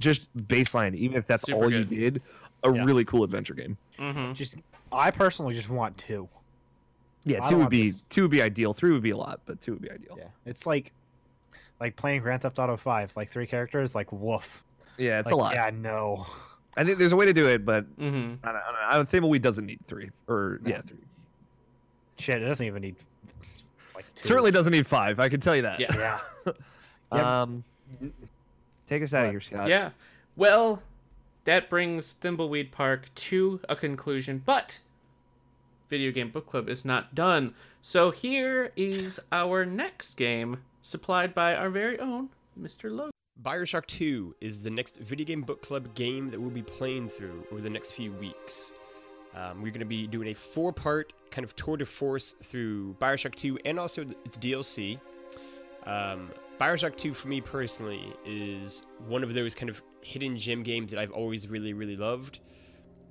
just 0.00 0.34
baseline. 0.48 0.94
Even 0.94 1.16
if 1.16 1.26
that's 1.26 1.44
Super 1.44 1.64
all 1.64 1.70
good. 1.70 1.90
you 1.90 1.98
did, 2.10 2.22
a 2.64 2.72
Yeah. 2.72 2.84
really 2.84 3.04
cool 3.04 3.24
adventure 3.24 3.54
game. 3.54 3.76
Mm-hmm. 3.98 4.32
just 4.34 4.56
I 4.92 5.10
personally 5.10 5.54
just 5.54 5.70
want 5.70 5.96
two. 5.98 6.28
Yeah, 7.24 7.44
I 7.44 7.48
two 7.48 7.56
would 7.58 7.68
be 7.70 7.90
this- 7.90 8.00
two 8.10 8.22
would 8.22 8.30
be 8.30 8.40
ideal. 8.42 8.72
Three 8.72 8.92
would 8.92 9.02
be 9.02 9.10
a 9.10 9.16
lot, 9.16 9.40
but 9.46 9.60
two 9.60 9.72
would 9.72 9.82
be 9.82 9.90
ideal. 9.90 10.16
Yeah, 10.18 10.28
it's 10.44 10.66
like 10.66 10.92
like 11.80 11.96
playing 11.96 12.22
Grand 12.22 12.42
Theft 12.42 12.58
Auto 12.58 12.76
Five, 12.76 13.14
like 13.16 13.28
three 13.28 13.46
characters, 13.46 13.94
like 13.94 14.10
woof. 14.12 14.62
Yeah, 14.96 15.18
it's 15.18 15.26
Like, 15.26 15.32
a 15.32 15.36
lot. 15.36 15.54
Yeah, 15.54 15.70
no. 15.74 16.24
I 16.78 16.84
think 16.84 16.98
there's 16.98 17.12
a 17.12 17.16
way 17.16 17.26
to 17.26 17.32
do 17.32 17.48
it, 17.48 17.64
but 17.64 17.84
Mm-hmm. 17.98 18.46
I 18.46 18.52
don't, 18.52 18.56
I 18.62 18.66
don't, 18.72 18.92
I 18.92 18.96
don't 18.96 19.08
think 19.08 19.24
we 19.24 19.38
doesn't 19.38 19.66
need 19.66 19.80
three 19.86 20.10
or 20.28 20.58
No. 20.62 20.70
yeah, 20.70 20.80
three. 20.82 20.98
Shit, 22.18 22.42
it 22.42 22.46
doesn't 22.46 22.64
even 22.66 22.80
need. 22.82 22.96
Like 23.94 24.04
two. 24.14 24.22
Certainly 24.28 24.52
doesn't 24.52 24.72
need 24.72 24.86
five. 24.86 25.18
I 25.20 25.28
can 25.28 25.40
tell 25.40 25.54
you 25.56 25.62
that. 25.62 25.80
Yeah. 25.80 26.18
Yeah. 26.46 26.52
Um, 27.12 27.62
take 28.86 29.02
us 29.02 29.14
out 29.14 29.26
of 29.26 29.30
here, 29.30 29.40
Scott. 29.40 29.68
Yeah. 29.68 29.90
Well, 30.36 30.82
that 31.44 31.70
brings 31.70 32.14
Thimbleweed 32.14 32.72
Park 32.72 33.14
to 33.14 33.60
a 33.68 33.76
conclusion, 33.76 34.42
but 34.44 34.80
Video 35.88 36.10
Game 36.10 36.30
Book 36.30 36.46
Club 36.46 36.68
is 36.68 36.84
not 36.84 37.14
done. 37.14 37.54
So 37.80 38.10
here 38.10 38.72
is 38.76 39.20
our 39.30 39.64
next 39.64 40.16
game, 40.16 40.58
supplied 40.82 41.34
by 41.34 41.54
our 41.54 41.70
very 41.70 41.98
own 42.00 42.30
Mr. 42.60 42.90
Logan. 42.90 43.12
Bioshock 43.42 43.86
2 43.86 44.34
is 44.40 44.60
the 44.60 44.70
next 44.70 44.96
video 44.98 45.26
game 45.26 45.42
book 45.42 45.62
club 45.62 45.94
game 45.94 46.30
that 46.30 46.40
we'll 46.40 46.50
be 46.50 46.62
playing 46.62 47.08
through 47.08 47.46
over 47.52 47.60
the 47.60 47.70
next 47.70 47.92
few 47.92 48.10
weeks. 48.12 48.72
Um, 49.34 49.60
we're 49.60 49.70
going 49.70 49.80
to 49.80 49.84
be 49.84 50.06
doing 50.06 50.28
a 50.28 50.34
four 50.34 50.72
part 50.72 51.12
kind 51.30 51.44
of 51.44 51.54
tour 51.54 51.76
de 51.76 51.84
force 51.84 52.34
through 52.42 52.94
Bioshock 52.94 53.34
2 53.34 53.58
and 53.66 53.78
also 53.78 54.06
its 54.24 54.38
DLC. 54.38 54.98
Um, 55.84 56.30
Bioshock 56.60 56.96
2, 56.96 57.12
for 57.12 57.28
me 57.28 57.40
personally, 57.40 58.14
is 58.24 58.82
one 59.06 59.22
of 59.22 59.34
those 59.34 59.54
kind 59.54 59.68
of 59.68 59.82
hidden 60.00 60.38
gem 60.38 60.62
games 60.62 60.90
that 60.90 60.98
I've 60.98 61.12
always 61.12 61.46
really, 61.48 61.74
really 61.74 61.96
loved. 61.96 62.40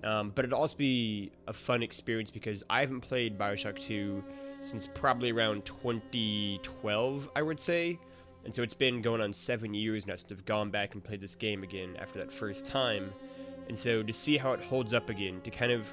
Um, 0.04 0.32
but 0.34 0.46
it'd 0.46 0.54
also 0.54 0.76
be 0.78 1.32
a 1.48 1.54
fun 1.54 1.84
experience 1.84 2.32
because 2.32 2.64
I 2.70 2.80
haven't 2.80 3.02
played 3.02 3.38
Bioshock 3.38 3.80
2 3.80 4.24
since 4.62 4.88
probably 4.93 5.32
around 5.32 5.66
2012, 5.66 7.30
I 7.36 7.41
would 7.41 7.60
say. 7.60 8.00
And 8.46 8.54
so 8.54 8.64
it's 8.64 8.74
been 8.74 9.02
going 9.02 9.22
on 9.22 9.32
seven 9.32 9.74
years 9.74 10.08
now 10.08 10.16
since 10.16 10.32
I've 10.32 10.46
gone 10.46 10.70
back 10.70 10.93
and 10.93 11.04
played 11.04 11.22
this 11.22 11.36
game 11.36 11.64
again 11.64 11.96
after 12.00 12.20
that 12.20 12.32
first 12.32 12.66
time. 12.66 13.12
And 13.70 13.78
so 13.78 14.02
to 14.04 14.14
see 14.14 14.38
how 14.38 14.54
it 14.54 14.62
holds 14.62 14.93
up 14.93 15.10
again, 15.10 15.41
to 15.41 15.52
kind 15.52 15.72
of 15.72 15.91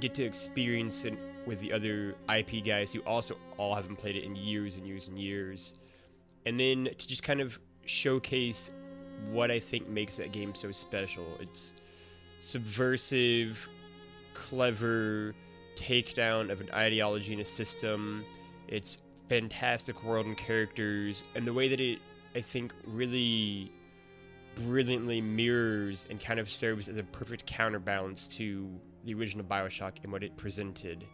get 0.00 0.14
to 0.14 0.24
experience 0.24 1.04
it 1.04 1.18
with 1.46 1.60
the 1.60 1.72
other 1.72 2.14
IP 2.32 2.64
guys 2.64 2.92
who 2.92 3.00
also 3.00 3.36
all 3.56 3.74
haven't 3.74 3.96
played 3.96 4.16
it 4.16 4.24
in 4.24 4.36
years 4.36 4.76
and 4.76 4.86
years 4.86 5.08
and 5.08 5.18
years. 5.18 5.74
And 6.48 6.58
then 6.58 6.88
to 6.96 7.06
just 7.06 7.22
kind 7.22 7.42
of 7.42 7.58
showcase 7.84 8.70
what 9.30 9.50
I 9.50 9.60
think 9.60 9.86
makes 9.86 10.16
that 10.16 10.32
game 10.32 10.54
so 10.54 10.72
special. 10.72 11.26
It's 11.40 11.74
subversive, 12.38 13.68
clever 14.32 15.34
takedown 15.76 16.50
of 16.50 16.62
an 16.62 16.70
ideology 16.72 17.34
and 17.34 17.42
a 17.42 17.44
system. 17.44 18.24
It's 18.66 18.96
fantastic 19.28 20.02
world 20.02 20.24
and 20.24 20.38
characters, 20.38 21.22
and 21.34 21.46
the 21.46 21.52
way 21.52 21.68
that 21.68 21.80
it, 21.80 21.98
I 22.34 22.40
think, 22.40 22.72
really 22.86 23.70
brilliantly 24.56 25.20
mirrors 25.20 26.06
and 26.08 26.18
kind 26.18 26.40
of 26.40 26.50
serves 26.50 26.88
as 26.88 26.96
a 26.96 27.02
perfect 27.02 27.44
counterbalance 27.44 28.26
to 28.26 28.66
the 29.04 29.12
original 29.12 29.44
Bioshock 29.44 30.02
and 30.02 30.10
what 30.10 30.24
it 30.24 30.34
presented. 30.38 31.04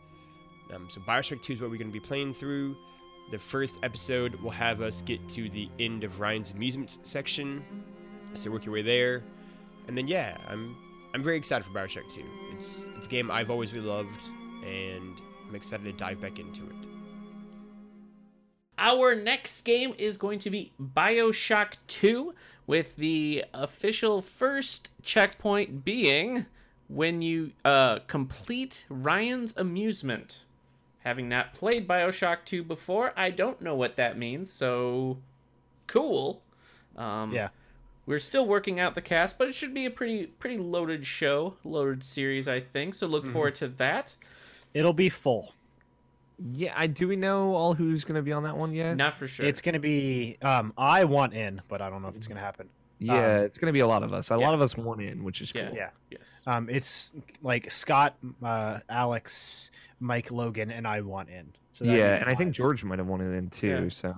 Um, 0.73 0.89
so, 0.93 1.01
Bioshock 1.01 1.43
2 1.43 1.55
is 1.55 1.61
what 1.61 1.71
we're 1.71 1.79
going 1.79 1.91
to 1.91 1.93
be 1.93 1.99
playing 1.99 2.35
through. 2.35 2.77
The 3.31 3.39
first 3.39 3.79
episode 3.83 4.35
will 4.37 4.51
have 4.51 4.81
us 4.81 5.03
get 5.03 5.27
to 5.31 5.49
the 5.49 5.69
end 5.79 6.05
of 6.05 6.21
Ryan's 6.21 6.53
amusement 6.53 6.99
section, 7.03 7.65
so 8.35 8.51
work 8.51 8.65
your 8.65 8.75
way 8.75 8.83
there, 8.83 9.23
and 9.89 9.97
then 9.97 10.07
yeah, 10.07 10.37
I'm 10.49 10.77
I'm 11.15 11.23
very 11.23 11.37
excited 11.37 11.65
for 11.65 11.71
Bioshock 11.71 12.13
2. 12.13 12.23
It's 12.53 12.87
it's 12.97 13.07
a 13.07 13.11
game 13.11 13.31
I've 13.31 13.51
always 13.51 13.73
really 13.73 13.87
loved, 13.87 14.29
and 14.65 15.17
I'm 15.49 15.55
excited 15.55 15.85
to 15.85 15.93
dive 15.93 16.21
back 16.21 16.39
into 16.39 16.63
it. 16.63 16.89
Our 18.79 19.15
next 19.15 19.63
game 19.63 19.95
is 19.97 20.17
going 20.17 20.41
to 20.41 20.51
be 20.51 20.73
Bioshock 20.81 21.75
2, 21.87 22.35
with 22.67 22.97
the 22.97 23.45
official 23.53 24.23
first 24.23 24.91
checkpoint 25.03 25.85
being 25.85 26.47
when 26.89 27.23
you 27.23 27.53
uh, 27.65 28.01
complete 28.07 28.85
Ryan's 28.89 29.55
amusement. 29.57 30.41
Having 31.05 31.29
not 31.29 31.53
played 31.53 31.87
Bioshock 31.87 32.39
2 32.47 32.63
before, 32.65 33.13
I 33.17 33.31
don't 33.31 33.61
know 33.61 33.75
what 33.75 33.97
that 33.97 34.17
means, 34.19 34.53
so 34.53 35.19
cool. 35.87 36.43
Um, 36.97 37.33
Yeah. 37.33 37.49
We're 38.07 38.19
still 38.19 38.47
working 38.47 38.79
out 38.79 38.95
the 38.95 39.01
cast, 39.01 39.39
but 39.39 39.49
it 39.49 39.55
should 39.55 39.73
be 39.73 39.87
a 39.87 39.91
pretty 39.91 40.27
pretty 40.27 40.59
loaded 40.59 41.07
show, 41.07 41.55
loaded 41.65 42.05
series, 42.05 42.47
I 42.47 42.61
think. 42.61 42.95
So 42.95 43.07
look 43.07 43.27
forward 43.27 43.55
to 43.57 43.69
that. 43.69 44.15
It'll 44.75 44.93
be 44.93 45.09
full. 45.09 45.55
Yeah, 46.53 46.75
I 46.77 46.87
do 46.87 47.09
we 47.09 47.17
know 47.17 47.55
all 47.55 47.73
who's 47.73 48.05
going 48.05 48.17
to 48.17 48.23
be 48.23 48.33
on 48.33 48.43
that 48.43 48.59
one 48.59 48.75
yet? 48.75 48.97
Not 48.99 49.15
for 49.15 49.27
sure. 49.27 49.47
It's 49.47 49.63
gonna 49.63 49.79
be. 49.79 50.37
Um, 50.43 50.75
I 50.77 51.05
want 51.05 51.33
in, 51.33 51.63
but 51.69 51.81
I 51.81 51.89
don't 51.89 52.03
know 52.03 52.09
if 52.09 52.17
it's 52.17 52.27
gonna 52.27 52.41
happen. 52.41 52.69
Yeah, 53.05 53.39
Um, 53.39 53.45
it's 53.45 53.59
going 53.59 53.67
to 53.69 53.73
be 53.73 53.81
a 53.81 53.87
lot 53.87 54.03
of 54.03 54.13
us. 54.13 54.31
A 54.31 54.35
yeah. 54.35 54.45
lot 54.45 54.55
of 54.55 54.61
us 54.61 54.77
want 54.77 55.01
in, 55.03 55.23
which 55.25 55.41
is 55.41 55.53
cool. 55.53 55.63
Yeah. 55.63 55.71
Yeah. 55.75 55.91
yes. 56.11 56.43
Um, 56.47 56.69
it's 56.71 57.13
like 57.43 57.71
Scott, 57.71 58.17
uh, 58.43 58.81
Alex, 58.89 59.71
Mike, 60.01 60.31
Logan, 60.31 60.71
and 60.71 60.87
I 60.87 61.01
want 61.01 61.29
in. 61.29 61.53
So 61.73 61.85
yeah, 61.85 61.93
be 62.17 62.21
and 62.23 62.31
I 62.31 62.35
think. 62.35 62.55
George 62.55 62.85
might 62.85 62.99
have 62.99 63.09
wanted 63.09 63.35
in 63.35 63.51
too. 63.51 63.69
Yeah. 63.85 63.89
So, 63.89 64.17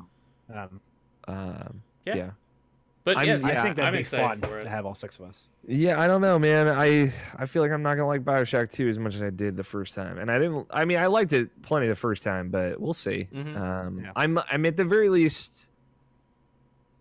Um, 0.54 0.80
um, 1.28 1.82
Yeah. 2.04 2.14
yeah. 2.16 2.30
But 3.04 3.18
I'm- 3.18 3.26
yes, 3.28 3.44
I 3.44 3.62
think 3.62 3.76
that'd 3.76 3.84
I'm 3.84 3.92
be 3.92 3.98
excited 4.00 4.42
fun 4.44 4.62
to 4.64 4.68
have 4.68 4.84
all 4.84 4.94
six 4.96 5.16
of 5.20 5.26
us. 5.26 5.44
Yeah, 5.68 6.00
I 6.00 6.08
don't 6.08 6.20
know, 6.20 6.38
man. 6.40 6.66
I 6.68 7.12
I 7.36 7.46
feel 7.46 7.62
like 7.62 7.70
I'm 7.70 7.82
not 7.82 7.94
gonna 7.94 8.08
like 8.08 8.24
Bioshock 8.24 8.70
2 8.70 8.88
as 8.88 8.98
much 8.98 9.14
as 9.14 9.22
I 9.22 9.30
did 9.30 9.56
the 9.56 9.62
first 9.64 9.94
time, 9.94 10.18
and 10.18 10.28
I 10.30 10.38
didn't. 10.40 10.66
I 10.70 10.84
mean, 10.84 10.98
I 10.98 11.06
liked 11.06 11.32
it 11.32 11.50
plenty 11.62 11.86
the 11.86 11.94
first 11.94 12.24
time, 12.24 12.50
but 12.50 12.80
we'll 12.80 12.92
see. 12.92 13.28
Mhm. 13.32 13.56
Um, 13.56 14.00
Yeah. 14.00 14.12
I'm 14.16 14.38
I'm 14.50 14.66
at 14.66 14.76
the 14.76 14.84
very 14.84 15.08
least. 15.08 15.70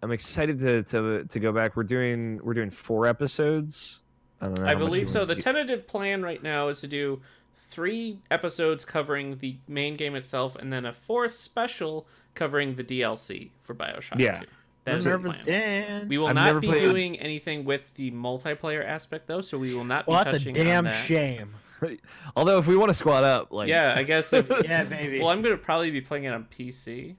I'm 0.05 0.11
excited 0.11 0.59
to 0.59 0.83
to 0.83 1.23
to 1.25 1.39
go 1.39 1.51
back. 1.51 1.75
We're 1.75 1.81
doing 1.83 2.39
we're 2.43 2.53
doing 2.53 2.69
four 2.69 3.07
episodes. 3.07 4.01
I 4.39 4.45
don't 4.45 4.59
know. 4.59 4.67
I 4.67 4.75
believe 4.75 5.09
so. 5.09 5.25
The 5.25 5.33
do. 5.33 5.41
tentative 5.41 5.87
plan 5.87 6.21
right 6.21 6.43
now 6.43 6.67
is 6.67 6.79
to 6.81 6.87
do 6.87 7.21
three 7.69 8.19
episodes 8.29 8.85
covering 8.85 9.39
the 9.39 9.57
main 9.67 9.95
game 9.95 10.15
itself, 10.15 10.55
and 10.55 10.71
then 10.71 10.85
a 10.85 10.93
fourth 10.93 11.35
special 11.37 12.05
covering 12.35 12.75
the 12.75 12.83
DLC 12.83 13.49
for 13.61 13.73
Bioshock. 13.73 14.19
Yeah. 14.19 14.41
2. 14.41 14.45
That's 14.83 15.03
the 15.03 15.09
Nervous 15.09 15.37
plan. 15.39 15.45
Dan. 15.47 16.07
We 16.07 16.19
will 16.19 16.27
I've 16.27 16.35
not 16.35 16.61
be 16.61 16.67
played- 16.67 16.81
doing 16.81 17.19
anything 17.19 17.65
with 17.65 17.91
the 17.95 18.11
multiplayer 18.11 18.85
aspect, 18.85 19.25
though, 19.25 19.41
so 19.41 19.57
we 19.57 19.73
will 19.73 19.85
not 19.85 20.05
be 20.05 20.11
Well, 20.11 20.23
that's 20.23 20.45
a 20.45 20.51
damn 20.51 20.87
shame. 21.05 21.55
Although 22.35 22.59
if 22.59 22.67
we 22.67 22.77
want 22.77 22.89
to 22.89 22.93
squad 22.93 23.23
up, 23.23 23.51
like 23.51 23.69
Yeah, 23.69 23.95
I 23.97 24.03
guess 24.03 24.31
if. 24.33 24.51
Yeah, 24.63 24.83
maybe. 24.87 25.19
well, 25.19 25.29
I'm 25.29 25.41
gonna 25.41 25.57
probably 25.57 25.89
be 25.89 26.01
playing 26.01 26.25
it 26.25 26.33
on 26.33 26.45
PC. 26.55 27.15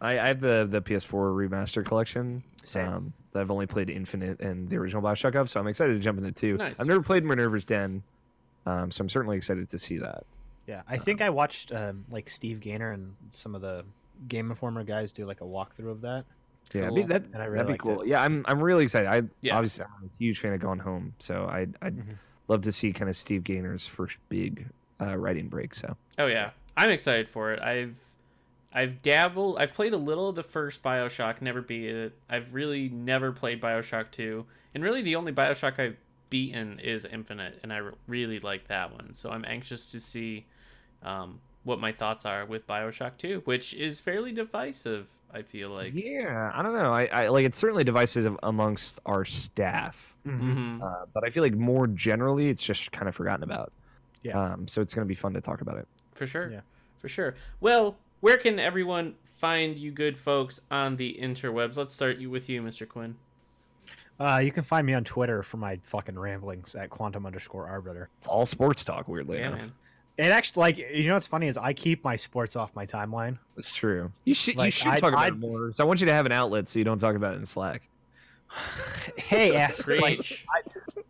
I, 0.00 0.18
I 0.18 0.26
have 0.28 0.40
the 0.40 0.66
the 0.70 0.80
PS4 0.82 1.34
remaster 1.48 1.84
collection. 1.84 2.42
Same. 2.64 2.88
Um, 2.88 3.12
that 3.32 3.40
I've 3.40 3.50
only 3.50 3.66
played 3.66 3.90
Infinite 3.90 4.40
and 4.40 4.68
the 4.68 4.76
original 4.76 5.00
Bioshock 5.02 5.34
of, 5.36 5.48
so 5.48 5.60
I'm 5.60 5.66
excited 5.68 5.92
to 5.94 5.98
jump 6.00 6.18
into 6.18 6.32
two. 6.32 6.56
Nice. 6.56 6.80
I've 6.80 6.86
never 6.88 7.00
played 7.02 7.24
Minerva's 7.24 7.64
Den, 7.64 8.02
um, 8.66 8.90
so 8.90 9.02
I'm 9.02 9.08
certainly 9.08 9.36
excited 9.36 9.68
to 9.68 9.78
see 9.78 9.98
that. 9.98 10.24
Yeah, 10.66 10.82
I 10.88 10.98
think 10.98 11.20
I 11.22 11.30
watched 11.30 11.72
um, 11.72 12.04
like 12.10 12.28
Steve 12.28 12.58
Gaynor 12.60 12.90
and 12.92 13.14
some 13.30 13.54
of 13.54 13.60
the 13.60 13.84
Game 14.28 14.50
Informer 14.50 14.82
guys 14.84 15.12
do 15.12 15.26
like 15.26 15.40
a 15.40 15.44
walkthrough 15.44 15.90
of 15.90 16.00
that. 16.02 16.24
Yeah, 16.72 16.86
Cool. 16.86 16.94
be, 16.96 17.02
that, 17.04 17.24
And 17.32 17.36
I 17.42 17.46
really 17.46 17.64
that'd 17.64 17.72
be 17.74 17.78
cool. 17.78 18.02
it. 18.02 18.08
Yeah, 18.08 18.22
I'm 18.22 18.44
I'm 18.48 18.60
really 18.60 18.84
excited. 18.84 19.08
I 19.08 19.22
Yeah. 19.42 19.56
obviously 19.56 19.84
I'm 19.84 20.06
a 20.06 20.10
huge 20.18 20.38
fan 20.40 20.52
of 20.52 20.60
Gone 20.60 20.78
Home, 20.80 21.14
so 21.18 21.48
I'd 21.50 21.74
I'd 21.82 21.96
Mhm. 21.96 22.16
love 22.48 22.62
to 22.62 22.72
see 22.72 22.92
kind 22.92 23.08
of 23.08 23.16
Steve 23.16 23.42
Gaynor's 23.44 23.86
first 23.86 24.18
big 24.28 24.66
uh, 25.00 25.16
writing 25.16 25.48
break. 25.48 25.72
So 25.74 25.96
Oh 26.18 26.26
yeah, 26.26 26.50
I'm 26.76 26.90
excited 26.90 27.28
for 27.28 27.52
it. 27.52 27.60
I've 27.62 27.94
I've 28.72 29.02
dabbled. 29.02 29.58
I've 29.58 29.74
played 29.74 29.92
a 29.92 29.96
little 29.98 30.28
of 30.28 30.36
the 30.36 30.42
first 30.42 30.82
Bioshock, 30.82 31.42
never 31.42 31.60
beat 31.60 31.88
it. 31.90 32.12
I've 32.28 32.52
really 32.54 32.88
never 32.88 33.32
played 33.32 33.60
Bioshock 33.60 34.10
Two, 34.10 34.46
and 34.74 34.84
really 34.84 35.02
the 35.02 35.16
only 35.16 35.32
Bioshock 35.32 35.78
I've 35.78 35.96
beaten 36.30 36.78
is 36.78 37.04
Infinite, 37.04 37.58
and 37.62 37.72
I 37.72 37.80
really 38.06 38.38
like 38.40 38.68
that 38.68 38.92
one. 38.92 39.14
So 39.14 39.30
I'm 39.30 39.44
anxious 39.44 39.86
to 39.92 39.98
see 40.00 40.46
um, 41.02 41.40
what 41.64 41.80
my 41.80 41.90
thoughts 41.92 42.24
are 42.24 42.46
with 42.46 42.66
Bioshock 42.68 43.16
Two, 43.16 43.42
which 43.44 43.74
is 43.74 43.98
fairly 44.00 44.32
divisive. 44.32 45.06
I 45.32 45.42
feel 45.42 45.70
like. 45.70 45.92
yeah, 45.94 46.50
I 46.52 46.60
don't 46.60 46.74
know. 46.74 46.92
I, 46.92 47.06
I 47.06 47.28
like 47.28 47.44
it's 47.46 47.56
certainly 47.56 47.84
divisive 47.84 48.36
amongst 48.42 48.98
our 49.06 49.24
staff, 49.24 50.16
Mhm. 50.26 50.82
uh, 50.82 51.06
but 51.14 51.22
I 51.24 51.30
feel 51.30 51.44
like 51.44 51.54
more 51.54 51.86
generally 51.86 52.48
it's 52.48 52.62
just 52.62 52.90
kind 52.90 53.08
of 53.08 53.14
forgotten 53.14 53.44
about. 53.44 53.72
Yeah. 54.24 54.36
Um, 54.54 54.66
so 54.66 54.80
it's 54.80 54.92
gonna 54.92 55.06
be 55.06 55.14
fun 55.14 55.32
to 55.34 55.40
talk 55.40 55.60
about 55.60 55.78
it. 55.78 55.86
For 56.14 56.26
sure. 56.26 56.50
Yeah. 56.50 56.62
For 56.98 57.08
sure. 57.08 57.36
Well, 57.60 57.96
where 58.20 58.36
can 58.36 58.58
everyone 58.58 59.14
find 59.38 59.76
you 59.78 59.90
good 59.90 60.16
folks 60.16 60.60
on 60.70 60.96
the 60.96 61.18
interwebs? 61.20 61.76
Let's 61.76 61.94
start 61.94 62.18
you 62.18 62.30
with 62.30 62.48
you, 62.48 62.62
Mr. 62.62 62.86
Quinn. 62.88 63.16
Uh, 64.18 64.38
you 64.38 64.52
can 64.52 64.62
find 64.62 64.86
me 64.86 64.92
on 64.92 65.02
Twitter 65.02 65.42
for 65.42 65.56
my 65.56 65.78
fucking 65.82 66.18
ramblings 66.18 66.74
at 66.74 66.90
quantum 66.90 67.24
underscore 67.24 67.66
arbiter. 67.66 68.10
It's 68.18 68.26
all 68.26 68.44
sports 68.44 68.84
talk, 68.84 69.08
weirdly 69.08 69.38
Yeah, 69.38 69.48
enough. 69.48 69.58
man. 69.60 69.72
It 70.18 70.26
actually 70.26 70.60
like 70.60 70.76
you 70.94 71.08
know 71.08 71.14
what's 71.14 71.26
funny 71.26 71.48
is 71.48 71.56
I 71.56 71.72
keep 71.72 72.04
my 72.04 72.16
sports 72.16 72.54
off 72.54 72.74
my 72.74 72.84
timeline. 72.84 73.38
That's 73.56 73.72
true. 73.72 74.12
You 74.26 74.34
should 74.34 74.56
you 74.56 74.70
should 74.70 74.88
I- 74.88 74.98
talk 74.98 75.12
about 75.14 75.24
I- 75.24 75.28
it 75.28 75.38
more. 75.38 75.72
So 75.72 75.82
I 75.82 75.86
want 75.86 76.00
you 76.00 76.06
to 76.06 76.12
have 76.12 76.26
an 76.26 76.32
outlet 76.32 76.68
so 76.68 76.78
you 76.78 76.84
don't 76.84 76.98
talk 76.98 77.16
about 77.16 77.32
it 77.32 77.38
in 77.38 77.46
Slack. 77.46 77.88
hey, 79.16 79.56
ass, 79.56 79.86
like, 79.86 80.44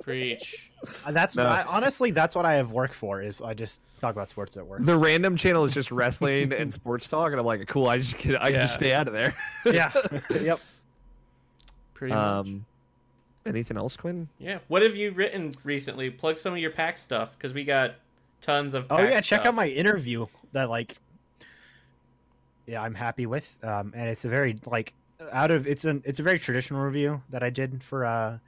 Preach. 0.02 0.70
Preach. 0.82 0.94
that's 1.10 1.36
No. 1.36 1.44
I, 1.44 1.64
honestly 1.64 2.10
that's 2.10 2.34
what 2.34 2.44
I 2.44 2.54
have 2.54 2.72
work 2.72 2.92
for 2.92 3.22
is 3.22 3.40
I 3.40 3.54
just 3.54 3.80
talk 4.00 4.14
about 4.14 4.28
sports 4.30 4.56
at 4.56 4.66
work. 4.66 4.84
The 4.84 4.96
random 4.96 5.36
channel 5.36 5.64
is 5.64 5.74
just 5.74 5.90
wrestling 5.90 6.52
and 6.52 6.72
sports 6.72 7.08
talk, 7.08 7.30
and 7.30 7.40
I'm 7.40 7.46
like, 7.46 7.66
cool. 7.68 7.88
I 7.88 7.98
just 7.98 8.18
can 8.18 8.36
I 8.36 8.50
can 8.50 8.62
just 8.62 8.74
stay 8.74 8.92
out 8.92 9.06
of 9.06 9.12
there. 9.12 9.34
yeah. 9.66 9.92
yep. 10.30 10.60
Pretty 11.94 12.14
much. 12.14 12.18
Um, 12.22 12.64
anything 13.44 13.76
else, 13.76 13.96
Quinn? 13.96 14.28
Yeah. 14.38 14.58
What 14.68 14.82
have 14.82 14.96
you 14.96 15.12
written 15.12 15.54
recently? 15.64 16.10
Plug 16.10 16.38
some 16.38 16.54
of 16.54 16.58
your 16.58 16.70
pack 16.70 16.98
stuff 16.98 17.36
because 17.36 17.52
we 17.52 17.64
got 17.64 17.96
tons 18.40 18.74
of. 18.74 18.86
Oh 18.90 18.96
pack 18.96 19.10
yeah, 19.10 19.20
check 19.20 19.46
out 19.46 19.54
my 19.54 19.68
interview 19.68 20.26
that 20.52 20.70
like 20.70 20.96
yeah, 22.66 22.82
I'm 22.82 22.94
happy 22.94 23.26
with. 23.26 23.58
Um 23.62 23.92
and 23.94 24.08
it's 24.08 24.24
a 24.24 24.28
very 24.28 24.58
like 24.66 24.94
out 25.32 25.50
of 25.50 25.66
it's 25.66 25.84
an 25.84 26.02
it's 26.06 26.20
a 26.20 26.22
very 26.22 26.38
traditional 26.38 26.80
review 26.80 27.20
that 27.28 27.42
I 27.42 27.50
did 27.50 27.82
for 27.84 28.06
uh 28.06 28.38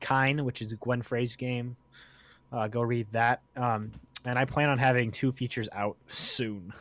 Kine, 0.00 0.44
which 0.44 0.60
is 0.62 0.72
a 0.72 0.76
Gwen 0.76 1.02
Frey's 1.02 1.36
game. 1.36 1.76
Uh 2.52 2.66
go 2.68 2.82
read 2.82 3.08
that. 3.10 3.40
Um 3.56 3.92
and 4.24 4.38
I 4.38 4.44
plan 4.44 4.68
on 4.68 4.78
having 4.78 5.10
two 5.12 5.32
features 5.32 5.68
out 5.72 5.96
soon. 6.08 6.72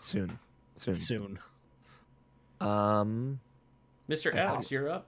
Soon, 0.00 0.38
soon. 0.76 0.94
Soon. 0.94 1.38
Um, 2.60 3.40
Mr. 4.08 4.32
Alex, 4.34 4.70
you're 4.70 4.88
up. 4.88 5.06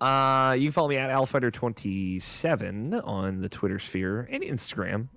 uh, 0.00 0.54
you 0.58 0.64
can 0.66 0.72
follow 0.72 0.88
me 0.88 0.96
at 0.96 1.10
alfighter27 1.10 3.06
on 3.06 3.40
the 3.40 3.48
Twitter 3.48 3.78
sphere 3.78 4.28
and 4.30 4.42
Instagram. 4.42 5.08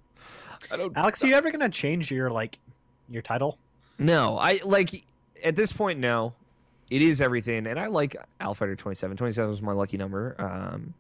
I 0.72 0.78
don't. 0.78 0.96
Alex, 0.96 1.24
are 1.24 1.28
you 1.28 1.34
ever 1.36 1.52
gonna 1.52 1.70
change 1.70 2.12
your 2.12 2.30
like 2.30 2.60
your 3.10 3.22
title? 3.22 3.58
No, 3.98 4.38
I 4.38 4.60
like 4.64 5.04
at 5.44 5.56
this 5.56 5.72
point. 5.72 6.00
No, 6.00 6.34
it 6.90 7.02
is 7.02 7.20
everything, 7.22 7.66
and 7.68 7.80
I 7.80 7.88
like 7.88 8.16
Alfighter 8.40 8.78
27. 8.78 9.18
27 9.18 9.50
was 9.50 9.62
my 9.62 9.72
lucky 9.74 9.98
number. 9.98 10.36
Um, 10.38 10.94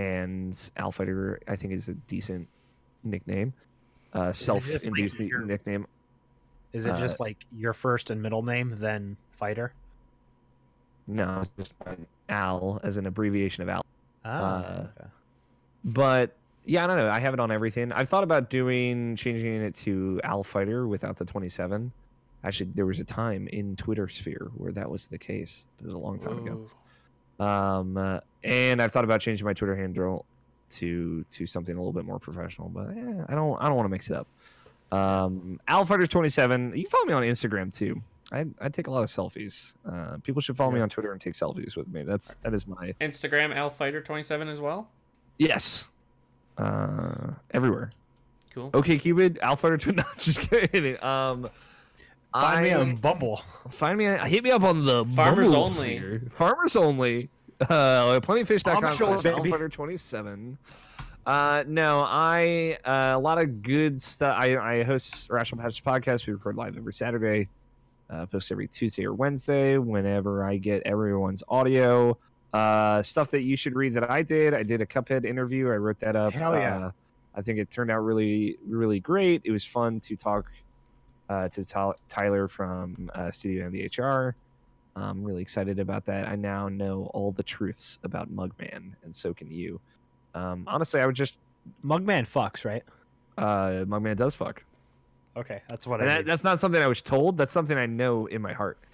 and 0.00 0.52
Alfighter, 0.76 1.38
I 1.48 1.56
think, 1.56 1.72
is 1.72 1.88
a 1.88 1.94
decent 2.08 2.48
nickname. 3.04 3.52
Uh, 4.12 4.32
self-induced 4.32 5.18
like 5.20 5.28
your- 5.28 5.42
nickname. 5.44 5.86
Is 6.72 6.86
it 6.86 6.90
Uh, 6.92 6.98
just 6.98 7.20
like 7.20 7.44
your 7.56 7.72
first 7.72 8.10
and 8.10 8.20
middle 8.22 8.42
name, 8.42 8.76
then 8.78 9.16
fighter? 9.32 9.72
No, 11.06 11.40
it's 11.40 11.50
just 11.56 11.72
Al 12.28 12.80
as 12.84 12.96
an 12.96 13.06
abbreviation 13.06 13.62
of 13.62 13.68
Al. 13.68 13.84
Ah, 14.24 14.30
Uh, 14.30 14.80
okay. 14.98 15.10
But 15.84 16.36
yeah, 16.64 16.84
I 16.84 16.86
don't 16.86 16.96
know. 16.98 17.08
I 17.10 17.18
have 17.20 17.34
it 17.34 17.40
on 17.40 17.50
everything. 17.50 17.90
I've 17.92 18.08
thought 18.08 18.22
about 18.22 18.50
doing 18.50 19.16
changing 19.16 19.54
it 19.62 19.74
to 19.76 20.20
Al 20.24 20.44
Fighter 20.44 20.86
without 20.86 21.16
the 21.16 21.24
27. 21.24 21.90
Actually, 22.44 22.70
there 22.74 22.86
was 22.86 23.00
a 23.00 23.04
time 23.04 23.48
in 23.48 23.76
Twitter 23.76 24.08
sphere 24.08 24.50
where 24.56 24.72
that 24.72 24.88
was 24.88 25.06
the 25.06 25.18
case. 25.18 25.66
It 25.80 25.84
was 25.84 25.92
a 25.92 25.98
long 25.98 26.18
time 26.18 26.38
ago. 26.38 26.66
Um, 27.40 27.96
uh, 27.96 28.20
and 28.44 28.80
I've 28.80 28.92
thought 28.92 29.04
about 29.04 29.20
changing 29.20 29.44
my 29.46 29.52
Twitter 29.54 29.74
handle 29.74 30.24
to 30.70 31.24
to 31.30 31.46
something 31.46 31.74
a 31.74 31.78
little 31.78 31.92
bit 31.92 32.04
more 32.04 32.18
professional, 32.18 32.68
but 32.68 32.90
eh, 32.90 33.24
I 33.28 33.34
don't 33.34 33.60
I 33.60 33.66
don't 33.66 33.76
want 33.76 33.86
to 33.86 33.90
mix 33.90 34.10
it 34.10 34.16
up. 34.16 34.26
Um, 34.92 35.60
AlFighters27. 35.68 36.76
You 36.76 36.86
follow 36.88 37.04
me 37.04 37.12
on 37.14 37.22
Instagram 37.22 37.74
too. 37.76 38.00
I 38.32 38.44
I 38.60 38.68
take 38.68 38.86
a 38.86 38.90
lot 38.90 39.02
of 39.02 39.08
selfies. 39.08 39.72
Uh, 39.90 40.18
people 40.22 40.40
should 40.42 40.56
follow 40.56 40.70
me 40.70 40.80
on 40.80 40.88
Twitter 40.88 41.12
and 41.12 41.20
take 41.20 41.34
selfies 41.34 41.76
with 41.76 41.88
me. 41.88 42.02
That's 42.02 42.34
that 42.42 42.54
is 42.54 42.66
my 42.66 42.94
Instagram 43.00 43.54
Alfighter27 43.54 44.48
as 44.50 44.60
well. 44.60 44.88
yes. 45.38 45.88
Uh, 46.58 47.30
everywhere. 47.52 47.90
Cool. 48.52 48.70
Okay, 48.74 48.98
Cupid, 48.98 49.38
Alpha 49.40 49.78
Twin. 49.78 49.96
No, 49.96 50.04
just 50.18 50.40
kidding. 50.40 51.02
Um, 51.02 51.48
Find 52.32 52.64
me 52.64 52.70
I- 52.70 52.80
on 52.80 52.96
Bumble. 52.96 53.42
find 53.70 53.98
me. 53.98 54.04
Hit 54.04 54.44
me 54.44 54.50
up 54.50 54.62
on 54.62 54.84
the 54.84 55.04
Farmers 55.16 55.46
Bumble 55.48 55.62
only. 55.64 55.70
sphere. 55.70 56.22
Farmers 56.30 56.76
only. 56.76 57.28
Uh, 57.60 58.18
plentyfish.com 58.20 58.82
I'm 58.82 58.96
sure, 58.96 59.20
slash 59.20 59.22
baby. 59.22 59.50
27. 59.68 60.56
Uh, 61.26 61.62
no, 61.66 62.00
I 62.08 62.78
uh, 62.86 63.12
a 63.14 63.18
lot 63.18 63.36
of 63.38 63.60
good 63.60 64.00
stuff. 64.00 64.34
I, 64.38 64.56
I 64.56 64.82
host 64.82 65.28
Rational 65.28 65.60
Patch 65.62 65.84
podcast. 65.84 66.26
We 66.26 66.32
record 66.32 66.56
live 66.56 66.78
every 66.78 66.94
Saturday. 66.94 67.48
Uh, 68.08 68.24
post 68.24 68.50
every 68.50 68.66
Tuesday 68.66 69.04
or 69.04 69.12
Wednesday 69.12 69.76
whenever 69.76 70.42
I 70.42 70.56
get 70.56 70.82
everyone's 70.86 71.42
audio. 71.48 72.16
Uh, 72.54 73.02
stuff 73.02 73.30
that 73.30 73.42
you 73.42 73.56
should 73.56 73.74
read 73.76 73.92
that 73.92 74.10
I 74.10 74.22
did. 74.22 74.54
I 74.54 74.62
did 74.62 74.80
a 74.80 74.86
Cuphead 74.86 75.26
interview. 75.26 75.68
I 75.70 75.76
wrote 75.76 75.98
that 76.00 76.16
up. 76.16 76.32
Hell 76.32 76.54
yeah. 76.54 76.86
Uh, 76.86 76.90
I 77.34 77.42
think 77.42 77.58
it 77.58 77.70
turned 77.70 77.90
out 77.90 77.98
really, 77.98 78.56
really 78.66 79.00
great. 79.00 79.42
It 79.44 79.50
was 79.52 79.66
fun 79.66 80.00
to 80.00 80.16
talk 80.16 80.50
uh, 81.30 81.48
to 81.48 81.64
Ty- 81.64 81.94
Tyler 82.08 82.46
from 82.48 83.10
uh, 83.14 83.30
Studio 83.30 83.70
MDHR. 83.70 84.34
I'm 84.96 85.24
really 85.24 85.40
excited 85.40 85.78
about 85.78 86.04
that. 86.06 86.28
I 86.28 86.34
now 86.36 86.68
know 86.68 87.10
all 87.14 87.32
the 87.32 87.42
truths 87.44 87.98
about 88.04 88.30
Mugman, 88.30 88.92
and 89.04 89.14
so 89.14 89.32
can 89.32 89.50
you. 89.50 89.80
Um, 90.34 90.64
honestly, 90.66 91.00
I 91.00 91.06
would 91.06 91.14
just 91.14 91.38
Mugman 91.84 92.28
fucks, 92.28 92.64
right? 92.66 92.82
uh, 93.38 93.84
Mugman 93.86 94.16
does 94.16 94.34
fuck. 94.34 94.62
Okay, 95.36 95.62
that's 95.68 95.86
what 95.86 96.00
And 96.00 96.10
I. 96.10 96.16
that, 96.16 96.26
that's 96.26 96.44
not 96.44 96.58
something 96.60 96.82
I 96.82 96.88
was 96.88 97.00
told. 97.00 97.36
That's 97.38 97.52
something 97.52 97.78
I 97.78 97.86
know 97.86 98.26
in 98.26 98.42
my 98.42 98.52
heart. 98.52 98.78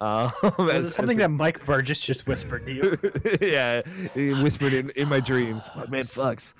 Uh, 0.00 0.30
as- 0.72 0.94
something 0.94 1.18
as- 1.18 1.24
that 1.24 1.28
Mike 1.28 1.62
Burgess 1.66 2.00
just 2.00 2.26
whispered 2.26 2.64
to 2.64 2.72
you. 2.72 2.98
yeah, 3.52 3.82
he 4.14 4.30
whispered 4.42 4.72
in, 4.72 4.88
in 4.96 5.10
my 5.10 5.20
dreams. 5.20 5.68
Mugman 5.76 6.00
fucks. 6.08 6.54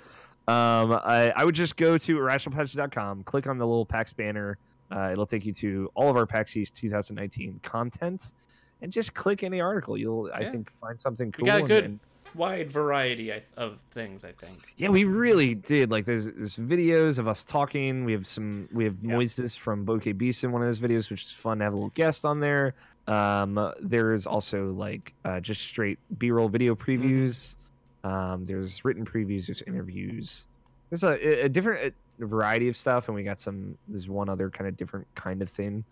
Um, 0.47 0.91
I, 1.03 1.33
I 1.35 1.43
would 1.43 1.55
just 1.55 1.75
go 1.75 1.97
to 1.97 2.17
irrationalpassions.com, 2.19 3.23
click 3.23 3.47
on 3.47 3.57
the 3.57 3.65
little 3.65 3.83
PAX 3.83 4.13
banner. 4.13 4.59
Uh, 4.91 5.09
it'll 5.11 5.25
take 5.25 5.45
you 5.45 5.53
to 5.53 5.89
all 5.95 6.09
of 6.09 6.15
our 6.17 6.25
PAX 6.25 6.55
East 6.57 6.75
2019 6.75 7.59
content. 7.63 8.33
and 8.81 8.91
just 8.91 9.13
click 9.13 9.43
any 9.43 9.61
article. 9.61 9.97
You'll 9.97 10.29
I 10.33 10.49
think 10.49 10.71
find 10.79 10.99
something 10.99 11.31
cool. 11.31 11.43
We 11.43 11.49
got 11.49 11.61
a 11.61 11.67
good 11.67 11.83
and- 11.85 11.99
wide 12.35 12.71
variety 12.71 13.31
of 13.57 13.79
things. 13.91 14.23
I 14.23 14.31
think. 14.31 14.57
yeah, 14.77 14.89
we 14.89 15.03
really 15.03 15.53
did. 15.55 15.91
Like 15.91 16.05
there's 16.05 16.25
there's 16.25 16.55
videos 16.57 17.17
of 17.19 17.27
us 17.27 17.43
talking. 17.45 18.05
We 18.05 18.11
have 18.13 18.25
some 18.27 18.67
we 18.71 18.83
have 18.85 18.95
Yeah. 19.01 19.13
Moises 19.15 19.57
from 19.57 19.85
Bokeh 19.85 20.17
Beast 20.17 20.43
in 20.43 20.51
one 20.51 20.61
of 20.61 20.67
those 20.67 20.79
videos, 20.79 21.09
which 21.09 21.25
is 21.25 21.31
fun 21.31 21.59
to 21.59 21.63
have 21.65 21.73
a 21.73 21.75
little 21.75 21.89
guest 21.95 22.25
on 22.25 22.39
there. 22.39 22.73
Um, 23.07 23.71
there's 23.81 24.25
also 24.27 24.71
like 24.71 25.13
uh, 25.25 25.39
just 25.39 25.61
straight 25.61 25.99
B-roll 26.17 26.49
video 26.49 26.75
previews. 26.75 27.55
Um, 28.03 28.45
there's 28.45 28.83
written 28.85 29.05
previews. 29.05 29.47
There's 29.47 29.61
interviews. 29.63 30.45
There's 30.89 31.03
a, 31.03 31.43
a 31.45 31.49
different 31.49 31.85
a 31.87 31.93
variety 32.25 32.67
of 32.67 32.75
stuff, 32.77 33.07
and 33.07 33.15
we 33.15 33.23
got 33.23 33.39
some. 33.39 33.77
There's 33.87 34.07
one 34.09 34.29
other 34.29 34.49
kind 34.49 34.67
of 34.67 34.77
different 34.77 35.07
kind 35.15 35.41
of 35.41 35.49
thing. 35.49 35.83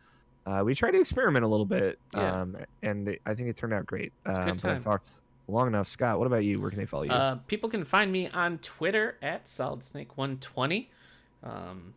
Uh, 0.46 0.64
we 0.64 0.74
tried 0.74 0.92
to 0.92 1.00
experiment 1.00 1.46
a 1.46 1.48
little 1.48 1.66
bit, 1.66 2.00
Yeah. 2.14 2.42
um, 2.42 2.58
and 2.82 3.08
it, 3.10 3.22
I 3.26 3.34
think 3.36 3.50
it 3.50 3.56
turned 3.56 3.74
out 3.74 3.86
great. 3.86 4.12
Um, 4.26 4.36
I've 4.36 4.58
time. 4.58 4.82
talked 4.82 5.10
long 5.48 5.68
enough. 5.68 5.88
Scott, 5.88 6.18
what 6.18 6.26
about 6.28 6.44
you? 6.44 6.60
Where 6.60 6.70
can 6.70 6.80
they 6.80 6.86
follow 6.86 7.04
you? 7.04 7.12
Uh, 7.12 7.36
people 7.48 7.70
can 7.70 7.84
find 7.84 8.12
me 8.12 8.30
on 8.30 8.58
Twitter 8.60 9.18
at 9.22 9.46
SolidSnake120. 9.46 10.88
Um, 11.44 11.94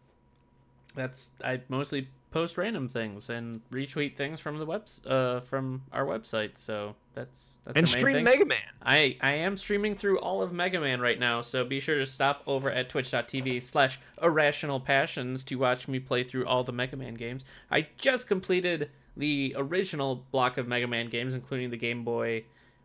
that's 0.94 1.30
I 1.42 1.60
mostly 1.68 2.08
post 2.32 2.58
random 2.58 2.88
things 2.88 3.30
and 3.30 3.60
retweet 3.70 4.16
things 4.16 4.40
from 4.40 4.58
the 4.58 4.66
webs 4.66 5.00
uh 5.06 5.40
from 5.40 5.82
our 5.92 6.04
website. 6.04 6.58
So 6.58 6.96
that's 7.14 7.58
that's 7.64 7.76
and 7.76 7.86
the 7.86 7.92
main 7.92 8.00
stream 8.00 8.14
thing. 8.14 8.24
Mega 8.24 8.44
Man. 8.46 8.58
I, 8.82 9.16
I 9.20 9.32
am 9.32 9.56
streaming 9.56 9.94
through 9.96 10.18
all 10.18 10.42
of 10.42 10.52
Mega 10.52 10.80
Man 10.80 11.00
right 11.00 11.18
now, 11.18 11.40
so 11.42 11.64
be 11.64 11.78
sure 11.78 11.98
to 11.98 12.06
stop 12.06 12.42
over 12.46 12.70
at 12.70 12.88
twitch.tv 12.88 13.62
slash 13.62 14.00
irrational 14.20 14.80
passions 14.80 15.44
to 15.44 15.56
watch 15.56 15.86
me 15.88 16.00
play 16.00 16.24
through 16.24 16.46
all 16.46 16.64
the 16.64 16.72
Mega 16.72 16.96
Man 16.96 17.14
games. 17.14 17.44
I 17.70 17.88
just 17.98 18.28
completed 18.28 18.90
the 19.16 19.54
original 19.58 20.24
block 20.32 20.56
of 20.56 20.66
Mega 20.66 20.86
Man 20.86 21.08
games, 21.08 21.34
including 21.34 21.70
the 21.70 21.76
Game 21.76 22.02
Boy 22.02 22.44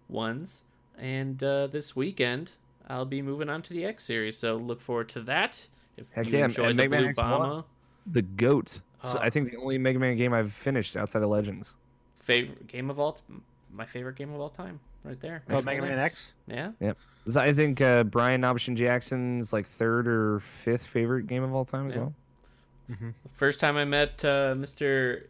ones, 0.09 0.63
and 0.97 1.41
uh, 1.41 1.67
this 1.67 1.95
weekend 1.95 2.51
I'll 2.89 3.05
be 3.05 3.21
moving 3.21 3.49
on 3.49 3.61
to 3.63 3.73
the 3.73 3.85
X 3.85 4.03
series, 4.03 4.37
so 4.37 4.55
look 4.55 4.81
forward 4.81 5.09
to 5.09 5.21
that. 5.21 5.67
If 5.95 6.05
Heck 6.11 6.25
you 6.27 6.37
yeah, 6.37 6.45
enjoyed 6.45 6.69
the 6.69 6.73
Mega 6.75 6.89
Man 6.89 7.01
Blue 7.03 7.13
X1. 7.13 7.15
Bomber, 7.15 7.63
The 8.05 8.21
goat. 8.21 8.81
It's, 8.97 9.15
Oh. 9.15 9.19
I 9.19 9.29
think 9.29 9.51
the 9.51 9.57
only 9.57 9.77
Mega 9.77 9.99
Man 9.99 10.17
game 10.17 10.33
I've 10.33 10.51
finished 10.51 10.97
outside 10.97 11.21
of 11.23 11.29
Legends. 11.29 11.75
favorite 12.19 12.67
game 12.67 12.89
of 12.89 12.99
all, 12.99 13.17
my 13.71 13.85
favorite 13.85 14.15
game 14.15 14.33
of 14.33 14.39
all 14.41 14.49
time, 14.49 14.79
right 15.03 15.19
there. 15.21 15.43
Oh, 15.49 15.61
Mega 15.61 15.81
Man 15.81 15.99
X. 15.99 16.33
Yeah. 16.47 16.71
This 16.79 16.95
is, 17.27 17.37
I 17.37 17.53
think 17.53 17.79
uh, 17.81 18.03
Brian 18.03 18.41
Nobishin 18.41 18.75
Jackson's 18.75 19.53
like 19.53 19.65
third 19.67 20.07
or 20.07 20.39
fifth 20.39 20.85
favorite 20.85 21.27
game 21.27 21.43
of 21.43 21.53
all 21.53 21.65
time 21.65 21.87
as 21.87 21.93
Yeah. 21.95 21.99
well. 22.01 22.13
First 23.33 23.59
time 23.59 23.75
I 23.77 23.83
met 23.85 24.23
uh, 24.23 24.55
Mr. 24.55 25.23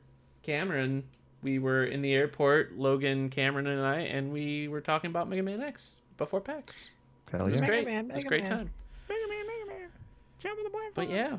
Cameron, 0.43 1.03
we 1.41 1.57
were 1.59 1.85
in 1.85 2.01
the 2.03 2.13
airport, 2.13 2.77
Logan, 2.77 3.29
Cameron, 3.29 3.65
and 3.67 3.81
I, 3.85 4.01
and 4.01 4.31
we 4.31 4.67
were 4.67 4.79
talking 4.81 5.09
about 5.09 5.27
Mega 5.27 5.41
Man 5.43 5.61
X 5.61 5.97
before 6.17 6.39
PAX. 6.39 6.89
Hell 7.31 7.41
It 7.47 7.51
was 7.51 7.53
yeah. 7.55 7.61
Mega 7.61 7.71
great. 7.73 7.85
Man, 7.87 8.09
it 8.11 8.13
was 8.13 8.23
a 8.23 8.27
great 8.27 8.43
Man. 8.47 8.57
time. 8.59 8.69
Mega 9.09 9.27
Man, 9.27 9.47
Mega 9.47 9.79
Man. 9.79 9.89
Jump 10.39 10.57
in 10.59 10.63
the 10.65 10.69
black 10.69 10.91
But 10.93 11.07
forest. 11.07 11.31
yeah. 11.31 11.37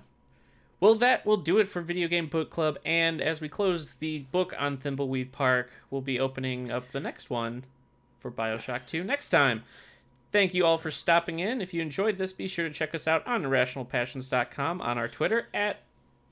Well, 0.81 0.95
that 0.97 1.27
will 1.27 1.37
do 1.37 1.59
it 1.59 1.67
for 1.67 1.81
Video 1.81 2.07
Game 2.07 2.29
Book 2.29 2.51
Club. 2.51 2.79
And 2.85 3.21
as 3.21 3.41
we 3.41 3.49
close 3.49 3.95
the 3.95 4.21
book 4.31 4.55
on 4.59 4.79
Thimbleweed 4.79 5.33
Park, 5.33 5.71
we'll 5.91 6.01
be 6.01 6.21
opening 6.21 6.71
up 6.71 6.91
the 6.91 7.01
next 7.01 7.31
one 7.31 7.65
for 8.21 8.31
Bioshock 8.31 8.87
2 8.87 9.03
next 9.03 9.31
time. 9.31 9.65
Thank 10.31 10.55
you 10.55 10.65
all 10.65 10.79
for 10.79 10.91
stopping 10.91 11.41
in. 11.41 11.61
If 11.61 11.73
you 11.73 11.81
enjoyed 11.81 12.19
this, 12.19 12.33
be 12.33 12.49
sure 12.49 12.69
to 12.69 12.75
check 12.75 12.95
us 12.95 13.09
out 13.09 13.27
on 13.27 13.45
irrationalpassions.com, 13.45 14.81
on 14.81 14.99
our 14.99 15.09
Twitter 15.09 15.49
at 15.55 15.79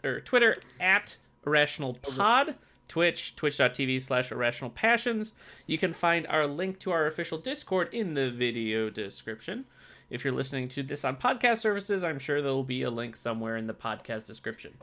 or 0.04 0.20
Twitter 0.20 0.58
at 0.78 1.16
irrationalpod, 1.44 2.56
Twitch, 2.88 3.34
twitch.tv 3.34 4.00
slash 4.00 4.30
irrationalpassions. 4.30 5.32
You 5.66 5.78
can 5.78 5.92
find 5.92 6.26
our 6.26 6.46
link 6.46 6.78
to 6.80 6.92
our 6.92 7.06
official 7.06 7.38
Discord 7.38 7.88
in 7.92 8.14
the 8.14 8.30
video 8.30 8.90
description. 8.90 9.64
If 10.08 10.24
you're 10.24 10.34
listening 10.34 10.68
to 10.68 10.82
this 10.82 11.04
on 11.04 11.16
podcast 11.16 11.58
services, 11.58 12.04
I'm 12.04 12.18
sure 12.18 12.40
there 12.40 12.52
will 12.52 12.62
be 12.64 12.82
a 12.82 12.90
link 12.90 13.16
somewhere 13.16 13.56
in 13.56 13.66
the 13.66 13.74
podcast 13.74 14.26
description. 14.26 14.74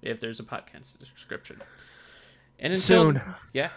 If 0.00 0.18
there's 0.20 0.40
a 0.40 0.44
podcast 0.44 0.98
description. 0.98 1.60
And 2.58 2.72
until 2.72 3.12
Soon. 3.12 3.22
yeah. 3.52 3.70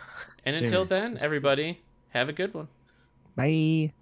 And 0.46 0.56
Soon. 0.56 0.66
until 0.66 0.86
then, 0.86 1.18
everybody, 1.22 1.82
have 2.10 2.30
a 2.30 2.34
good 2.34 2.54
one. 2.54 2.68
Bye. 3.36 3.94